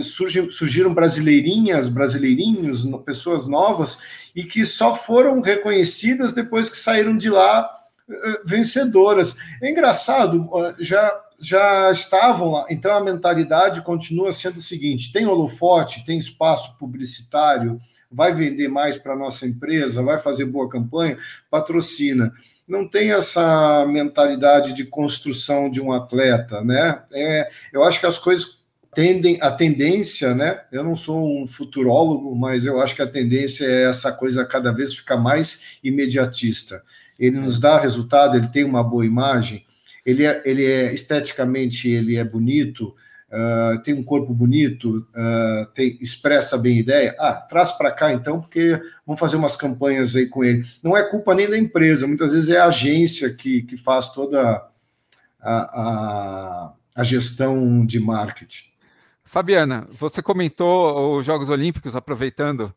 surgem, 0.04 0.48
surgiram 0.48 0.94
brasileirinhas, 0.94 1.88
brasileirinhos, 1.88 2.84
pessoas 3.04 3.48
novas, 3.48 4.00
e 4.32 4.44
que 4.44 4.64
só 4.64 4.94
foram 4.94 5.40
reconhecidas 5.40 6.32
depois 6.32 6.70
que 6.70 6.76
saíram 6.78 7.16
de 7.16 7.28
lá 7.28 7.68
eh, 8.08 8.40
vencedoras. 8.44 9.38
É 9.60 9.68
engraçado, 9.68 10.48
já, 10.78 11.20
já 11.40 11.90
estavam 11.90 12.52
lá, 12.52 12.66
então 12.70 12.94
a 12.94 13.02
mentalidade 13.02 13.82
continua 13.82 14.32
sendo 14.32 14.58
o 14.58 14.62
seguinte: 14.62 15.12
tem 15.12 15.26
holofote, 15.26 16.06
tem 16.06 16.16
espaço 16.16 16.78
publicitário, 16.78 17.80
vai 18.08 18.32
vender 18.32 18.68
mais 18.68 18.96
para 18.96 19.14
a 19.14 19.18
nossa 19.18 19.44
empresa, 19.44 20.00
vai 20.00 20.20
fazer 20.20 20.44
boa 20.44 20.68
campanha, 20.68 21.18
patrocina 21.50 22.32
não 22.66 22.88
tem 22.88 23.12
essa 23.12 23.84
mentalidade 23.86 24.72
de 24.72 24.84
construção 24.84 25.70
de 25.70 25.80
um 25.80 25.92
atleta, 25.92 26.62
né? 26.62 27.02
É, 27.12 27.50
eu 27.72 27.82
acho 27.84 28.00
que 28.00 28.06
as 28.06 28.18
coisas 28.18 28.64
tendem, 28.94 29.38
a 29.40 29.50
tendência, 29.50 30.34
né? 30.34 30.62
Eu 30.72 30.82
não 30.82 30.96
sou 30.96 31.42
um 31.42 31.46
futurólogo, 31.46 32.34
mas 32.34 32.64
eu 32.64 32.80
acho 32.80 32.94
que 32.94 33.02
a 33.02 33.06
tendência 33.06 33.66
é 33.66 33.88
essa 33.88 34.12
coisa 34.12 34.44
cada 34.44 34.72
vez 34.72 34.94
ficar 34.94 35.16
mais 35.16 35.78
imediatista. 35.82 36.82
Ele 37.18 37.38
nos 37.38 37.60
dá 37.60 37.78
resultado, 37.78 38.36
ele 38.36 38.48
tem 38.48 38.64
uma 38.64 38.82
boa 38.82 39.04
imagem, 39.04 39.66
ele 40.04 40.24
é, 40.24 40.42
ele 40.44 40.64
é 40.64 40.92
esteticamente 40.92 41.88
ele 41.88 42.16
é 42.16 42.24
bonito, 42.24 42.94
uh, 43.34 43.82
tem 43.82 43.92
um 43.92 44.04
corpo 44.04 44.32
bonito, 44.32 45.06
uh, 45.10 45.66
tem, 45.74 45.98
expressa 46.00 46.56
bem 46.56 46.78
ideia, 46.78 47.14
ah, 47.18 47.34
traz 47.34 47.72
para 47.72 47.90
cá 47.90 48.12
então, 48.12 48.40
porque 48.40 48.80
vamos 49.04 49.18
fazer 49.18 49.36
umas 49.36 49.56
campanhas 49.56 50.14
aí 50.14 50.26
com 50.26 50.44
ele. 50.44 50.64
Não 50.82 50.96
é 50.96 51.02
culpa 51.08 51.34
nem 51.34 51.50
da 51.50 51.58
empresa, 51.58 52.06
muitas 52.06 52.32
vezes 52.32 52.48
é 52.48 52.58
a 52.58 52.66
agência 52.66 53.34
que, 53.34 53.62
que 53.62 53.76
faz 53.76 54.10
toda 54.10 54.64
a, 55.40 55.52
a, 55.52 56.72
a 56.94 57.04
gestão 57.04 57.84
de 57.84 57.98
marketing. 57.98 58.72
Fabiana, 59.24 59.88
você 59.90 60.22
comentou 60.22 61.18
os 61.18 61.26
Jogos 61.26 61.48
Olímpicos, 61.48 61.96
aproveitando 61.96 62.72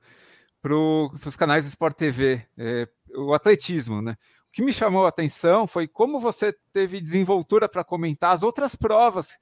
para 0.61 0.73
os 0.73 1.35
canais 1.35 1.67
Sport 1.67 1.95
TV, 1.95 2.41
é, 2.57 2.87
o 3.15 3.33
atletismo, 3.33 4.01
né? 4.01 4.15
O 4.49 4.51
que 4.51 4.63
me 4.63 4.73
chamou 4.73 5.05
a 5.05 5.09
atenção 5.09 5.67
foi 5.67 5.87
como 5.87 6.19
você 6.19 6.51
teve 6.73 6.99
desenvoltura 6.99 7.69
para 7.69 7.83
comentar 7.83 8.33
as 8.33 8.41
outras 8.41 8.75
provas 8.75 9.37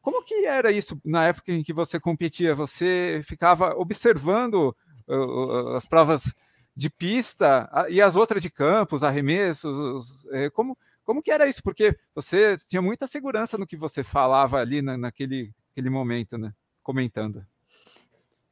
como 0.00 0.24
que 0.24 0.46
era 0.46 0.70
isso 0.70 1.00
na 1.04 1.26
época 1.26 1.52
em 1.52 1.62
que 1.62 1.72
você 1.72 1.98
competia? 1.98 2.54
Você 2.54 3.20
ficava 3.24 3.74
observando 3.76 4.74
uh, 5.08 5.76
as 5.76 5.86
provas 5.86 6.32
de 6.74 6.88
pista 6.88 7.68
e 7.90 8.00
as 8.00 8.16
outras 8.16 8.42
de 8.42 8.50
campos, 8.50 9.02
arremessos? 9.02 10.24
Uh, 10.24 10.50
como, 10.52 10.78
como 11.04 11.22
que 11.22 11.30
era 11.30 11.46
isso? 11.46 11.62
Porque 11.62 11.96
você 12.14 12.58
tinha 12.68 12.80
muita 12.80 13.06
segurança 13.06 13.58
no 13.58 13.66
que 13.66 13.76
você 13.76 14.04
falava 14.04 14.60
ali 14.60 14.80
na, 14.80 14.96
naquele 14.96 15.52
aquele 15.72 15.90
momento, 15.90 16.36
né? 16.36 16.52
Comentando. 16.82 17.46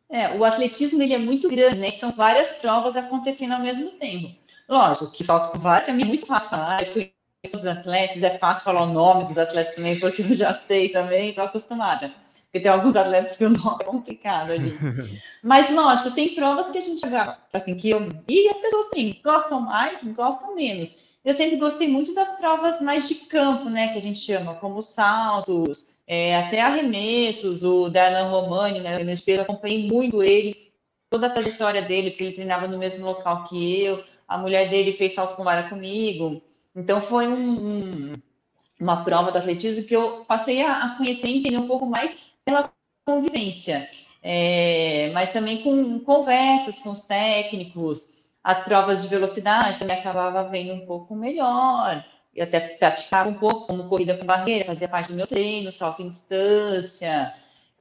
É, 0.08 0.36
o 0.36 0.44
atletismo 0.44 1.02
ele 1.02 1.14
é 1.14 1.18
muito 1.18 1.48
grande, 1.48 1.78
né? 1.78 1.90
São 1.90 2.12
várias 2.12 2.52
provas 2.58 2.96
acontecendo 2.96 3.54
ao 3.54 3.60
mesmo 3.60 3.90
tempo. 3.98 4.38
Lógico 4.68 5.10
que 5.10 5.24
salto 5.24 5.52
com 5.52 5.58
vara 5.58 5.84
também 5.84 6.04
é 6.04 6.08
muito 6.08 6.26
fácil 6.26 6.56
eu 6.96 7.15
os 7.54 7.66
atletas, 7.66 8.22
é 8.22 8.38
fácil 8.38 8.64
falar 8.64 8.82
o 8.82 8.92
nome 8.92 9.24
dos 9.24 9.38
atletas 9.38 9.74
também, 9.74 9.98
porque 9.98 10.22
eu 10.22 10.34
já 10.34 10.52
sei 10.54 10.88
também, 10.88 11.30
estou 11.30 11.44
acostumada. 11.44 12.12
Porque 12.44 12.60
tem 12.60 12.70
alguns 12.70 12.96
atletas 12.96 13.36
que 13.36 13.44
o 13.44 13.50
nome 13.50 13.78
é 13.82 13.84
complicado 13.84 14.52
ali. 14.52 14.78
Mas, 15.42 15.70
lógico, 15.70 16.12
tem 16.12 16.34
provas 16.34 16.70
que 16.70 16.78
a 16.78 16.80
gente 16.80 17.02
assim, 17.52 17.76
que 17.76 17.90
eu 17.90 18.12
e 18.28 18.48
as 18.48 18.56
pessoas 18.58 18.88
têm, 18.88 19.20
gostam 19.22 19.60
mais, 19.60 20.02
gostam 20.14 20.54
menos. 20.54 20.96
eu 21.24 21.34
sempre 21.34 21.56
gostei 21.56 21.88
muito 21.88 22.14
das 22.14 22.36
provas 22.38 22.80
mais 22.80 23.08
de 23.08 23.14
campo, 23.26 23.68
né, 23.68 23.92
que 23.92 23.98
a 23.98 24.02
gente 24.02 24.18
chama, 24.18 24.54
como 24.54 24.80
saltos, 24.80 25.96
é, 26.06 26.36
até 26.36 26.60
arremessos, 26.60 27.62
o 27.62 27.90
Darlan 27.90 28.28
Romani, 28.28 28.80
né, 28.80 28.96
eu 29.26 29.42
acompanhei 29.42 29.86
muito 29.86 30.22
ele, 30.22 30.56
toda 31.10 31.26
a 31.26 31.30
trajetória 31.30 31.82
dele, 31.82 32.10
porque 32.10 32.24
ele 32.24 32.34
treinava 32.34 32.66
no 32.66 32.78
mesmo 32.78 33.04
local 33.04 33.44
que 33.44 33.82
eu, 33.82 34.02
a 34.26 34.38
mulher 34.38 34.68
dele 34.68 34.92
fez 34.92 35.14
salto 35.14 35.36
com 35.36 35.44
vara 35.44 35.68
comigo, 35.68 36.42
então 36.76 37.00
foi 37.00 37.26
um, 37.26 37.32
um, 37.32 38.12
uma 38.78 39.02
prova 39.02 39.32
do 39.32 39.38
atletismo 39.38 39.84
que 39.84 39.96
eu 39.96 40.24
passei 40.28 40.62
a, 40.62 40.84
a 40.84 40.96
conhecer 40.96 41.28
e 41.28 41.38
entender 41.38 41.56
um 41.56 41.66
pouco 41.66 41.86
mais 41.86 42.14
pela 42.44 42.70
convivência, 43.04 43.88
é, 44.22 45.10
mas 45.14 45.32
também 45.32 45.62
com 45.62 45.98
conversas 46.00 46.78
com 46.78 46.90
os 46.90 47.00
técnicos, 47.00 48.28
as 48.44 48.60
provas 48.60 49.02
de 49.02 49.08
velocidade 49.08 49.78
também 49.78 49.98
acabava 49.98 50.48
vendo 50.48 50.74
um 50.74 50.86
pouco 50.86 51.16
melhor, 51.16 52.04
e 52.34 52.42
até 52.42 52.60
praticava 52.60 53.28
um 53.30 53.34
pouco 53.34 53.66
como 53.66 53.88
corrida 53.88 54.16
com 54.16 54.26
barreira, 54.26 54.66
fazia 54.66 54.88
parte 54.88 55.08
do 55.08 55.16
meu 55.16 55.26
treino, 55.26 55.72
salto 55.72 56.02
em 56.02 56.08
distância, 56.08 57.34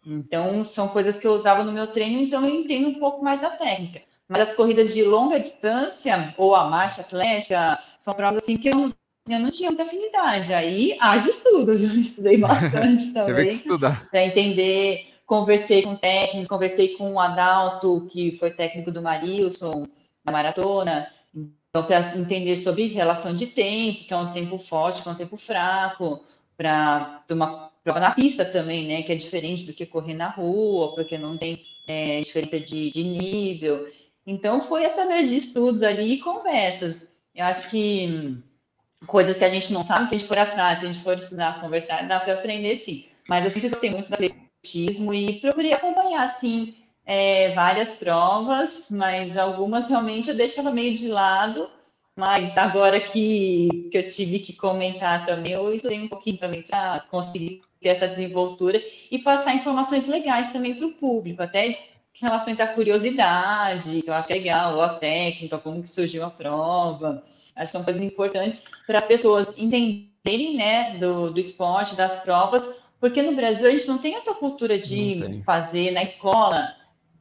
então 0.06 0.64
são 0.64 0.88
coisas 0.88 1.20
que 1.20 1.28
eu 1.28 1.34
usava 1.34 1.64
no 1.64 1.72
meu 1.72 1.88
treino, 1.88 2.22
então 2.22 2.46
eu 2.46 2.56
entendo 2.56 2.88
um 2.88 3.00
pouco 3.00 3.24
mais 3.24 3.42
da 3.42 3.50
técnica. 3.50 4.02
Mas 4.28 4.50
as 4.50 4.56
corridas 4.56 4.94
de 4.94 5.04
longa 5.04 5.40
distância, 5.40 6.34
ou 6.38 6.56
a 6.56 6.70
marcha 6.70 7.02
atlética, 7.02 7.80
são 7.98 8.14
provas 8.14 8.44
assim 8.44 8.58
que 8.58 8.70
eu 8.70 8.92
eu 9.28 9.40
não 9.40 9.50
tinha 9.50 9.70
muita 9.70 9.82
afinidade. 9.82 10.54
Aí 10.54 10.96
haja 11.00 11.30
estudo, 11.30 11.72
eu 11.72 12.00
estudei 12.00 12.38
bastante 12.38 13.10
também. 13.14 13.48
Para 14.12 14.24
entender 14.24 15.08
conversei 15.26 15.82
com 15.82 15.96
técnicos, 15.96 16.48
conversei 16.48 16.90
com 16.90 17.14
o 17.14 17.20
Adalto, 17.20 18.08
que 18.12 18.34
foi 18.34 18.52
técnico 18.52 18.92
do 18.92 19.02
Marilson, 19.02 19.88
na 20.24 20.32
maratona, 20.32 21.08
então, 21.76 21.84
para 21.86 22.18
entender 22.18 22.56
sobre 22.56 22.88
relação 22.88 23.36
de 23.36 23.48
tempo, 23.48 24.06
que 24.06 24.14
é 24.14 24.16
um 24.16 24.32
tempo 24.32 24.58
forte, 24.58 25.04
que 25.04 25.10
é 25.10 25.12
um 25.12 25.16
tempo 25.16 25.36
fraco, 25.36 26.24
para 26.56 27.22
uma 27.30 27.70
prova 27.84 28.00
na 28.00 28.12
pista 28.12 28.46
também, 28.46 28.88
né, 28.88 29.04
que 29.04 29.12
é 29.12 29.16
diferente 29.16 29.66
do 29.66 29.74
que 29.74 29.86
correr 29.86 30.14
na 30.14 30.30
rua, 30.30 30.96
porque 30.96 31.18
não 31.18 31.38
tem 31.38 31.62
é, 31.86 32.22
diferença 32.22 32.58
de, 32.62 32.90
de 32.90 33.04
nível. 33.04 33.90
Então, 34.26 34.60
foi 34.62 34.86
através 34.86 35.30
de 35.30 35.38
estudos 35.38 35.84
ali 35.84 36.14
e 36.14 36.20
conversas. 36.20 37.10
Eu 37.34 37.46
acho 37.46 37.70
que 37.70 38.38
coisas 39.06 39.38
que 39.38 39.46
a 39.46 39.50
gente 39.50 39.72
não 39.72 39.84
sabe, 39.84 40.10
se 40.10 40.16
a 40.16 40.18
gente 40.18 40.28
for 40.28 40.38
atrás, 40.38 40.80
se 40.80 40.86
a 40.86 40.92
gente 40.92 41.04
for 41.04 41.16
estudar, 41.16 41.62
conversar, 41.62 42.08
dá 42.08 42.20
para 42.20 42.34
aprender 42.34 42.76
sim. 42.76 43.06
Mas 43.28 43.46
eu 43.46 43.52
sempre 43.52 43.70
gostei 43.70 43.92
muito 43.92 44.10
da 44.10 44.16
atletismo 44.16 45.14
e 45.14 45.40
procurei 45.40 45.74
acompanhar, 45.74 46.24
assim, 46.24 46.76
é, 47.06 47.52
várias 47.52 47.94
provas, 47.94 48.88
mas 48.90 49.38
algumas 49.38 49.88
realmente 49.88 50.30
eu 50.30 50.36
deixava 50.36 50.72
meio 50.72 50.96
de 50.96 51.08
lado. 51.08 51.70
Mas 52.16 52.58
agora 52.58 53.00
que, 53.00 53.90
que 53.92 53.98
eu 53.98 54.10
tive 54.10 54.40
que 54.40 54.54
comentar 54.54 55.26
também, 55.26 55.52
eu 55.52 55.74
estudei 55.74 56.00
um 56.00 56.08
pouquinho 56.08 56.38
também 56.38 56.62
para 56.62 57.02
conseguir 57.12 57.62
ter 57.82 57.90
essa 57.90 58.08
desenvoltura 58.08 58.82
e 59.12 59.20
passar 59.20 59.54
informações 59.54 60.08
legais 60.08 60.52
também 60.54 60.76
para 60.76 60.88
o 60.88 60.94
público, 60.94 61.44
até 61.44 61.74
em 62.22 62.26
relação 62.26 62.54
à 62.54 62.68
curiosidade, 62.68 64.02
que 64.02 64.10
eu 64.10 64.14
acho 64.14 64.28
que 64.28 64.34
é 64.34 64.38
legal, 64.38 64.76
ou 64.76 64.82
a 64.82 64.96
técnica, 64.96 65.58
como 65.58 65.84
que 65.84 65.90
surgiu 65.90 66.24
a 66.24 66.30
prova. 66.30 67.24
Acho 67.56 67.72
que 67.72 67.78
são 67.78 67.84
coisas 67.84 68.02
importantes 68.02 68.64
para 68.88 69.00
as 69.00 69.06
pessoas 69.06 69.54
entenderem 69.58 70.56
né, 70.56 70.98
do, 70.98 71.32
do 71.32 71.40
esporte, 71.40 71.96
das 71.96 72.22
provas, 72.22 72.68
porque 73.00 73.22
no 73.22 73.36
Brasil 73.36 73.68
a 73.68 73.72
gente 73.72 73.88
não 73.88 73.98
tem 73.98 74.16
essa 74.16 74.34
cultura 74.34 74.80
de 74.80 75.42
fazer 75.46 75.92
na 75.92 76.04
escola, 76.04 76.74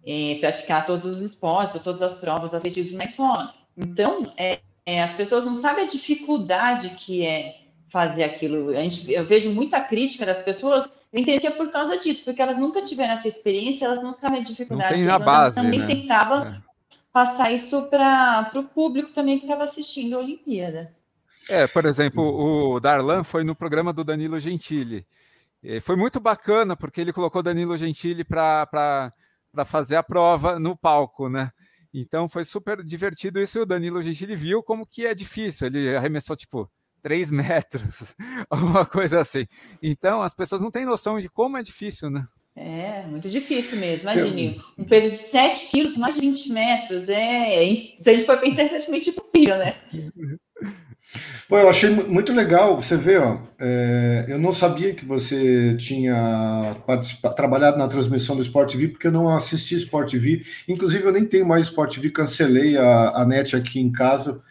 é, 0.07 0.37
praticar 0.41 0.87
todos 0.87 1.05
os 1.05 1.21
esportes, 1.21 1.81
todas 1.83 2.03
as 2.03 2.19
provas 2.19 2.55
atletismo 2.55 2.99
na 2.99 3.05
escola. 3.05 3.53
Então, 3.77 4.33
é, 4.37 4.61
é, 4.87 5.03
as 5.03 5.13
pessoas 5.13 5.45
não 5.45 5.55
sabem 5.55 5.85
a 5.85 5.89
dificuldade 5.89 6.91
que 6.91 7.25
é 7.25 7.64
fazer 7.95 8.25
aquilo. 8.25 8.71
A 8.71 8.83
gente, 8.83 9.13
eu 9.13 9.25
vejo 9.25 9.53
muita 9.53 9.81
crítica 9.81 10.27
das 10.27 10.43
pessoas, 10.43 11.01
eu 11.13 11.21
entendo 11.21 11.41
que 11.41 11.47
é 11.47 11.51
por 11.53 11.71
causa 11.71 11.97
disso, 11.97 12.25
porque 12.25 12.43
elas 12.43 12.57
nunca 12.57 12.83
tiveram 12.83 13.13
essa 13.13 13.29
experiência, 13.29 13.85
elas 13.85 14.03
não 14.03 14.13
sabem 14.13 14.41
a 14.41 14.43
dificuldade. 14.43 14.91
Não 14.91 14.97
tem 14.97 15.07
na 15.07 15.17
base, 15.17 15.55
também 15.55 15.79
né? 15.79 15.87
tentava 15.87 16.49
é. 16.49 16.63
passar 17.13 17.53
isso 17.53 17.83
para 17.83 18.51
o 18.57 18.65
público 18.65 19.13
também 19.13 19.39
que 19.39 19.45
estava 19.45 19.63
assistindo 19.63 20.17
a 20.17 20.19
Olimpíada. 20.19 20.93
É, 21.49 21.69
por 21.69 21.85
exemplo, 21.85 22.25
o 22.25 22.81
Darlan 22.81 23.23
foi 23.23 23.45
no 23.45 23.55
programa 23.55 23.93
do 23.93 24.03
Danilo 24.03 24.41
Gentili. 24.41 25.07
Foi 25.83 25.95
muito 25.95 26.19
bacana, 26.19 26.77
porque 26.77 27.01
ele 27.01 27.13
colocou 27.13 27.45
Danilo 27.45 27.77
Gentili 27.77 28.25
para 28.25 29.13
fazer 29.65 29.95
a 29.95 30.03
prova 30.03 30.59
no 30.59 30.77
palco, 30.77 31.29
né? 31.29 31.53
Então 31.93 32.29
foi 32.29 32.45
super 32.45 32.83
divertido 32.83 33.41
isso. 33.41 33.61
O 33.61 33.67
Danilo 33.67 34.03
Gentili 34.03 34.35
viu 34.35 34.65
como 34.65 34.85
que 34.85 35.07
é 35.07 35.15
difícil. 35.15 35.69
Ele 35.69 35.97
arremessou 35.97 36.35
tipo 36.35 36.69
3 37.05 37.31
metros, 37.31 38.15
alguma 38.49 38.87
coisa 38.87 39.21
assim. 39.21 39.47
Então 39.83 40.23
as 40.23 40.35
pessoas 40.35 40.63
não 40.63 40.71
têm 40.71 40.87
noção 40.87 41.21
de 41.21 41.29
como 41.29 41.59
é 41.59 41.63
difícil, 41.63 42.09
né? 42.09 42.27
É, 42.57 43.03
muito 43.03 43.29
difícil 43.29 43.79
mesmo. 43.79 44.09
Imagine, 44.09 44.63
um 44.79 44.85
peso 44.85 45.11
de 45.11 45.19
7 45.19 45.71
quilos, 45.71 45.97
mais 45.99 46.15
de 46.15 46.23
20 46.23 46.53
metros. 46.53 47.09
É, 47.11 47.93
se 47.99 48.09
a 48.09 48.15
gente 48.15 48.25
for 48.25 48.39
pensar, 48.39 48.63
é 48.63 48.69
praticamente 48.69 49.11
impossível, 49.11 49.59
né? 49.59 49.75
Pô, 51.47 51.59
eu 51.59 51.69
achei 51.69 51.91
muito 51.91 52.33
legal, 52.33 52.75
você 52.81 52.97
vê, 52.97 53.19
ó, 53.19 53.39
é, 53.61 54.25
eu 54.27 54.39
não 54.39 54.53
sabia 54.53 54.95
que 54.95 55.05
você 55.05 55.77
tinha 55.77 56.75
trabalhado 57.37 57.77
na 57.77 57.87
transmissão 57.87 58.35
do 58.35 58.43
Sport 58.43 58.73
TV, 58.73 58.89
porque 58.89 59.07
eu 59.07 59.13
não 59.13 59.29
assisti 59.29 59.77
Sport 59.77 60.11
TV, 60.11 60.45
inclusive 60.67 61.05
eu 61.05 61.13
nem 61.13 61.25
tenho 61.25 61.47
mais 61.47 61.67
Sport 61.67 61.95
TV, 61.95 62.11
cancelei 62.11 62.77
a, 62.77 63.11
a 63.11 63.25
net 63.27 63.55
aqui 63.55 63.79
em 63.79 63.93
casa, 63.93 64.43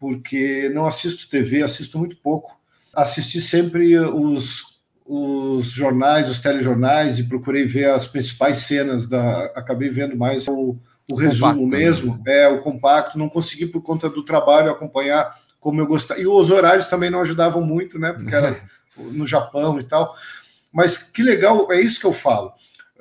porque 0.00 0.70
não 0.70 0.86
assisto 0.86 1.28
TV, 1.28 1.62
assisto 1.62 1.98
muito 1.98 2.16
pouco, 2.16 2.58
assisti 2.92 3.38
sempre 3.40 3.98
os, 3.98 4.80
os 5.06 5.66
jornais, 5.66 6.30
os 6.30 6.40
telejornais, 6.40 7.18
e 7.18 7.28
procurei 7.28 7.66
ver 7.66 7.90
as 7.90 8.08
principais 8.08 8.56
cenas, 8.56 9.06
da, 9.06 9.44
acabei 9.54 9.90
vendo 9.90 10.16
mais 10.16 10.48
o, 10.48 10.76
o 11.08 11.14
resumo 11.14 11.52
compacto, 11.52 11.66
mesmo, 11.66 12.22
né? 12.24 12.44
é, 12.44 12.48
o 12.48 12.62
compacto, 12.62 13.18
não 13.18 13.28
consegui 13.28 13.66
por 13.66 13.82
conta 13.82 14.08
do 14.08 14.24
trabalho 14.24 14.70
acompanhar 14.70 15.38
como 15.60 15.78
eu 15.78 15.86
gostava. 15.86 16.18
E 16.18 16.26
os 16.26 16.50
horários 16.50 16.86
também 16.86 17.10
não 17.10 17.20
ajudavam 17.20 17.62
muito, 17.62 17.98
né? 17.98 18.14
Porque 18.14 18.34
era 18.34 18.58
no 18.96 19.26
Japão 19.26 19.78
e 19.78 19.84
tal. 19.84 20.16
Mas 20.72 20.96
que 20.96 21.22
legal, 21.22 21.70
é 21.70 21.78
isso 21.78 22.00
que 22.00 22.06
eu 22.06 22.14
falo. 22.14 22.52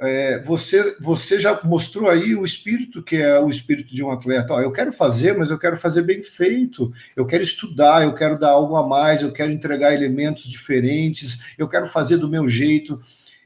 É, 0.02 0.41
você, 0.43 0.95
você 1.00 1.39
já 1.39 1.60
mostrou 1.64 2.10
aí 2.10 2.36
o 2.36 2.45
espírito 2.45 3.04
que 3.04 3.18
é 3.18 3.39
o 3.39 3.50
espírito 3.50 3.93
de 3.93 4.04
um 4.04 4.12
atleta. 4.12 4.54
Ó, 4.54 4.62
eu 4.62 4.72
quero 4.72 4.91
fazer, 4.91 5.38
mas 5.38 5.50
eu 5.50 5.60
quero 5.60 5.78
fazer 5.78 6.02
bem 6.04 6.24
feito. 6.24 6.91
Eu 7.16 7.26
quero 7.26 7.43
estudar, 7.43 8.04
eu 8.04 8.14
quero 8.14 8.39
dar 8.39 8.52
algo 8.52 8.76
a 8.76 8.88
mais, 8.88 9.22
eu 9.22 9.32
quero 9.32 9.52
entregar 9.52 9.93
elementos 9.93 10.50
diferentes, 10.50 11.43
eu 11.58 11.68
quero 11.68 11.88
fazer 11.88 12.18
do 12.18 12.30
meu 12.30 12.47
jeito 12.47 13.00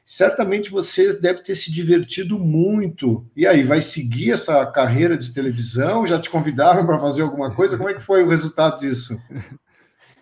certamente 0.06 0.70
você 0.70 1.18
deve 1.18 1.40
ter 1.40 1.54
se 1.54 1.72
divertido 1.72 2.38
muito. 2.38 3.24
E 3.34 3.46
aí, 3.46 3.62
vai 3.62 3.80
seguir 3.80 4.32
essa 4.32 4.64
carreira 4.66 5.16
de 5.16 5.32
televisão? 5.32 6.06
Já 6.06 6.20
te 6.20 6.28
convidaram 6.28 6.84
para 6.84 6.98
fazer 6.98 7.22
alguma 7.22 7.50
coisa? 7.54 7.76
Como 7.76 7.88
é 7.88 7.94
que 7.94 8.02
foi 8.02 8.22
o 8.22 8.28
resultado 8.28 8.80
disso? 8.80 9.18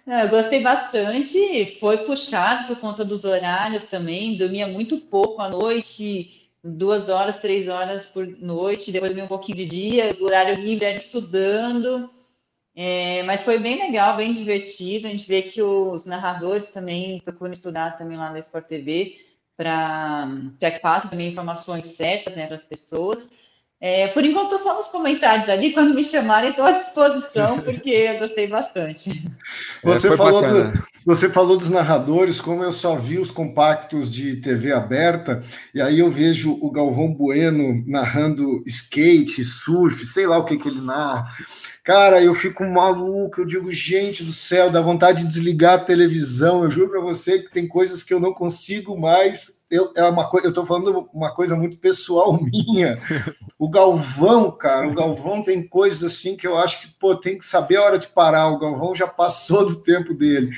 É, 0.07 0.25
eu 0.25 0.29
gostei 0.31 0.61
bastante, 0.61 1.79
foi 1.79 1.99
puxado 1.99 2.67
por 2.67 2.81
conta 2.81 3.05
dos 3.05 3.25
horários 3.25 3.85
também, 3.85 4.37
dormia 4.37 4.67
muito 4.67 4.99
pouco 4.99 5.41
à 5.41 5.49
noite, 5.49 6.51
duas 6.63 7.09
horas, 7.09 7.41
três 7.41 7.69
horas 7.69 8.07
por 8.07 8.27
noite, 8.27 8.91
depois 8.91 9.11
dormia 9.11 9.25
um 9.25 9.29
pouquinho 9.29 9.59
de 9.59 9.67
dia, 9.67 10.17
o 10.21 10.25
horário 10.25 10.57
livre 10.57 10.85
era 10.85 10.97
estudando, 10.97 12.11
é, 12.75 13.23
mas 13.23 13.43
foi 13.43 13.59
bem 13.59 13.79
legal, 13.79 14.17
bem 14.17 14.33
divertido, 14.33 15.07
a 15.07 15.11
gente 15.11 15.29
vê 15.29 15.43
que 15.43 15.63
os 15.63 16.05
narradores 16.05 16.69
também 16.69 17.21
procuram 17.21 17.53
estudar 17.53 17.97
também 17.97 18.19
lá 18.19 18.31
na 18.31 18.41
Sport 18.41 18.67
TV, 18.67 19.21
para 19.57 20.29
que 20.59 20.81
passe 20.81 21.11
também 21.11 21.31
informações 21.31 21.85
certas 21.85 22.35
né, 22.35 22.47
para 22.47 22.57
as 22.57 22.65
pessoas. 22.65 23.31
É, 23.85 24.07
por 24.07 24.25
enquanto, 24.25 24.57
só 24.59 24.77
nos 24.77 24.87
comentários 24.87 25.49
ali, 25.49 25.73
quando 25.73 25.93
me 25.93 26.05
chamarem, 26.05 26.51
estou 26.51 26.65
à 26.65 26.71
disposição, 26.71 27.59
porque 27.67 27.91
eu 27.91 28.21
gostei 28.21 28.47
bastante. 28.47 29.29
Você, 29.83 30.07
é, 30.07 30.17
falou 30.17 30.41
do, 30.41 30.85
você 31.05 31.29
falou 31.29 31.57
dos 31.57 31.69
narradores, 31.69 32.41
como 32.41 32.63
eu 32.63 32.71
só 32.71 32.95
vi 32.95 33.19
os 33.19 33.33
compactos 33.33 34.15
de 34.15 34.37
TV 34.37 34.71
aberta, 34.71 35.43
e 35.75 35.81
aí 35.81 35.99
eu 35.99 36.09
vejo 36.09 36.57
o 36.63 36.71
Galvão 36.71 37.13
Bueno 37.13 37.83
narrando 37.85 38.63
skate, 38.69 39.43
surf, 39.43 40.07
sei 40.07 40.29
lá 40.29 40.39
o 40.39 40.45
que, 40.45 40.59
que 40.59 40.69
ele 40.69 40.81
narra. 40.81 41.27
Cara, 41.85 42.23
eu 42.23 42.33
fico 42.33 42.65
maluco, 42.65 43.41
eu 43.41 43.45
digo, 43.45 43.73
gente 43.73 44.23
do 44.23 44.33
céu, 44.33 44.71
dá 44.71 44.81
vontade 44.81 45.25
de 45.25 45.29
desligar 45.29 45.75
a 45.75 45.85
televisão. 45.85 46.63
Eu 46.63 46.71
juro 46.71 46.91
para 46.91 47.01
você 47.01 47.41
que 47.41 47.51
tem 47.51 47.67
coisas 47.67 48.05
que 48.05 48.15
eu 48.15 48.21
não 48.21 48.33
consigo 48.33 48.97
mais. 48.97 49.67
Eu, 49.69 49.93
é 49.97 50.05
uma 50.05 50.29
coisa, 50.29 50.47
eu 50.47 50.55
tô 50.55 50.65
falando 50.65 51.09
uma 51.13 51.35
coisa 51.35 51.57
muito 51.57 51.77
pessoal 51.79 52.39
minha. 52.41 52.97
O 53.59 53.69
Galvão, 53.69 54.49
cara, 54.53 54.87
o 54.87 54.95
Galvão 54.95 55.43
tem 55.43 55.67
coisas 55.67 56.05
assim 56.05 56.37
que 56.37 56.47
eu 56.47 56.57
acho 56.57 56.83
que 56.83 56.89
pô, 57.01 57.17
tem 57.17 57.37
que 57.37 57.45
saber 57.45 57.77
a 57.77 57.83
hora 57.83 57.99
de 57.99 58.07
parar. 58.07 58.51
O 58.51 58.61
Galvão 58.61 58.95
já 58.95 59.09
passou 59.09 59.67
do 59.67 59.83
tempo 59.83 60.15
dele. 60.15 60.53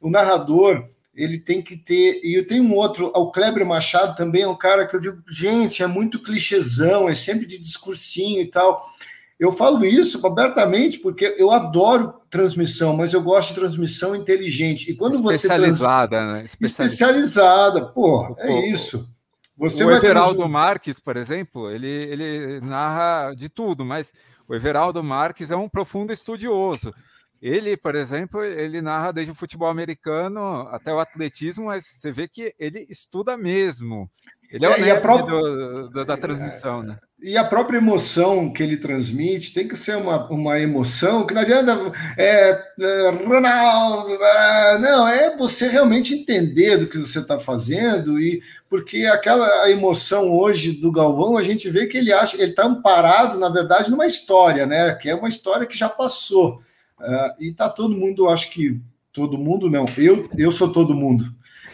O 0.00 0.10
narrador, 0.10 0.88
ele 1.14 1.38
tem 1.38 1.62
que 1.62 1.76
ter. 1.76 2.20
E 2.24 2.36
eu 2.36 2.48
tenho 2.48 2.64
um 2.64 2.74
outro, 2.74 3.12
o 3.14 3.30
Kleber 3.30 3.64
Machado 3.64 4.16
também 4.16 4.42
é 4.42 4.48
um 4.48 4.56
cara 4.56 4.88
que 4.88 4.96
eu 4.96 5.00
digo, 5.00 5.22
gente, 5.30 5.84
é 5.84 5.86
muito 5.86 6.20
clichêzão, 6.20 7.08
é 7.08 7.14
sempre 7.14 7.46
de 7.46 7.58
discursinho 7.58 8.42
e 8.42 8.46
tal 8.46 8.92
Eu 9.38 9.50
falo 9.50 9.84
isso 9.84 10.24
abertamente 10.26 10.98
porque 10.98 11.34
eu 11.38 11.50
adoro 11.50 12.14
transmissão, 12.30 12.96
mas 12.96 13.12
eu 13.12 13.22
gosto 13.22 13.50
de 13.50 13.56
transmissão 13.56 14.14
inteligente. 14.14 14.90
E 14.90 14.94
quando 14.94 15.14
especializada, 15.14 16.16
você 16.16 16.22
trans... 16.22 16.32
né? 16.32 16.44
Especializada, 16.44 17.18
especializada, 17.18 17.86
pô, 17.86 18.36
é 18.38 18.68
isso. 18.68 19.12
Você 19.56 19.84
o 19.84 19.90
Everaldo 19.90 20.38
trans... 20.38 20.50
Marques, 20.50 21.00
por 21.00 21.16
exemplo, 21.16 21.70
ele, 21.70 21.88
ele 21.88 22.60
narra 22.60 23.34
de 23.34 23.48
tudo, 23.48 23.84
mas 23.84 24.12
o 24.48 24.54
Everaldo 24.54 25.02
Marques 25.02 25.50
é 25.50 25.56
um 25.56 25.68
profundo 25.68 26.12
estudioso. 26.12 26.92
Ele, 27.40 27.76
por 27.76 27.94
exemplo, 27.94 28.42
ele 28.42 28.80
narra 28.80 29.12
desde 29.12 29.30
o 29.30 29.34
futebol 29.34 29.68
americano 29.68 30.66
até 30.70 30.92
o 30.94 30.98
atletismo, 30.98 31.66
mas 31.66 31.84
você 31.84 32.10
vê 32.10 32.26
que 32.26 32.54
ele 32.58 32.86
estuda 32.88 33.36
mesmo. 33.36 34.10
Ele 34.54 34.66
é, 34.66 34.68
é 34.68 34.76
o 34.76 34.80
nerd 34.80 35.00
própria... 35.00 35.26
do, 35.26 35.88
do, 35.88 36.04
da 36.04 36.16
transmissão, 36.16 36.80
né? 36.80 36.96
E 37.20 37.36
a 37.36 37.42
própria 37.42 37.78
emoção 37.78 38.52
que 38.52 38.62
ele 38.62 38.76
transmite 38.76 39.52
tem 39.52 39.66
que 39.66 39.76
ser 39.76 39.96
uma, 39.96 40.28
uma 40.30 40.60
emoção 40.60 41.26
que 41.26 41.34
não 41.34 41.42
adianta. 41.42 41.92
É, 42.16 42.50
é, 42.78 43.10
Ronaldo, 43.10 44.14
é, 44.14 44.78
não, 44.78 45.08
é 45.08 45.36
você 45.36 45.66
realmente 45.66 46.14
entender 46.14 46.76
do 46.76 46.86
que 46.86 46.98
você 46.98 47.18
está 47.18 47.36
fazendo, 47.40 48.20
e 48.20 48.40
porque 48.70 49.06
aquela 49.06 49.68
emoção 49.68 50.30
hoje 50.30 50.70
do 50.70 50.92
Galvão, 50.92 51.36
a 51.36 51.42
gente 51.42 51.68
vê 51.68 51.88
que 51.88 51.98
ele 51.98 52.12
acha 52.12 52.40
ele 52.40 52.50
está 52.50 52.64
amparado, 52.64 53.40
na 53.40 53.48
verdade, 53.48 53.90
numa 53.90 54.06
história, 54.06 54.66
né? 54.66 54.94
Que 54.94 55.10
é 55.10 55.16
uma 55.16 55.28
história 55.28 55.66
que 55.66 55.76
já 55.76 55.88
passou. 55.88 56.62
Uh, 57.00 57.42
e 57.42 57.52
tá 57.52 57.68
todo 57.68 57.96
mundo, 57.96 58.28
acho 58.28 58.52
que 58.52 58.80
todo 59.12 59.36
mundo 59.36 59.68
não, 59.68 59.84
eu, 59.98 60.28
eu 60.38 60.52
sou 60.52 60.72
todo 60.72 60.94
mundo 60.94 61.24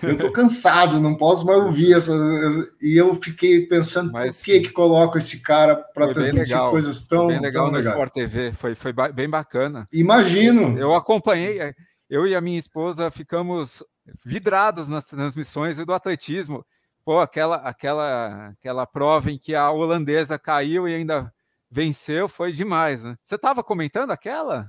eu 0.02 0.18
tô 0.18 0.30
cansado, 0.30 1.00
não 1.00 1.14
posso 1.14 1.44
mais 1.44 1.62
ouvir 1.62 1.94
essa. 1.94 2.12
E 2.80 2.96
eu 2.96 3.14
fiquei 3.14 3.66
pensando 3.66 4.12
Mas, 4.12 4.36
por 4.36 4.44
que 4.44 4.60
que 4.60 4.70
coloco 4.70 5.18
esse 5.18 5.42
cara 5.42 5.76
para 5.76 6.12
transmitir 6.12 6.40
legal, 6.40 6.70
coisas 6.70 7.06
tão. 7.06 7.24
Foi 7.24 7.34
bem 7.34 7.42
legal 7.42 7.64
tão 7.64 7.72
no 7.72 7.78
legais. 7.78 7.94
Sport 7.94 8.12
TV, 8.12 8.52
foi, 8.52 8.74
foi 8.74 8.92
bem 9.12 9.28
bacana. 9.28 9.88
Imagino. 9.92 10.78
Eu 10.78 10.94
acompanhei, 10.94 11.60
é, 11.60 11.74
eu 12.08 12.26
e 12.26 12.34
a 12.34 12.40
minha 12.40 12.58
esposa 12.58 13.10
ficamos 13.10 13.82
vidrados 14.24 14.88
nas 14.88 15.04
transmissões 15.04 15.76
do 15.76 15.94
atletismo. 15.94 16.64
Pô, 17.04 17.18
aquela, 17.18 17.56
aquela, 17.56 18.48
aquela 18.48 18.86
prova 18.86 19.30
em 19.30 19.38
que 19.38 19.54
a 19.54 19.70
holandesa 19.70 20.38
caiu 20.38 20.86
e 20.86 20.94
ainda 20.94 21.32
venceu 21.70 22.28
foi 22.28 22.52
demais, 22.52 23.04
né? 23.04 23.16
Você 23.22 23.36
estava 23.36 23.62
comentando 23.62 24.10
aquela? 24.10 24.68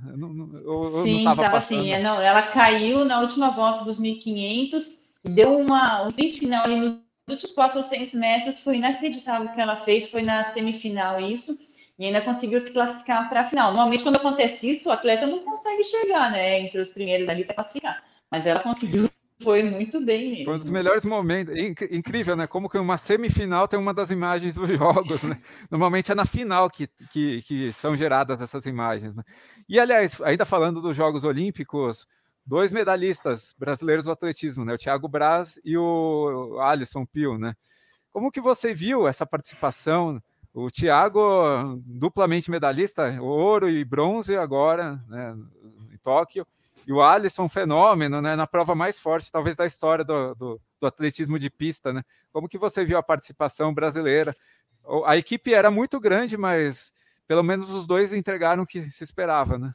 Eu, 0.63 1.03
Sim, 1.03 1.19
estava 1.19 1.57
assim. 1.57 1.97
Não, 1.97 2.21
ela 2.21 2.43
caiu 2.43 3.03
na 3.03 3.19
última 3.19 3.49
volta 3.49 3.83
dos 3.83 3.97
1500 3.97 5.00
deu 5.23 5.57
uma, 5.57 6.03
um 6.03 6.07
sprint 6.07 6.39
final 6.39 6.65
ali 6.65 6.79
nos 6.79 6.99
últimos 7.29 7.51
400 7.51 8.13
metros, 8.13 8.59
foi 8.59 8.77
inacreditável 8.77 9.47
o 9.47 9.53
que 9.53 9.61
ela 9.61 9.75
fez, 9.75 10.09
foi 10.09 10.21
na 10.21 10.43
semifinal 10.43 11.19
isso, 11.19 11.55
e 11.97 12.05
ainda 12.05 12.21
conseguiu 12.21 12.59
se 12.59 12.71
classificar 12.71 13.29
para 13.29 13.41
a 13.41 13.43
final. 13.43 13.71
Normalmente, 13.71 14.03
quando 14.03 14.15
acontece 14.15 14.71
isso, 14.71 14.89
o 14.89 14.91
atleta 14.91 15.27
não 15.27 15.39
consegue 15.39 15.83
chegar, 15.83 16.31
né, 16.31 16.59
entre 16.59 16.79
os 16.79 16.89
primeiros 16.89 17.29
ali 17.29 17.43
para 17.43 17.55
classificar, 17.55 18.03
mas 18.29 18.45
ela 18.45 18.59
conseguiu 18.59 19.09
foi 19.41 19.63
muito 19.63 19.99
bem 19.99 20.31
mesmo. 20.31 20.53
Um 20.53 20.57
dos 20.57 20.69
melhores 20.69 21.03
momentos. 21.03 21.55
Incrível, 21.91 22.35
né? 22.35 22.47
Como 22.47 22.69
que 22.69 22.77
uma 22.77 22.97
semifinal 22.97 23.67
tem 23.67 23.79
uma 23.79 23.93
das 23.93 24.11
imagens 24.11 24.55
dos 24.55 24.69
jogos, 24.69 25.23
né? 25.23 25.37
Normalmente 25.69 26.11
é 26.11 26.15
na 26.15 26.25
final 26.25 26.69
que, 26.69 26.87
que, 27.11 27.41
que 27.41 27.73
são 27.73 27.95
geradas 27.95 28.41
essas 28.41 28.65
imagens, 28.65 29.15
né? 29.15 29.23
E, 29.67 29.79
aliás, 29.79 30.21
ainda 30.21 30.45
falando 30.45 30.81
dos 30.81 30.95
Jogos 30.95 31.23
Olímpicos, 31.23 32.07
dois 32.45 32.71
medalhistas 32.71 33.55
brasileiros 33.57 34.05
do 34.05 34.11
atletismo, 34.11 34.65
né? 34.65 34.73
O 34.73 34.77
Thiago 34.77 35.07
Braz 35.07 35.59
e 35.63 35.77
o 35.77 36.59
Alisson 36.59 37.05
Pio, 37.05 37.37
né? 37.37 37.55
Como 38.11 38.31
que 38.31 38.41
você 38.41 38.73
viu 38.73 39.07
essa 39.07 39.25
participação? 39.25 40.21
O 40.53 40.69
Thiago, 40.69 41.81
duplamente 41.85 42.51
medalhista, 42.51 43.17
ouro 43.21 43.69
e 43.69 43.85
bronze 43.85 44.35
agora, 44.35 45.01
né, 45.07 45.33
em 45.93 45.97
Tóquio, 45.97 46.45
e 46.85 46.91
o 46.91 47.01
Alisson, 47.01 47.47
fenômeno, 47.47 48.21
né, 48.21 48.35
na 48.35 48.45
prova 48.45 48.75
mais 48.75 48.99
forte, 48.99 49.31
talvez, 49.31 49.55
da 49.55 49.65
história 49.65 50.03
do, 50.03 50.35
do, 50.35 50.61
do 50.79 50.87
atletismo 50.87 51.39
de 51.39 51.49
pista, 51.49 51.93
né? 51.93 52.03
Como 52.33 52.49
que 52.49 52.57
você 52.57 52.83
viu 52.83 52.97
a 52.97 53.03
participação 53.03 53.73
brasileira? 53.73 54.35
A 55.05 55.15
equipe 55.15 55.53
era 55.53 55.71
muito 55.71 55.99
grande, 56.01 56.35
mas 56.35 56.91
pelo 57.27 57.43
menos 57.43 57.69
os 57.69 57.87
dois 57.87 58.11
entregaram 58.11 58.63
o 58.63 58.67
que 58.67 58.91
se 58.91 59.05
esperava, 59.05 59.57
né? 59.57 59.73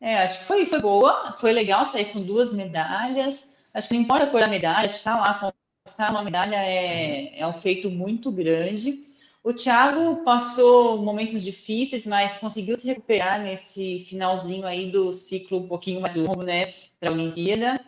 É, 0.00 0.18
acho 0.22 0.38
que 0.38 0.44
foi, 0.44 0.64
foi 0.64 0.80
boa, 0.80 1.36
foi 1.38 1.52
legal 1.52 1.84
sair 1.84 2.06
com 2.06 2.22
duas 2.22 2.52
medalhas. 2.52 3.50
Acho 3.74 3.88
que 3.88 3.94
não 3.94 4.02
importa 4.02 4.24
a 4.24 4.30
cor 4.30 4.40
da 4.40 4.48
medalha, 4.48 4.86
estar 4.86 5.18
lá 5.18 5.52
conquistar 5.84 6.10
uma 6.10 6.22
medalha 6.22 6.56
é, 6.56 7.38
é 7.38 7.46
um 7.46 7.52
feito 7.52 7.90
muito 7.90 8.30
grande. 8.30 8.98
O 9.42 9.54
Thiago 9.54 10.22
passou 10.22 10.98
momentos 10.98 11.42
difíceis, 11.42 12.06
mas 12.06 12.36
conseguiu 12.36 12.76
se 12.76 12.86
recuperar 12.86 13.42
nesse 13.42 14.04
finalzinho 14.08 14.66
aí 14.66 14.90
do 14.90 15.12
ciclo 15.12 15.60
um 15.60 15.68
pouquinho 15.68 16.00
mais 16.00 16.14
longo, 16.14 16.42
né, 16.42 16.72
para 16.98 17.10
a 17.10 17.12
Olimpíada. 17.12 17.80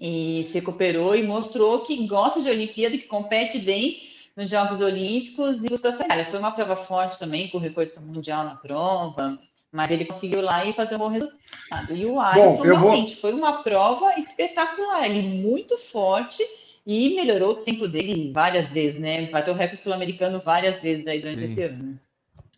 E 0.00 0.44
se 0.44 0.54
recuperou 0.54 1.14
e 1.14 1.22
mostrou 1.22 1.80
que 1.82 2.06
gosta 2.06 2.40
de 2.40 2.48
Olimpíada, 2.48 2.96
que 2.96 3.04
compete 3.04 3.58
bem 3.58 4.02
nos 4.34 4.48
Jogos 4.48 4.80
Olímpicos 4.80 5.62
e 5.62 5.68
buscou 5.68 5.90
essa. 5.90 6.04
Foi 6.30 6.38
uma 6.38 6.52
prova 6.52 6.74
forte 6.74 7.18
também, 7.18 7.48
com 7.48 7.58
recurso 7.58 8.00
mundial 8.00 8.44
na 8.44 8.54
prova. 8.54 9.38
Mas 9.72 9.90
ele 9.90 10.04
conseguiu 10.04 10.40
lá 10.40 10.64
e 10.64 10.72
fazer 10.72 10.96
um 10.96 10.98
bom 10.98 11.08
resultado. 11.08 11.94
E 11.94 12.04
o 12.04 12.20
Alisson 12.20 12.62
realmente 12.62 13.12
vou... 13.12 13.20
foi 13.20 13.32
uma 13.32 13.62
prova 13.62 14.18
espetacular, 14.18 15.08
ele 15.08 15.22
muito 15.40 15.78
forte 15.78 16.42
e 16.84 17.14
melhorou 17.14 17.52
o 17.52 17.56
tempo 17.62 17.86
dele 17.86 18.32
várias 18.32 18.70
vezes, 18.70 18.98
né? 18.98 19.30
Bateu 19.30 19.54
o 19.54 19.56
recorde 19.56 19.80
sul-americano 19.80 20.40
várias 20.40 20.80
vezes 20.80 21.06
aí 21.06 21.20
durante 21.20 21.38
Sim. 21.38 21.44
esse 21.44 21.62
ano. 21.62 22.00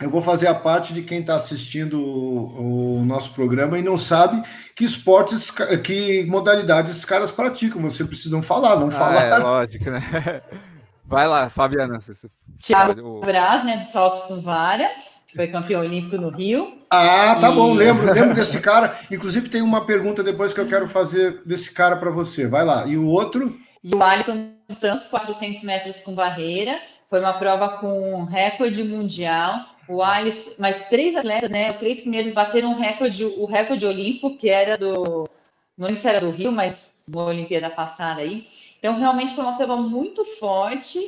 Eu 0.01 0.11
vou 0.11 0.23
fazer 0.23 0.49
a 0.49 0.55
parte 0.55 0.93
de 0.95 1.03
quem 1.03 1.21
está 1.21 1.37
assistindo 1.37 2.01
o, 2.01 2.99
o, 2.99 3.05
nosso 3.05 3.33
programa 3.35 3.79
e 3.79 3.83
não 3.83 3.97
sabe 3.97 4.43
que 4.75 4.85
esportes, 4.85 5.51
que 5.85 6.25
modalidades 6.25 6.91
esses 6.91 7.05
caras 7.05 7.31
praticam. 7.31 7.81
Você 7.83 8.05
precisam 8.05 8.43
falar, 8.43 8.81
não 8.81 8.89
ah, 8.89 8.91
falar. 8.91 9.23
É, 9.23 9.39
lógico, 9.39 9.91
né? 9.91 10.43
Vai 11.05 11.29
lá, 11.29 11.49
Fabiana. 11.51 11.99
Tiago 12.59 13.21
Braz, 13.21 13.65
né, 13.65 13.77
de 13.77 13.85
salto 13.93 14.27
com 14.27 14.41
vara 14.41 14.91
foi 15.35 15.49
campeão 15.49 15.81
olímpico 15.81 16.17
no 16.17 16.31
Rio. 16.31 16.79
Ah, 16.91 17.37
tá 17.41 17.51
e... 17.51 17.55
bom, 17.55 17.73
lembro, 17.73 18.13
lembro 18.13 18.35
desse 18.35 18.61
cara. 18.61 18.99
Inclusive, 19.11 19.49
tem 19.49 19.63
uma 19.63 19.85
pergunta 19.85 20.23
depois 20.23 20.53
que 20.53 20.61
eu 20.61 20.69
quero 20.69 20.89
fazer 20.89 21.43
desse 21.45 21.73
cara 21.73 21.97
para 21.97 22.11
você. 22.11 22.47
Vai 22.47 22.65
lá. 22.65 22.87
E 22.87 22.97
o 22.97 23.07
outro? 23.07 23.59
E 23.83 23.95
o 23.95 24.03
Alisson 24.03 24.51
Santos, 24.71 25.05
400 25.07 25.63
metros 25.63 26.01
com 26.01 26.15
barreira. 26.15 26.79
Foi 27.07 27.21
uma 27.21 27.33
prova 27.33 27.69
com 27.79 28.25
recorde 28.25 28.85
mundial. 28.85 29.67
O 29.89 30.03
Alisson, 30.03 30.53
mas 30.59 30.89
três 30.89 31.17
atletas, 31.17 31.51
né? 31.51 31.71
Os 31.71 31.77
três 31.77 32.01
primeiros 32.01 32.33
bateram 32.33 32.73
o 32.73 32.77
recorde, 32.77 33.25
o 33.25 33.47
recorde 33.47 33.85
olímpico, 33.85 34.37
que 34.37 34.49
era 34.49 34.77
do. 34.77 35.29
Não 35.77 35.87
lembro 35.87 36.01
se 36.01 36.09
era 36.09 36.21
do 36.21 36.31
Rio, 36.31 36.53
mas 36.53 36.87
uma 37.09 37.25
Olimpíada 37.25 37.71
passada 37.71 38.21
aí. 38.21 38.47
Então, 38.79 38.99
realmente 38.99 39.35
foi 39.35 39.45
uma 39.45 39.57
prova 39.57 39.77
muito 39.77 40.25
forte. 40.25 40.99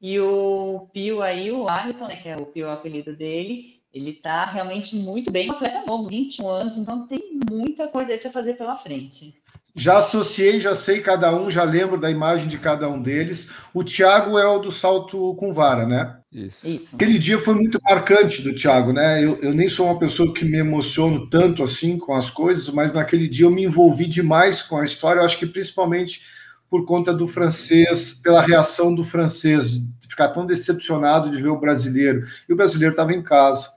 E 0.00 0.18
o 0.20 0.88
Pio 0.92 1.22
aí, 1.22 1.50
o 1.50 1.68
Alisson, 1.68 2.06
né, 2.08 2.16
que 2.16 2.28
é 2.28 2.36
o 2.36 2.46
Pio, 2.46 2.66
é 2.66 2.68
o 2.68 2.72
apelido 2.72 3.16
dele, 3.16 3.80
ele 3.92 4.10
está 4.10 4.44
realmente 4.44 4.96
muito 4.96 5.30
bem, 5.30 5.48
um 5.48 5.52
atleta 5.52 5.84
novo, 5.86 6.08
21 6.08 6.48
anos, 6.48 6.76
então 6.76 7.06
tem 7.06 7.38
muita 7.48 7.86
coisa 7.86 8.12
aí 8.12 8.18
para 8.18 8.32
fazer 8.32 8.54
pela 8.54 8.74
frente. 8.74 9.34
Já 9.76 9.98
associei, 9.98 10.60
já 10.60 10.76
sei 10.76 11.00
cada 11.00 11.34
um, 11.34 11.50
já 11.50 11.64
lembro 11.64 12.00
da 12.00 12.08
imagem 12.08 12.46
de 12.46 12.58
cada 12.58 12.88
um 12.88 13.02
deles. 13.02 13.50
O 13.72 13.82
Thiago 13.82 14.38
é 14.38 14.46
o 14.46 14.60
do 14.60 14.70
salto 14.70 15.34
com 15.34 15.52
vara, 15.52 15.84
né? 15.84 16.16
Isso. 16.32 16.68
Isso. 16.68 16.94
Aquele 16.94 17.18
dia 17.18 17.38
foi 17.38 17.54
muito 17.54 17.80
marcante 17.82 18.40
do 18.40 18.54
Thiago, 18.54 18.92
né? 18.92 19.24
Eu, 19.24 19.36
eu 19.40 19.52
nem 19.52 19.68
sou 19.68 19.86
uma 19.86 19.98
pessoa 19.98 20.32
que 20.32 20.44
me 20.44 20.58
emociono 20.58 21.28
tanto 21.28 21.62
assim 21.64 21.98
com 21.98 22.14
as 22.14 22.30
coisas, 22.30 22.68
mas 22.68 22.92
naquele 22.92 23.26
dia 23.26 23.46
eu 23.46 23.50
me 23.50 23.64
envolvi 23.64 24.06
demais 24.06 24.62
com 24.62 24.78
a 24.78 24.84
história. 24.84 25.20
Eu 25.20 25.24
acho 25.24 25.38
que 25.38 25.46
principalmente 25.46 26.22
por 26.74 26.84
conta 26.84 27.14
do 27.14 27.28
francês, 27.28 28.14
pela 28.20 28.42
reação 28.42 28.92
do 28.92 29.04
francês, 29.04 29.70
de 29.70 30.08
ficar 30.08 30.30
tão 30.30 30.44
decepcionado 30.44 31.30
de 31.30 31.40
ver 31.40 31.50
o 31.50 31.60
brasileiro. 31.60 32.26
E 32.48 32.52
o 32.52 32.56
brasileiro 32.56 32.92
estava 32.92 33.12
em 33.12 33.22
casa 33.22 33.68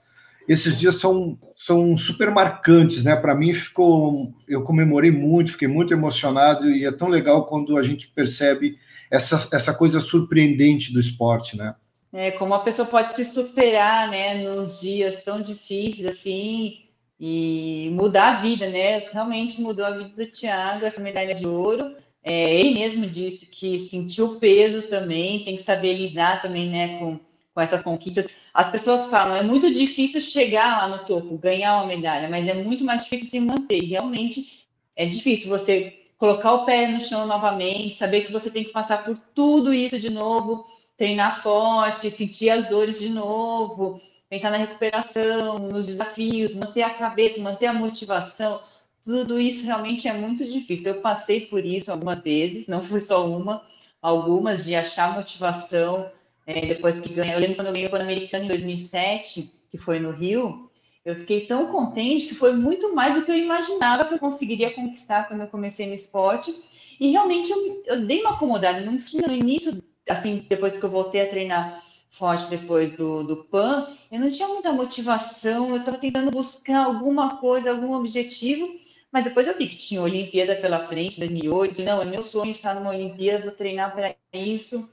esses 0.48 0.78
dias 0.78 0.94
são, 0.94 1.38
são 1.54 1.94
super 1.94 2.30
marcantes, 2.30 3.04
né? 3.04 3.14
Para 3.14 3.34
mim 3.34 3.52
ficou, 3.52 4.32
eu 4.48 4.62
comemorei 4.62 5.10
muito, 5.10 5.52
fiquei 5.52 5.68
muito 5.68 5.92
emocionado 5.92 6.70
e 6.70 6.86
é 6.86 6.90
tão 6.90 7.08
legal 7.08 7.46
quando 7.46 7.76
a 7.76 7.82
gente 7.82 8.08
percebe 8.08 8.78
essa, 9.10 9.54
essa 9.54 9.74
coisa 9.74 10.00
surpreendente 10.00 10.90
do 10.90 10.98
esporte, 10.98 11.54
né? 11.54 11.74
É, 12.10 12.30
como 12.30 12.54
a 12.54 12.60
pessoa 12.60 12.88
pode 12.88 13.14
se 13.14 13.26
superar, 13.26 14.10
né, 14.10 14.42
nos 14.42 14.80
dias 14.80 15.22
tão 15.22 15.42
difíceis 15.42 16.06
assim 16.06 16.86
e 17.20 17.90
mudar 17.92 18.30
a 18.30 18.40
vida, 18.40 18.70
né? 18.70 19.00
Realmente 19.12 19.60
mudou 19.60 19.84
a 19.84 19.90
vida 19.90 20.24
do 20.24 20.30
Thiago, 20.30 20.86
essa 20.86 21.02
medalha 21.02 21.34
de 21.34 21.46
ouro. 21.46 21.94
É, 22.22 22.54
ele 22.54 22.74
mesmo 22.74 23.06
disse 23.06 23.46
que 23.46 23.78
sentiu 23.78 24.38
peso 24.38 24.82
também, 24.82 25.44
tem 25.44 25.56
que 25.56 25.62
saber 25.62 25.94
lidar 25.94 26.42
também, 26.42 26.68
né, 26.68 26.98
com, 26.98 27.18
com 27.54 27.60
essas 27.60 27.82
conquistas. 27.82 28.26
As 28.52 28.70
pessoas 28.70 29.06
falam, 29.06 29.36
é 29.36 29.42
muito 29.42 29.72
difícil 29.72 30.20
chegar 30.20 30.78
lá 30.78 30.96
no 30.96 31.04
topo, 31.04 31.38
ganhar 31.38 31.76
uma 31.76 31.86
medalha, 31.86 32.28
mas 32.28 32.46
é 32.46 32.54
muito 32.54 32.84
mais 32.84 33.04
difícil 33.04 33.26
se 33.26 33.40
manter. 33.40 33.80
Realmente 33.84 34.66
é 34.96 35.06
difícil 35.06 35.48
você 35.48 35.98
colocar 36.18 36.52
o 36.52 36.64
pé 36.66 36.88
no 36.88 37.00
chão 37.00 37.26
novamente, 37.26 37.94
saber 37.94 38.22
que 38.26 38.32
você 38.32 38.50
tem 38.50 38.64
que 38.64 38.72
passar 38.72 39.04
por 39.04 39.16
tudo 39.34 39.72
isso 39.72 39.98
de 40.00 40.10
novo, 40.10 40.66
treinar 40.96 41.42
forte, 41.42 42.10
sentir 42.10 42.50
as 42.50 42.68
dores 42.68 42.98
de 42.98 43.08
novo. 43.08 44.00
pensar 44.28 44.50
na 44.50 44.58
recuperação, 44.58 45.58
nos 45.58 45.86
desafios, 45.86 46.54
manter 46.54 46.82
a 46.82 46.90
cabeça, 46.90 47.40
manter 47.40 47.66
a 47.66 47.72
motivação, 47.72 48.60
tudo 49.08 49.40
isso 49.40 49.64
realmente 49.64 50.06
é 50.06 50.12
muito 50.12 50.44
difícil. 50.44 50.92
Eu 50.92 51.00
passei 51.00 51.40
por 51.40 51.64
isso 51.64 51.90
algumas 51.90 52.20
vezes, 52.20 52.66
não 52.66 52.82
foi 52.82 53.00
só 53.00 53.26
uma, 53.26 53.62
algumas, 54.02 54.66
de 54.66 54.74
achar 54.74 55.14
motivação 55.14 56.10
é, 56.46 56.66
depois 56.66 57.00
que 57.00 57.14
ganhei. 57.14 57.34
Eu 57.34 57.38
lembro 57.38 57.56
quando 57.56 57.68
eu 57.68 57.72
ganhei 57.72 57.86
o 57.86 57.90
Pan-Americano 57.90 58.44
em 58.44 58.48
2007, 58.48 59.62
que 59.70 59.78
foi 59.78 59.98
no 59.98 60.10
Rio, 60.10 60.70
eu 61.06 61.16
fiquei 61.16 61.46
tão 61.46 61.72
contente 61.72 62.26
que 62.26 62.34
foi 62.34 62.52
muito 62.54 62.94
mais 62.94 63.14
do 63.14 63.24
que 63.24 63.30
eu 63.30 63.36
imaginava 63.38 64.04
que 64.04 64.12
eu 64.12 64.18
conseguiria 64.18 64.74
conquistar 64.74 65.26
quando 65.26 65.40
eu 65.40 65.46
comecei 65.46 65.86
no 65.86 65.94
esporte. 65.94 66.54
E 67.00 67.10
realmente 67.10 67.50
eu, 67.50 67.82
eu 67.86 68.04
dei 68.04 68.20
uma 68.20 68.34
acomodada, 68.34 68.82
não 68.82 68.98
tinha 68.98 69.26
no 69.26 69.34
início, 69.34 69.82
assim, 70.06 70.44
depois 70.46 70.76
que 70.76 70.84
eu 70.84 70.90
voltei 70.90 71.22
a 71.22 71.30
treinar 71.30 71.82
forte 72.10 72.50
depois 72.50 72.90
do, 72.90 73.24
do 73.24 73.36
PAN, 73.44 73.88
eu 74.12 74.20
não 74.20 74.30
tinha 74.30 74.48
muita 74.48 74.70
motivação, 74.70 75.70
eu 75.70 75.78
estava 75.78 75.96
tentando 75.96 76.30
buscar 76.30 76.84
alguma 76.84 77.36
coisa, 77.36 77.70
algum 77.70 77.94
objetivo, 77.94 78.68
mas 79.12 79.24
depois 79.24 79.46
eu 79.46 79.56
vi 79.56 79.66
que 79.66 79.76
tinha 79.76 80.02
Olimpíada 80.02 80.56
pela 80.56 80.86
frente, 80.86 81.18
2008, 81.18 81.82
não, 81.82 82.02
é 82.02 82.04
meu 82.04 82.22
sonho 82.22 82.50
estar 82.50 82.74
numa 82.74 82.90
Olimpíada, 82.90 83.44
vou 83.44 83.52
treinar 83.52 83.92
para 83.94 84.14
isso. 84.32 84.90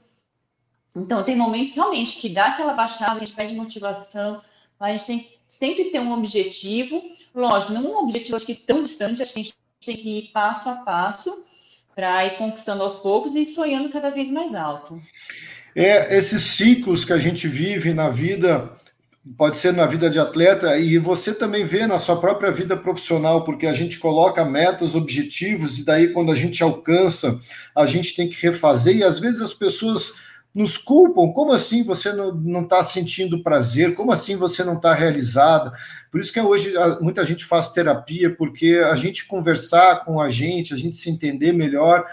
Então, 0.94 1.22
tem 1.22 1.36
momentos 1.36 1.74
realmente 1.74 2.16
que 2.16 2.30
dá 2.30 2.46
aquela 2.46 2.72
baixada, 2.72 3.16
a 3.16 3.18
gente 3.18 3.34
perde 3.34 3.54
motivação, 3.54 4.40
mas 4.80 4.88
a 4.88 4.96
gente 4.96 5.06
tem 5.06 5.18
que 5.18 5.38
sempre 5.46 5.84
ter 5.86 6.00
um 6.00 6.12
objetivo, 6.12 7.02
lógico, 7.34 7.72
não 7.72 7.82
um 7.82 7.98
objetivo 7.98 8.36
acho 8.36 8.46
que 8.46 8.54
tão 8.54 8.82
distante, 8.82 9.20
acho 9.20 9.34
que 9.34 9.40
a 9.40 9.42
gente 9.42 9.54
tem 9.84 9.96
que 9.96 10.18
ir 10.18 10.30
passo 10.32 10.70
a 10.70 10.76
passo 10.76 11.44
para 11.94 12.24
ir 12.26 12.38
conquistando 12.38 12.82
aos 12.82 12.96
poucos 12.96 13.34
e 13.34 13.44
sonhando 13.44 13.90
cada 13.90 14.10
vez 14.10 14.30
mais 14.30 14.54
alto. 14.54 15.00
É, 15.74 16.16
esses 16.16 16.42
ciclos 16.42 17.04
que 17.04 17.12
a 17.12 17.18
gente 17.18 17.46
vive 17.46 17.92
na 17.92 18.08
vida, 18.08 18.70
pode 19.36 19.56
ser 19.56 19.72
na 19.72 19.86
vida 19.86 20.08
de 20.08 20.18
atleta, 20.18 20.78
e 20.78 20.98
você 20.98 21.34
também 21.34 21.64
vê 21.64 21.86
na 21.86 21.98
sua 21.98 22.20
própria 22.20 22.52
vida 22.52 22.76
profissional, 22.76 23.44
porque 23.44 23.66
a 23.66 23.72
gente 23.72 23.98
coloca 23.98 24.44
metas, 24.44 24.94
objetivos, 24.94 25.78
e 25.78 25.84
daí 25.84 26.12
quando 26.12 26.30
a 26.30 26.36
gente 26.36 26.62
alcança, 26.62 27.40
a 27.74 27.86
gente 27.86 28.14
tem 28.14 28.28
que 28.28 28.40
refazer, 28.40 28.96
e 28.96 29.04
às 29.04 29.18
vezes 29.18 29.40
as 29.40 29.52
pessoas 29.52 30.14
nos 30.54 30.78
culpam. 30.78 31.32
Como 31.32 31.52
assim 31.52 31.82
você 31.82 32.12
não 32.12 32.62
está 32.62 32.82
sentindo 32.82 33.42
prazer? 33.42 33.94
Como 33.94 34.10
assim 34.10 34.36
você 34.36 34.64
não 34.64 34.74
está 34.74 34.94
realizada? 34.94 35.72
Por 36.10 36.18
isso 36.18 36.32
que 36.32 36.40
hoje 36.40 36.72
muita 37.00 37.26
gente 37.26 37.44
faz 37.44 37.68
terapia, 37.68 38.34
porque 38.34 38.80
a 38.90 38.94
gente 38.94 39.26
conversar 39.26 40.04
com 40.04 40.18
a 40.18 40.30
gente, 40.30 40.72
a 40.72 40.76
gente 40.78 40.96
se 40.96 41.10
entender 41.10 41.52
melhor 41.52 42.06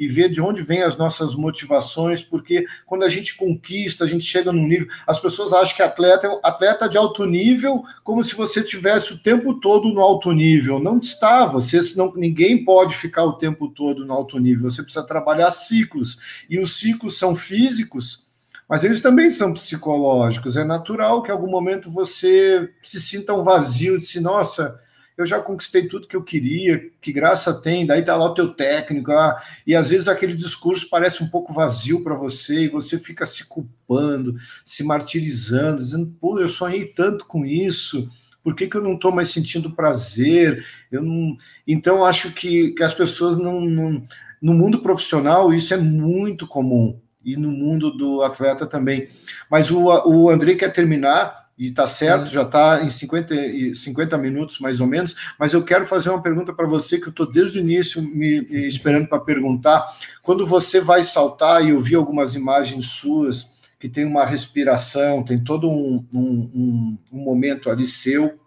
e 0.00 0.08
ver 0.08 0.30
de 0.30 0.40
onde 0.40 0.62
vêm 0.62 0.82
as 0.82 0.96
nossas 0.96 1.34
motivações, 1.34 2.22
porque 2.22 2.64
quando 2.86 3.04
a 3.04 3.08
gente 3.10 3.36
conquista, 3.36 4.02
a 4.02 4.08
gente 4.08 4.24
chega 4.24 4.50
num 4.50 4.66
nível. 4.66 4.88
As 5.06 5.20
pessoas 5.20 5.52
acham 5.52 5.76
que 5.76 5.82
atleta 5.82 6.26
é 6.26 6.40
atleta 6.42 6.88
de 6.88 6.96
alto 6.96 7.26
nível, 7.26 7.84
como 8.02 8.24
se 8.24 8.34
você 8.34 8.62
tivesse 8.62 9.12
o 9.12 9.18
tempo 9.18 9.60
todo 9.60 9.90
no 9.90 10.00
alto 10.00 10.32
nível. 10.32 10.80
Não 10.80 10.96
está, 10.96 11.44
você 11.44 11.78
não, 11.96 12.14
ninguém 12.16 12.64
pode 12.64 12.96
ficar 12.96 13.24
o 13.24 13.34
tempo 13.34 13.68
todo 13.68 14.06
no 14.06 14.14
alto 14.14 14.38
nível. 14.38 14.70
Você 14.70 14.82
precisa 14.82 15.06
trabalhar 15.06 15.50
ciclos. 15.50 16.18
E 16.48 16.58
os 16.58 16.78
ciclos 16.78 17.18
são 17.18 17.36
físicos, 17.36 18.30
mas 18.66 18.84
eles 18.84 19.02
também 19.02 19.28
são 19.28 19.52
psicológicos. 19.52 20.56
É 20.56 20.64
natural 20.64 21.22
que 21.22 21.28
em 21.28 21.34
algum 21.34 21.50
momento 21.50 21.90
você 21.90 22.70
se 22.82 23.02
sinta 23.02 23.34
um 23.34 23.44
vazio, 23.44 23.98
de 23.98 24.06
se, 24.06 24.18
nossa, 24.18 24.80
eu 25.22 25.26
já 25.26 25.40
conquistei 25.40 25.86
tudo 25.86 26.06
que 26.06 26.16
eu 26.16 26.22
queria, 26.22 26.90
que 27.00 27.12
graça 27.12 27.54
tem, 27.60 27.86
daí 27.86 28.04
tá 28.04 28.16
lá 28.16 28.26
o 28.26 28.34
teu 28.34 28.48
técnico, 28.54 29.12
ah, 29.12 29.42
e 29.66 29.74
às 29.74 29.90
vezes 29.90 30.08
aquele 30.08 30.34
discurso 30.34 30.88
parece 30.90 31.22
um 31.22 31.28
pouco 31.28 31.52
vazio 31.52 32.02
para 32.02 32.14
você, 32.14 32.64
e 32.64 32.68
você 32.68 32.98
fica 32.98 33.26
se 33.26 33.48
culpando, 33.48 34.36
se 34.64 34.82
martirizando, 34.84 35.78
dizendo, 35.78 36.14
pô, 36.20 36.38
eu 36.38 36.48
sonhei 36.48 36.86
tanto 36.86 37.26
com 37.26 37.44
isso, 37.44 38.10
por 38.42 38.54
que, 38.54 38.66
que 38.66 38.76
eu 38.76 38.82
não 38.82 38.94
estou 38.94 39.12
mais 39.12 39.28
sentindo 39.28 39.70
prazer? 39.70 40.64
Eu 40.90 41.02
não... 41.02 41.36
Então, 41.66 42.04
acho 42.04 42.32
que, 42.32 42.70
que 42.70 42.82
as 42.82 42.94
pessoas 42.94 43.38
não, 43.38 43.60
não. 43.60 44.02
No 44.40 44.54
mundo 44.54 44.80
profissional, 44.80 45.52
isso 45.52 45.74
é 45.74 45.76
muito 45.76 46.46
comum, 46.46 46.98
e 47.22 47.36
no 47.36 47.50
mundo 47.50 47.90
do 47.90 48.22
atleta 48.22 48.66
também. 48.66 49.08
Mas 49.50 49.70
o, 49.70 49.84
o 49.84 50.30
André 50.30 50.54
quer 50.54 50.72
terminar 50.72 51.39
e 51.60 51.66
está 51.66 51.86
certo, 51.86 52.30
já 52.30 52.40
está 52.40 52.82
em 52.82 52.88
50, 52.88 53.34
50 53.74 54.16
minutos 54.16 54.58
mais 54.60 54.80
ou 54.80 54.86
menos, 54.86 55.14
mas 55.38 55.52
eu 55.52 55.62
quero 55.62 55.86
fazer 55.86 56.08
uma 56.08 56.22
pergunta 56.22 56.54
para 56.54 56.66
você 56.66 56.96
que 56.96 57.08
eu 57.08 57.10
estou 57.10 57.30
desde 57.30 57.58
o 57.58 57.60
início 57.60 58.00
me, 58.00 58.40
me 58.40 58.66
esperando 58.66 59.06
para 59.06 59.20
perguntar. 59.20 59.94
Quando 60.22 60.46
você 60.46 60.80
vai 60.80 61.02
saltar, 61.02 61.62
e 61.62 61.68
eu 61.68 61.78
vi 61.78 61.94
algumas 61.94 62.34
imagens 62.34 62.86
suas 62.86 63.58
que 63.78 63.90
tem 63.90 64.06
uma 64.06 64.24
respiração, 64.24 65.22
tem 65.22 65.38
todo 65.38 65.68
um, 65.68 66.02
um, 66.10 66.50
um, 66.54 66.98
um 67.12 67.18
momento 67.18 67.68
ali 67.68 67.84
seu. 67.84 68.40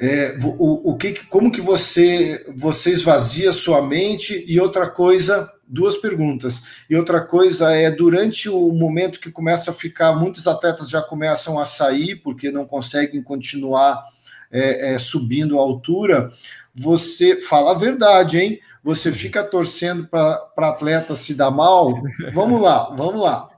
É, 0.00 0.36
o, 0.42 0.92
o 0.92 0.96
que, 0.96 1.12
como 1.26 1.52
que 1.52 1.60
você 1.60 2.44
você 2.56 2.90
esvazia 2.90 3.52
sua 3.52 3.80
mente 3.80 4.44
e 4.46 4.58
outra 4.58 4.90
coisa 4.90 5.50
duas 5.66 5.96
perguntas. 5.96 6.64
E 6.88 6.96
outra 6.96 7.20
coisa 7.20 7.74
é, 7.74 7.90
durante 7.90 8.48
o 8.48 8.72
momento 8.72 9.20
que 9.20 9.30
começa 9.30 9.70
a 9.70 9.74
ficar, 9.74 10.14
muitos 10.14 10.46
atletas 10.46 10.88
já 10.90 11.02
começam 11.02 11.58
a 11.58 11.64
sair 11.64 12.16
porque 12.16 12.50
não 12.50 12.66
conseguem 12.66 13.22
continuar 13.22 14.04
é, 14.50 14.94
é, 14.94 14.98
subindo 14.98 15.58
a 15.58 15.62
altura, 15.62 16.32
você 16.74 17.40
fala 17.40 17.72
a 17.72 17.78
verdade, 17.78 18.38
hein? 18.38 18.60
Você 18.82 19.10
fica 19.10 19.42
torcendo 19.42 20.06
para 20.06 20.48
atleta 20.56 21.16
se 21.16 21.34
dar 21.34 21.50
mal? 21.50 21.94
Vamos 22.32 22.60
lá, 22.60 22.90
vamos 22.94 23.22
lá. 23.22 23.48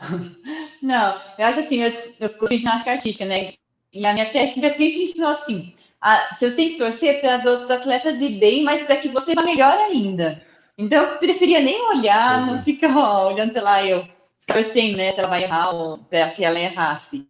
Não, 0.82 1.18
eu 1.38 1.46
acho 1.46 1.60
assim, 1.60 1.76
eu, 1.76 1.92
eu 2.20 2.48
fiz 2.48 2.60
ginástica 2.60 2.92
artística, 2.92 3.24
né? 3.24 3.54
E 3.94 4.04
a 4.04 4.12
minha 4.12 4.26
técnica 4.26 4.70
sempre 4.70 5.04
ensinou 5.04 5.30
assim: 5.30 5.72
a, 6.00 6.34
você 6.34 6.50
tem 6.50 6.70
que 6.70 6.78
torcer 6.78 7.20
para 7.20 7.36
as 7.36 7.46
outras 7.46 7.70
atletas 7.70 8.20
ir 8.20 8.38
bem, 8.38 8.64
mas 8.64 8.82
para 8.82 8.96
que 8.96 9.08
você 9.08 9.34
vá 9.34 9.42
melhor 9.42 9.72
ainda. 9.78 10.42
Então, 10.76 11.04
eu 11.04 11.18
preferia 11.18 11.60
nem 11.60 11.80
olhar, 11.88 12.40
uhum. 12.40 12.46
não 12.46 12.62
ficar 12.62 13.26
olhando, 13.26 13.52
sei 13.52 13.62
lá, 13.62 13.86
eu 13.86 14.04
assim, 14.48 14.94
né, 14.94 15.12
se 15.12 15.20
ela 15.20 15.28
vai 15.28 15.44
errar 15.44 15.70
ou 15.70 15.98
para 15.98 16.30
que 16.30 16.44
ela 16.44 16.58
errasse. 16.58 17.26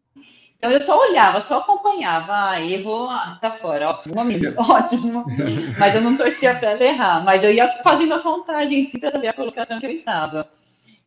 Então, 0.58 0.72
eu 0.72 0.80
só 0.80 0.98
olhava, 0.98 1.40
só 1.40 1.58
acompanhava. 1.58 2.32
Ah, 2.32 2.60
errou, 2.60 3.08
ah, 3.10 3.38
tá 3.40 3.50
fora, 3.50 3.90
ótimo, 3.90 4.16
ótimo. 4.58 5.24
Mas 5.78 5.94
eu 5.94 6.00
não 6.00 6.16
torcia 6.16 6.54
para 6.54 6.70
ela 6.70 6.82
errar, 6.82 7.22
mas 7.22 7.44
eu 7.44 7.52
ia 7.52 7.82
fazendo 7.84 8.14
a 8.14 8.20
contagem 8.20 8.82
sim 8.82 8.98
para 8.98 9.10
saber 9.10 9.28
a 9.28 9.34
colocação 9.34 9.78
que 9.78 9.86
eu 9.86 9.90
estava. 9.90 10.48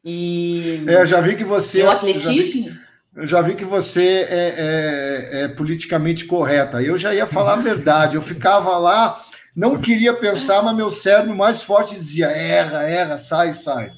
E... 0.05 0.85
É, 0.87 1.01
eu 1.01 1.05
já 1.07 1.19
vi 1.19 1.35
que 1.35 1.43
você. 1.43 1.81
O 1.81 1.89
atletismo. 1.89 2.86
Eu 3.17 3.27
já 3.27 3.41
vi 3.41 3.55
que 3.55 3.65
você 3.65 4.27
é, 4.29 4.53
é, 4.57 5.29
é, 5.41 5.47
politicamente 5.49 6.25
correta. 6.25 6.81
Eu 6.81 6.97
já 6.97 7.13
ia 7.13 7.25
falar 7.25 7.53
a 7.53 7.57
verdade. 7.57 8.15
Eu 8.15 8.21
ficava 8.21 8.77
lá 8.77 9.25
não 9.57 9.81
queria 9.81 10.13
pensar, 10.13 10.61
mas 10.61 10.75
meu 10.75 10.87
cérebro 10.87 11.35
mais 11.35 11.63
forte 11.63 11.95
dizia: 11.95 12.27
erra, 12.27 12.83
erra, 12.83 13.17
sai, 13.17 13.53
sai. 13.53 13.91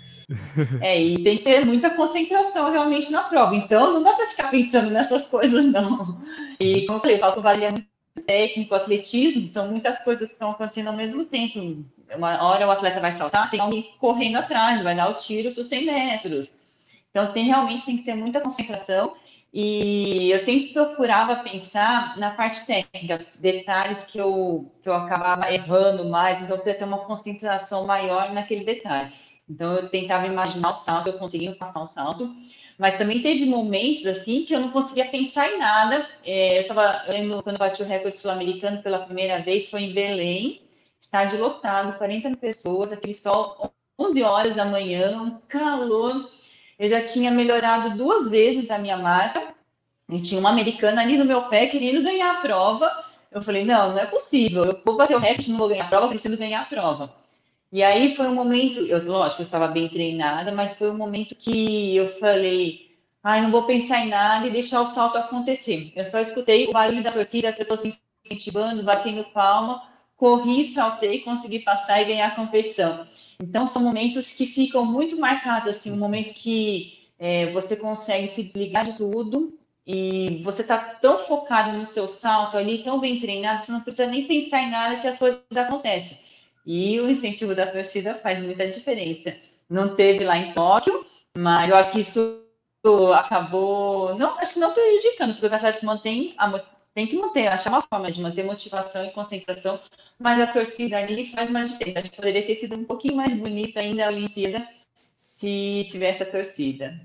É, 0.79 1.01
e 1.01 1.21
tem 1.21 1.37
que 1.37 1.43
ter 1.43 1.65
muita 1.65 1.89
concentração 1.89 2.71
realmente 2.71 3.11
na 3.11 3.23
prova. 3.23 3.53
Então, 3.55 3.91
não 3.91 4.01
dá 4.01 4.13
para 4.13 4.27
ficar 4.27 4.51
pensando 4.51 4.89
nessas 4.89 5.25
coisas, 5.25 5.65
não. 5.65 6.21
E, 6.59 6.85
como 6.85 6.97
eu 6.97 7.01
falei, 7.01 7.17
o 7.17 7.19
salto 7.19 7.45
é 7.45 7.71
muito 7.71 7.87
técnico, 8.25 8.73
atletismo, 8.73 9.47
são 9.47 9.67
muitas 9.67 9.99
coisas 9.99 10.29
que 10.29 10.33
estão 10.33 10.51
acontecendo 10.51 10.87
ao 10.87 10.95
mesmo 10.95 11.25
tempo. 11.25 11.83
Uma 12.15 12.41
hora 12.41 12.67
o 12.67 12.71
atleta 12.71 12.99
vai 12.99 13.11
saltar, 13.11 13.49
tem 13.49 13.59
alguém 13.59 13.89
correndo 13.99 14.37
atrás, 14.37 14.81
vai 14.81 14.95
dar 14.95 15.09
o 15.09 15.15
tiro 15.15 15.51
para 15.51 15.61
os 15.61 15.67
100 15.67 15.85
metros. 15.85 16.58
Então, 17.11 17.33
tem 17.33 17.45
realmente 17.45 17.85
tem 17.85 17.97
que 17.97 18.03
ter 18.03 18.15
muita 18.15 18.41
concentração. 18.41 19.15
E 19.51 20.29
eu 20.29 20.37
sempre 20.37 20.73
procurava 20.73 21.37
pensar 21.37 22.15
na 22.17 22.31
parte 22.31 22.65
técnica, 22.67 23.25
detalhes 23.39 24.03
que 24.03 24.19
eu, 24.19 24.71
que 24.81 24.87
eu 24.87 24.93
acabava 24.93 25.51
errando 25.51 26.07
mais, 26.07 26.39
então 26.41 26.55
eu 26.57 26.63
ter 26.63 26.83
uma 26.83 26.99
concentração 26.99 27.85
maior 27.85 28.31
naquele 28.31 28.63
detalhe. 28.63 29.11
Então 29.49 29.73
eu 29.73 29.89
tentava 29.89 30.27
imaginar 30.27 30.69
o 30.69 30.73
salto, 30.73 31.07
eu 31.07 31.17
conseguia 31.17 31.55
passar 31.55 31.81
o 31.81 31.87
salto, 31.87 32.31
mas 32.77 32.97
também 32.97 33.21
teve 33.23 33.45
momentos 33.45 34.05
assim 34.05 34.45
que 34.45 34.53
eu 34.53 34.59
não 34.59 34.71
conseguia 34.71 35.05
pensar 35.09 35.51
em 35.51 35.57
nada. 35.57 36.07
É, 36.23 36.59
eu 36.59 36.61
estava, 36.61 37.03
lembro 37.07 37.41
quando 37.41 37.55
eu 37.55 37.59
bati 37.59 37.81
o 37.81 37.85
recorde 37.85 38.17
sul-americano 38.17 38.83
pela 38.83 38.99
primeira 38.99 39.41
vez, 39.41 39.67
foi 39.67 39.81
em 39.81 39.93
Belém, 39.93 40.61
estádio 41.01 41.39
lotado, 41.39 41.97
40 41.97 42.29
mil 42.29 42.37
pessoas, 42.37 42.91
aquele 42.91 43.15
sol, 43.15 43.73
11 43.97 44.21
horas 44.21 44.55
da 44.55 44.63
manhã, 44.63 45.19
um 45.19 45.41
calor 45.47 46.29
eu 46.79 46.87
já 46.87 47.03
tinha 47.03 47.29
melhorado 47.29 47.97
duas 47.97 48.29
vezes 48.29 48.71
a 48.71 48.77
minha 48.77 48.95
marca 48.95 49.53
e 50.09 50.21
tinha 50.21 50.39
uma 50.39 50.49
americana 50.49 51.01
ali 51.01 51.17
no 51.17 51.25
meu 51.25 51.43
pé 51.49 51.67
querendo 51.67 52.01
ganhar 52.01 52.31
a 52.31 52.41
prova. 52.41 52.89
Eu 53.29 53.41
falei, 53.41 53.65
não, 53.65 53.91
não 53.91 53.99
é 53.99 54.05
possível, 54.05 54.63
eu 54.63 54.81
vou 54.83 54.95
bater 54.95 55.15
o 55.15 55.19
recorde, 55.19 55.51
não 55.51 55.57
vou 55.57 55.67
ganhar 55.67 55.85
a 55.85 55.89
prova, 55.89 56.07
preciso 56.07 56.37
ganhar 56.37 56.61
a 56.61 56.65
prova. 56.65 57.13
E 57.71 57.83
aí 57.83 58.15
foi 58.15 58.27
um 58.27 58.33
momento, 58.33 58.79
eu, 58.79 59.05
lógico, 59.05 59.41
eu 59.41 59.45
estava 59.45 59.67
bem 59.67 59.87
treinada, 59.89 60.51
mas 60.51 60.75
foi 60.75 60.89
um 60.89 60.97
momento 60.97 61.35
que 61.35 61.95
eu 61.95 62.07
falei, 62.13 62.89
ai, 63.23 63.41
não 63.41 63.51
vou 63.51 63.63
pensar 63.63 64.03
em 64.03 64.09
nada 64.09 64.47
e 64.47 64.51
deixar 64.51 64.81
o 64.81 64.87
salto 64.87 65.17
acontecer. 65.17 65.91
Eu 65.95 66.05
só 66.05 66.19
escutei 66.19 66.67
o 66.67 66.71
barulho 66.71 67.03
da 67.03 67.11
torcida, 67.11 67.49
as 67.49 67.57
pessoas 67.57 67.83
me 67.83 67.95
incentivando, 68.25 68.81
batendo 68.83 69.23
palma, 69.25 69.83
corri, 70.17 70.63
saltei, 70.63 71.19
consegui 71.19 71.59
passar 71.59 72.01
e 72.01 72.05
ganhar 72.05 72.27
a 72.29 72.35
competição. 72.35 73.05
Então, 73.41 73.65
são 73.65 73.81
momentos 73.81 74.33
que 74.33 74.45
ficam 74.45 74.85
muito 74.85 75.17
marcados, 75.17 75.69
assim, 75.69 75.91
um 75.91 75.97
momento 75.97 76.33
que 76.33 76.99
é, 77.17 77.51
você 77.51 77.75
consegue 77.75 78.27
se 78.33 78.43
desligar 78.43 78.85
de 78.85 78.97
tudo 78.97 79.57
e 79.87 80.41
você 80.43 80.61
está 80.61 80.77
tão 80.77 81.17
focado 81.19 81.77
no 81.77 81.85
seu 81.85 82.07
salto 82.07 82.57
ali, 82.57 82.83
tão 82.83 82.99
bem 82.99 83.19
treinado, 83.19 83.65
você 83.65 83.71
não 83.71 83.81
precisa 83.81 84.07
nem 84.07 84.27
pensar 84.27 84.61
em 84.61 84.69
nada 84.69 84.99
que 84.99 85.07
as 85.07 85.17
coisas 85.17 85.39
acontecem. 85.55 86.17
E 86.65 86.99
o 86.99 87.09
incentivo 87.09 87.55
da 87.55 87.65
torcida 87.65 88.13
faz 88.13 88.39
muita 88.39 88.67
diferença. 88.67 89.35
Não 89.69 89.95
teve 89.95 90.23
lá 90.23 90.37
em 90.37 90.53
Tóquio, 90.53 91.05
mas 91.35 91.69
eu 91.69 91.75
acho 91.75 91.91
que 91.91 92.01
isso 92.01 92.43
acabou, 93.15 94.15
não, 94.15 94.37
acho 94.39 94.53
que 94.53 94.59
não 94.59 94.73
prejudicando, 94.73 95.31
porque 95.31 95.45
os 95.45 95.53
atletas 95.53 95.81
mantêm, 95.81 96.33
a, 96.37 96.59
tem 96.93 97.07
que 97.07 97.17
manter, 97.17 97.47
achar 97.47 97.69
uma 97.69 97.81
forma 97.81 98.11
de 98.11 98.21
manter 98.21 98.45
motivação 98.45 99.05
e 99.05 99.11
concentração, 99.11 99.79
mas 100.19 100.39
a 100.39 100.47
torcida 100.47 100.97
ali 100.97 101.31
faz 101.31 101.49
uma 101.49 101.63
diferença. 101.63 101.99
Acho 101.99 102.11
que 102.11 102.17
poderia 102.17 102.45
ter 102.45 102.55
sido 102.55 102.75
um 102.75 102.83
pouquinho 102.83 103.15
mais 103.15 103.33
bonita 103.33 103.79
ainda 103.79 104.05
a 104.05 104.09
Olimpíada 104.09 104.67
se 105.15 105.85
tivesse 105.89 106.23
a 106.23 106.29
torcida. 106.29 106.99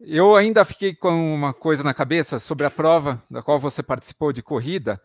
Eu 0.00 0.34
ainda 0.34 0.64
fiquei 0.64 0.94
com 0.94 1.34
uma 1.34 1.52
coisa 1.52 1.84
na 1.84 1.92
cabeça 1.92 2.38
sobre 2.38 2.64
a 2.64 2.70
prova 2.70 3.22
da 3.30 3.42
qual 3.42 3.60
você 3.60 3.82
participou 3.82 4.32
de 4.32 4.42
corrida. 4.42 4.98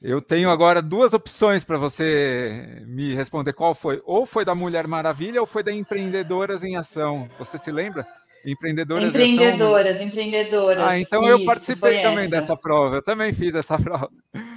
Eu 0.00 0.22
tenho 0.22 0.50
agora 0.50 0.80
duas 0.80 1.12
opções 1.12 1.62
para 1.62 1.76
você 1.76 2.82
me 2.86 3.14
responder 3.14 3.52
qual 3.52 3.74
foi. 3.74 4.02
Ou 4.06 4.26
foi 4.26 4.44
da 4.44 4.54
Mulher 4.54 4.86
Maravilha 4.88 5.40
ou 5.40 5.46
foi 5.46 5.62
da 5.62 5.70
Empreendedoras 5.70 6.64
em 6.64 6.76
Ação. 6.76 7.28
Você 7.38 7.58
se 7.58 7.70
lembra? 7.70 8.06
Empreendedoras 8.44 9.08
Empreendedoras, 9.08 9.94
ação... 9.96 10.06
empreendedoras. 10.06 10.84
Ah, 10.84 10.98
então 10.98 11.22
Isso, 11.22 11.30
eu 11.30 11.44
participei 11.44 12.02
também 12.02 12.24
essa. 12.24 12.36
dessa 12.36 12.56
prova. 12.56 12.96
Eu 12.96 13.02
também 13.02 13.32
fiz 13.32 13.54
essa 13.54 13.78
prova. 13.80 14.10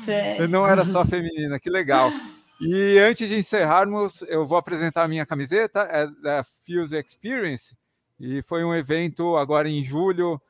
Certo. 0.04 0.48
Não 0.48 0.68
era 0.68 0.86
só 0.86 1.04
feminina, 1.06 1.60
que 1.60 1.70
legal. 1.70 2.12
E 2.60 2.98
antes 3.00 3.28
de 3.30 3.38
encerrarmos, 3.38 4.22
eu 4.24 4.48
vou 4.48 4.58
apresentar 4.58 5.04
a 5.04 5.08
minha 5.08 5.26
camiseta, 5.26 5.82
é 5.82 6.08
da 6.22 6.44
Fuse 6.44 6.96
Experience, 6.98 7.76
e 8.20 8.42
foi 8.42 8.64
um 8.64 8.74
evento 8.74 9.36
agora 9.36 9.68
em 9.68 9.84
julho 9.84 10.42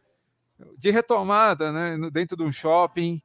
de 0.77 0.91
retomada, 0.91 1.71
né, 1.71 2.09
dentro 2.11 2.37
de 2.37 2.43
um 2.43 2.51
shopping. 2.51 3.21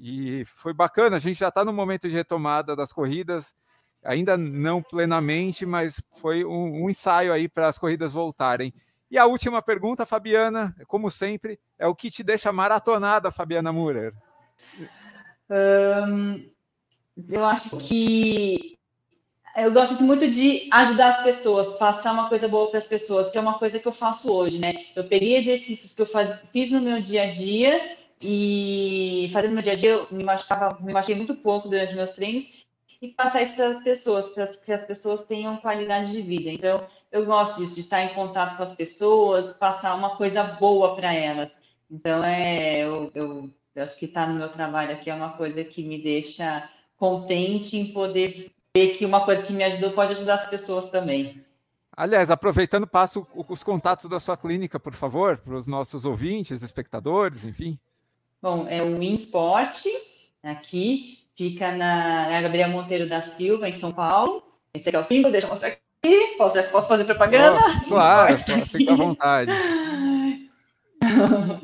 E 0.00 0.44
foi 0.46 0.72
bacana, 0.72 1.16
a 1.16 1.18
gente 1.18 1.38
já 1.38 1.48
está 1.48 1.64
no 1.64 1.72
momento 1.72 2.08
de 2.08 2.14
retomada 2.14 2.74
das 2.74 2.92
corridas, 2.92 3.54
ainda 4.02 4.36
não 4.36 4.82
plenamente, 4.82 5.66
mas 5.66 6.00
foi 6.16 6.44
um, 6.44 6.84
um 6.84 6.90
ensaio 6.90 7.32
aí 7.32 7.48
para 7.48 7.68
as 7.68 7.76
corridas 7.76 8.12
voltarem. 8.12 8.72
E 9.12 9.18
a 9.18 9.26
última 9.26 9.60
pergunta, 9.60 10.06
Fabiana, 10.06 10.74
como 10.88 11.10
sempre, 11.10 11.60
é 11.78 11.86
o 11.86 11.94
que 11.94 12.10
te 12.10 12.22
deixa 12.22 12.50
maratonada, 12.50 13.30
Fabiana 13.30 13.70
Murer? 13.70 14.14
Eu 17.28 17.44
acho 17.44 17.76
que 17.76 18.78
eu 19.54 19.70
gosto 19.70 20.02
muito 20.02 20.30
de 20.30 20.66
ajudar 20.72 21.08
as 21.08 21.22
pessoas, 21.24 21.76
passar 21.76 22.14
uma 22.14 22.30
coisa 22.30 22.48
boa 22.48 22.70
para 22.70 22.78
as 22.78 22.86
pessoas, 22.86 23.28
que 23.28 23.36
é 23.36 23.40
uma 23.42 23.58
coisa 23.58 23.78
que 23.78 23.86
eu 23.86 23.92
faço 23.92 24.32
hoje, 24.32 24.58
né? 24.58 24.86
Eu 24.96 25.04
peguei 25.04 25.36
exercícios 25.36 25.92
que 25.92 26.00
eu 26.00 26.06
faz, 26.06 26.48
fiz 26.48 26.70
no 26.70 26.80
meu 26.80 26.98
dia 27.02 27.24
a 27.24 27.30
dia 27.30 27.98
e 28.18 29.28
fazendo 29.30 29.52
meu 29.52 29.62
dia 29.62 29.74
a 29.74 29.76
dia, 29.76 29.90
eu 29.90 30.06
me 30.10 30.24
machucava, 30.24 30.78
me 30.80 30.90
machuquei 30.90 31.16
muito 31.16 31.34
pouco 31.34 31.68
durante 31.68 31.94
meus 31.94 32.12
treinos 32.12 32.64
e 33.02 33.08
passar 33.08 33.42
isso 33.42 33.56
para 33.56 33.68
as 33.68 33.84
pessoas, 33.84 34.30
para 34.30 34.46
que 34.46 34.72
as 34.72 34.86
pessoas 34.86 35.26
tenham 35.26 35.58
qualidade 35.58 36.10
de 36.12 36.22
vida. 36.22 36.48
Então, 36.48 36.86
eu 37.12 37.26
gosto 37.26 37.58
disso, 37.58 37.74
de 37.74 37.80
estar 37.82 38.02
em 38.02 38.14
contato 38.14 38.56
com 38.56 38.62
as 38.62 38.74
pessoas, 38.74 39.52
passar 39.52 39.94
uma 39.94 40.16
coisa 40.16 40.42
boa 40.42 40.96
para 40.96 41.12
elas. 41.12 41.60
Então, 41.90 42.24
é, 42.24 42.78
eu, 42.78 43.10
eu, 43.14 43.50
eu 43.74 43.82
acho 43.82 43.98
que 43.98 44.06
estar 44.06 44.26
tá 44.26 44.32
no 44.32 44.38
meu 44.38 44.48
trabalho 44.48 44.92
aqui 44.92 45.10
é 45.10 45.14
uma 45.14 45.32
coisa 45.34 45.62
que 45.62 45.84
me 45.84 46.02
deixa 46.02 46.66
contente 46.96 47.76
em 47.76 47.92
poder 47.92 48.50
ver 48.74 48.94
que 48.94 49.04
uma 49.04 49.24
coisa 49.24 49.44
que 49.44 49.52
me 49.52 49.62
ajudou 49.62 49.90
pode 49.90 50.12
ajudar 50.12 50.34
as 50.34 50.48
pessoas 50.48 50.88
também. 50.88 51.44
Aliás, 51.94 52.30
aproveitando, 52.30 52.86
passo 52.86 53.26
os 53.46 53.62
contatos 53.62 54.08
da 54.08 54.18
sua 54.18 54.34
clínica, 54.34 54.80
por 54.80 54.94
favor, 54.94 55.36
para 55.36 55.54
os 55.54 55.66
nossos 55.66 56.06
ouvintes, 56.06 56.62
espectadores, 56.62 57.44
enfim. 57.44 57.78
Bom, 58.40 58.66
é 58.66 58.82
o 58.82 59.02
InSport, 59.02 59.84
aqui, 60.42 61.18
fica 61.36 61.70
na, 61.70 62.40
Gabriel 62.40 62.70
Monteiro 62.70 63.06
da 63.06 63.20
Silva, 63.20 63.68
em 63.68 63.72
São 63.72 63.92
Paulo. 63.92 64.42
Esse 64.72 64.88
aqui 64.88 64.96
é 64.96 65.00
o 65.00 65.04
símbolo, 65.04 65.32
deixa 65.32 65.46
eu 65.46 65.50
mostrar 65.50 65.68
aqui. 65.68 65.91
Posso, 66.36 66.60
posso 66.64 66.88
fazer 66.88 67.04
propaganda? 67.04 67.60
Oh, 67.84 67.88
claro, 67.88 68.36
fica 68.36 68.92
à 68.92 68.96
vontade. 68.96 69.52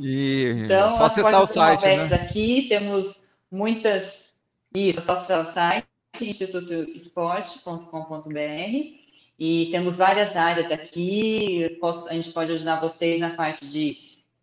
E 0.00 0.64
então, 0.64 0.96
só 0.96 1.04
acessar 1.04 1.42
o 1.42 1.46
site. 1.46 1.84
Né? 1.84 2.14
aqui, 2.14 2.66
temos 2.68 3.24
muitas. 3.50 4.34
Isso, 4.74 5.00
só 5.00 5.14
acessar 5.14 5.40
o 5.40 5.46
site, 5.46 5.86
institutoesporte.com.br. 6.20 8.98
E 9.38 9.68
temos 9.70 9.96
várias 9.96 10.36
áreas 10.36 10.70
aqui. 10.70 11.76
Posso, 11.80 12.08
a 12.08 12.12
gente 12.14 12.30
pode 12.30 12.52
ajudar 12.52 12.80
vocês 12.80 13.18
na 13.20 13.30
parte 13.30 13.66
de 13.66 13.96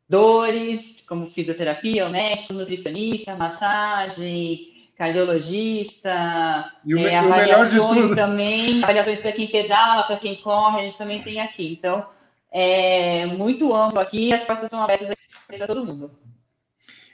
dores, 0.09 1.03
como 1.07 1.27
fisioterapia, 1.27 2.09
médico, 2.09 2.53
nutricionista, 2.53 3.35
massagem, 3.35 4.74
cardiologista, 4.97 6.71
e 6.85 6.95
o, 6.95 6.99
é, 6.99 7.17
avaliações 7.17 8.15
também, 8.15 8.83
avaliações 8.83 9.19
para 9.19 9.31
quem 9.31 9.47
pedala, 9.47 10.03
para 10.03 10.17
quem 10.17 10.35
corre, 10.37 10.79
a 10.79 10.83
gente 10.83 10.97
também 10.97 11.21
tem 11.21 11.41
aqui. 11.41 11.73
Então, 11.73 12.07
é 12.51 13.25
muito 13.25 13.75
amplo 13.75 13.99
aqui, 13.99 14.33
as 14.33 14.43
portas 14.43 14.65
estão 14.65 14.81
abertas 14.81 15.13
para 15.47 15.67
todo 15.67 15.85
mundo. 15.85 16.11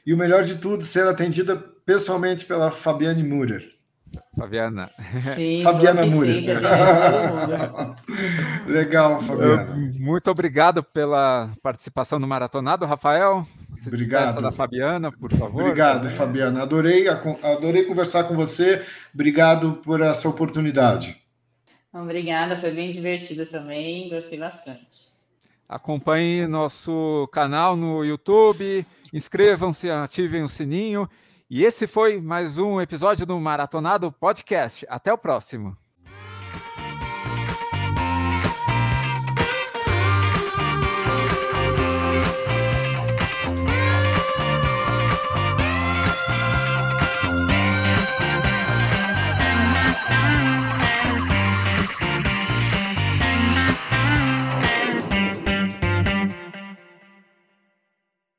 E 0.05 0.13
o 0.13 0.17
melhor 0.17 0.43
de 0.43 0.57
tudo, 0.57 0.83
ser 0.83 1.07
atendida 1.07 1.55
pessoalmente 1.85 2.45
pela 2.45 2.71
Fabiane 2.71 3.23
Murer. 3.23 3.80
Fabiana. 4.37 4.89
Sim, 5.35 5.61
Fabiana 5.63 6.05
Múria. 6.05 6.59
Legal, 8.67 9.21
Fabiana. 9.21 9.75
Muito 9.99 10.31
obrigado 10.31 10.83
pela 10.83 11.51
participação 11.61 12.19
no 12.19 12.27
Maratonado, 12.27 12.85
Rafael. 12.85 13.45
Se 13.75 13.89
obrigado. 13.89 14.41
da 14.41 14.51
Fabiana, 14.51 15.11
por 15.11 15.31
favor. 15.31 15.61
Obrigado, 15.61 16.09
Fabiana. 16.09 16.63
Adorei, 16.63 17.07
adorei 17.07 17.83
conversar 17.83 18.23
com 18.25 18.35
você. 18.35 18.85
Obrigado 19.13 19.73
por 19.83 20.01
essa 20.01 20.27
oportunidade. 20.27 21.19
Obrigada, 21.93 22.55
foi 22.57 22.71
bem 22.71 22.91
divertido 22.91 23.45
também, 23.45 24.09
gostei 24.09 24.39
bastante. 24.39 25.11
Acompanhe 25.67 26.47
nosso 26.47 27.29
canal 27.33 27.75
no 27.75 28.03
YouTube, 28.03 28.85
inscrevam-se, 29.13 29.89
ativem 29.89 30.43
o 30.43 30.49
sininho 30.49 31.09
e 31.53 31.65
esse 31.65 31.85
foi 31.85 32.21
mais 32.21 32.57
um 32.57 32.79
episódio 32.79 33.25
do 33.25 33.37
Maratonado 33.37 34.09
Podcast. 34.09 34.85
Até 34.89 35.11
o 35.11 35.17
próximo. 35.17 35.75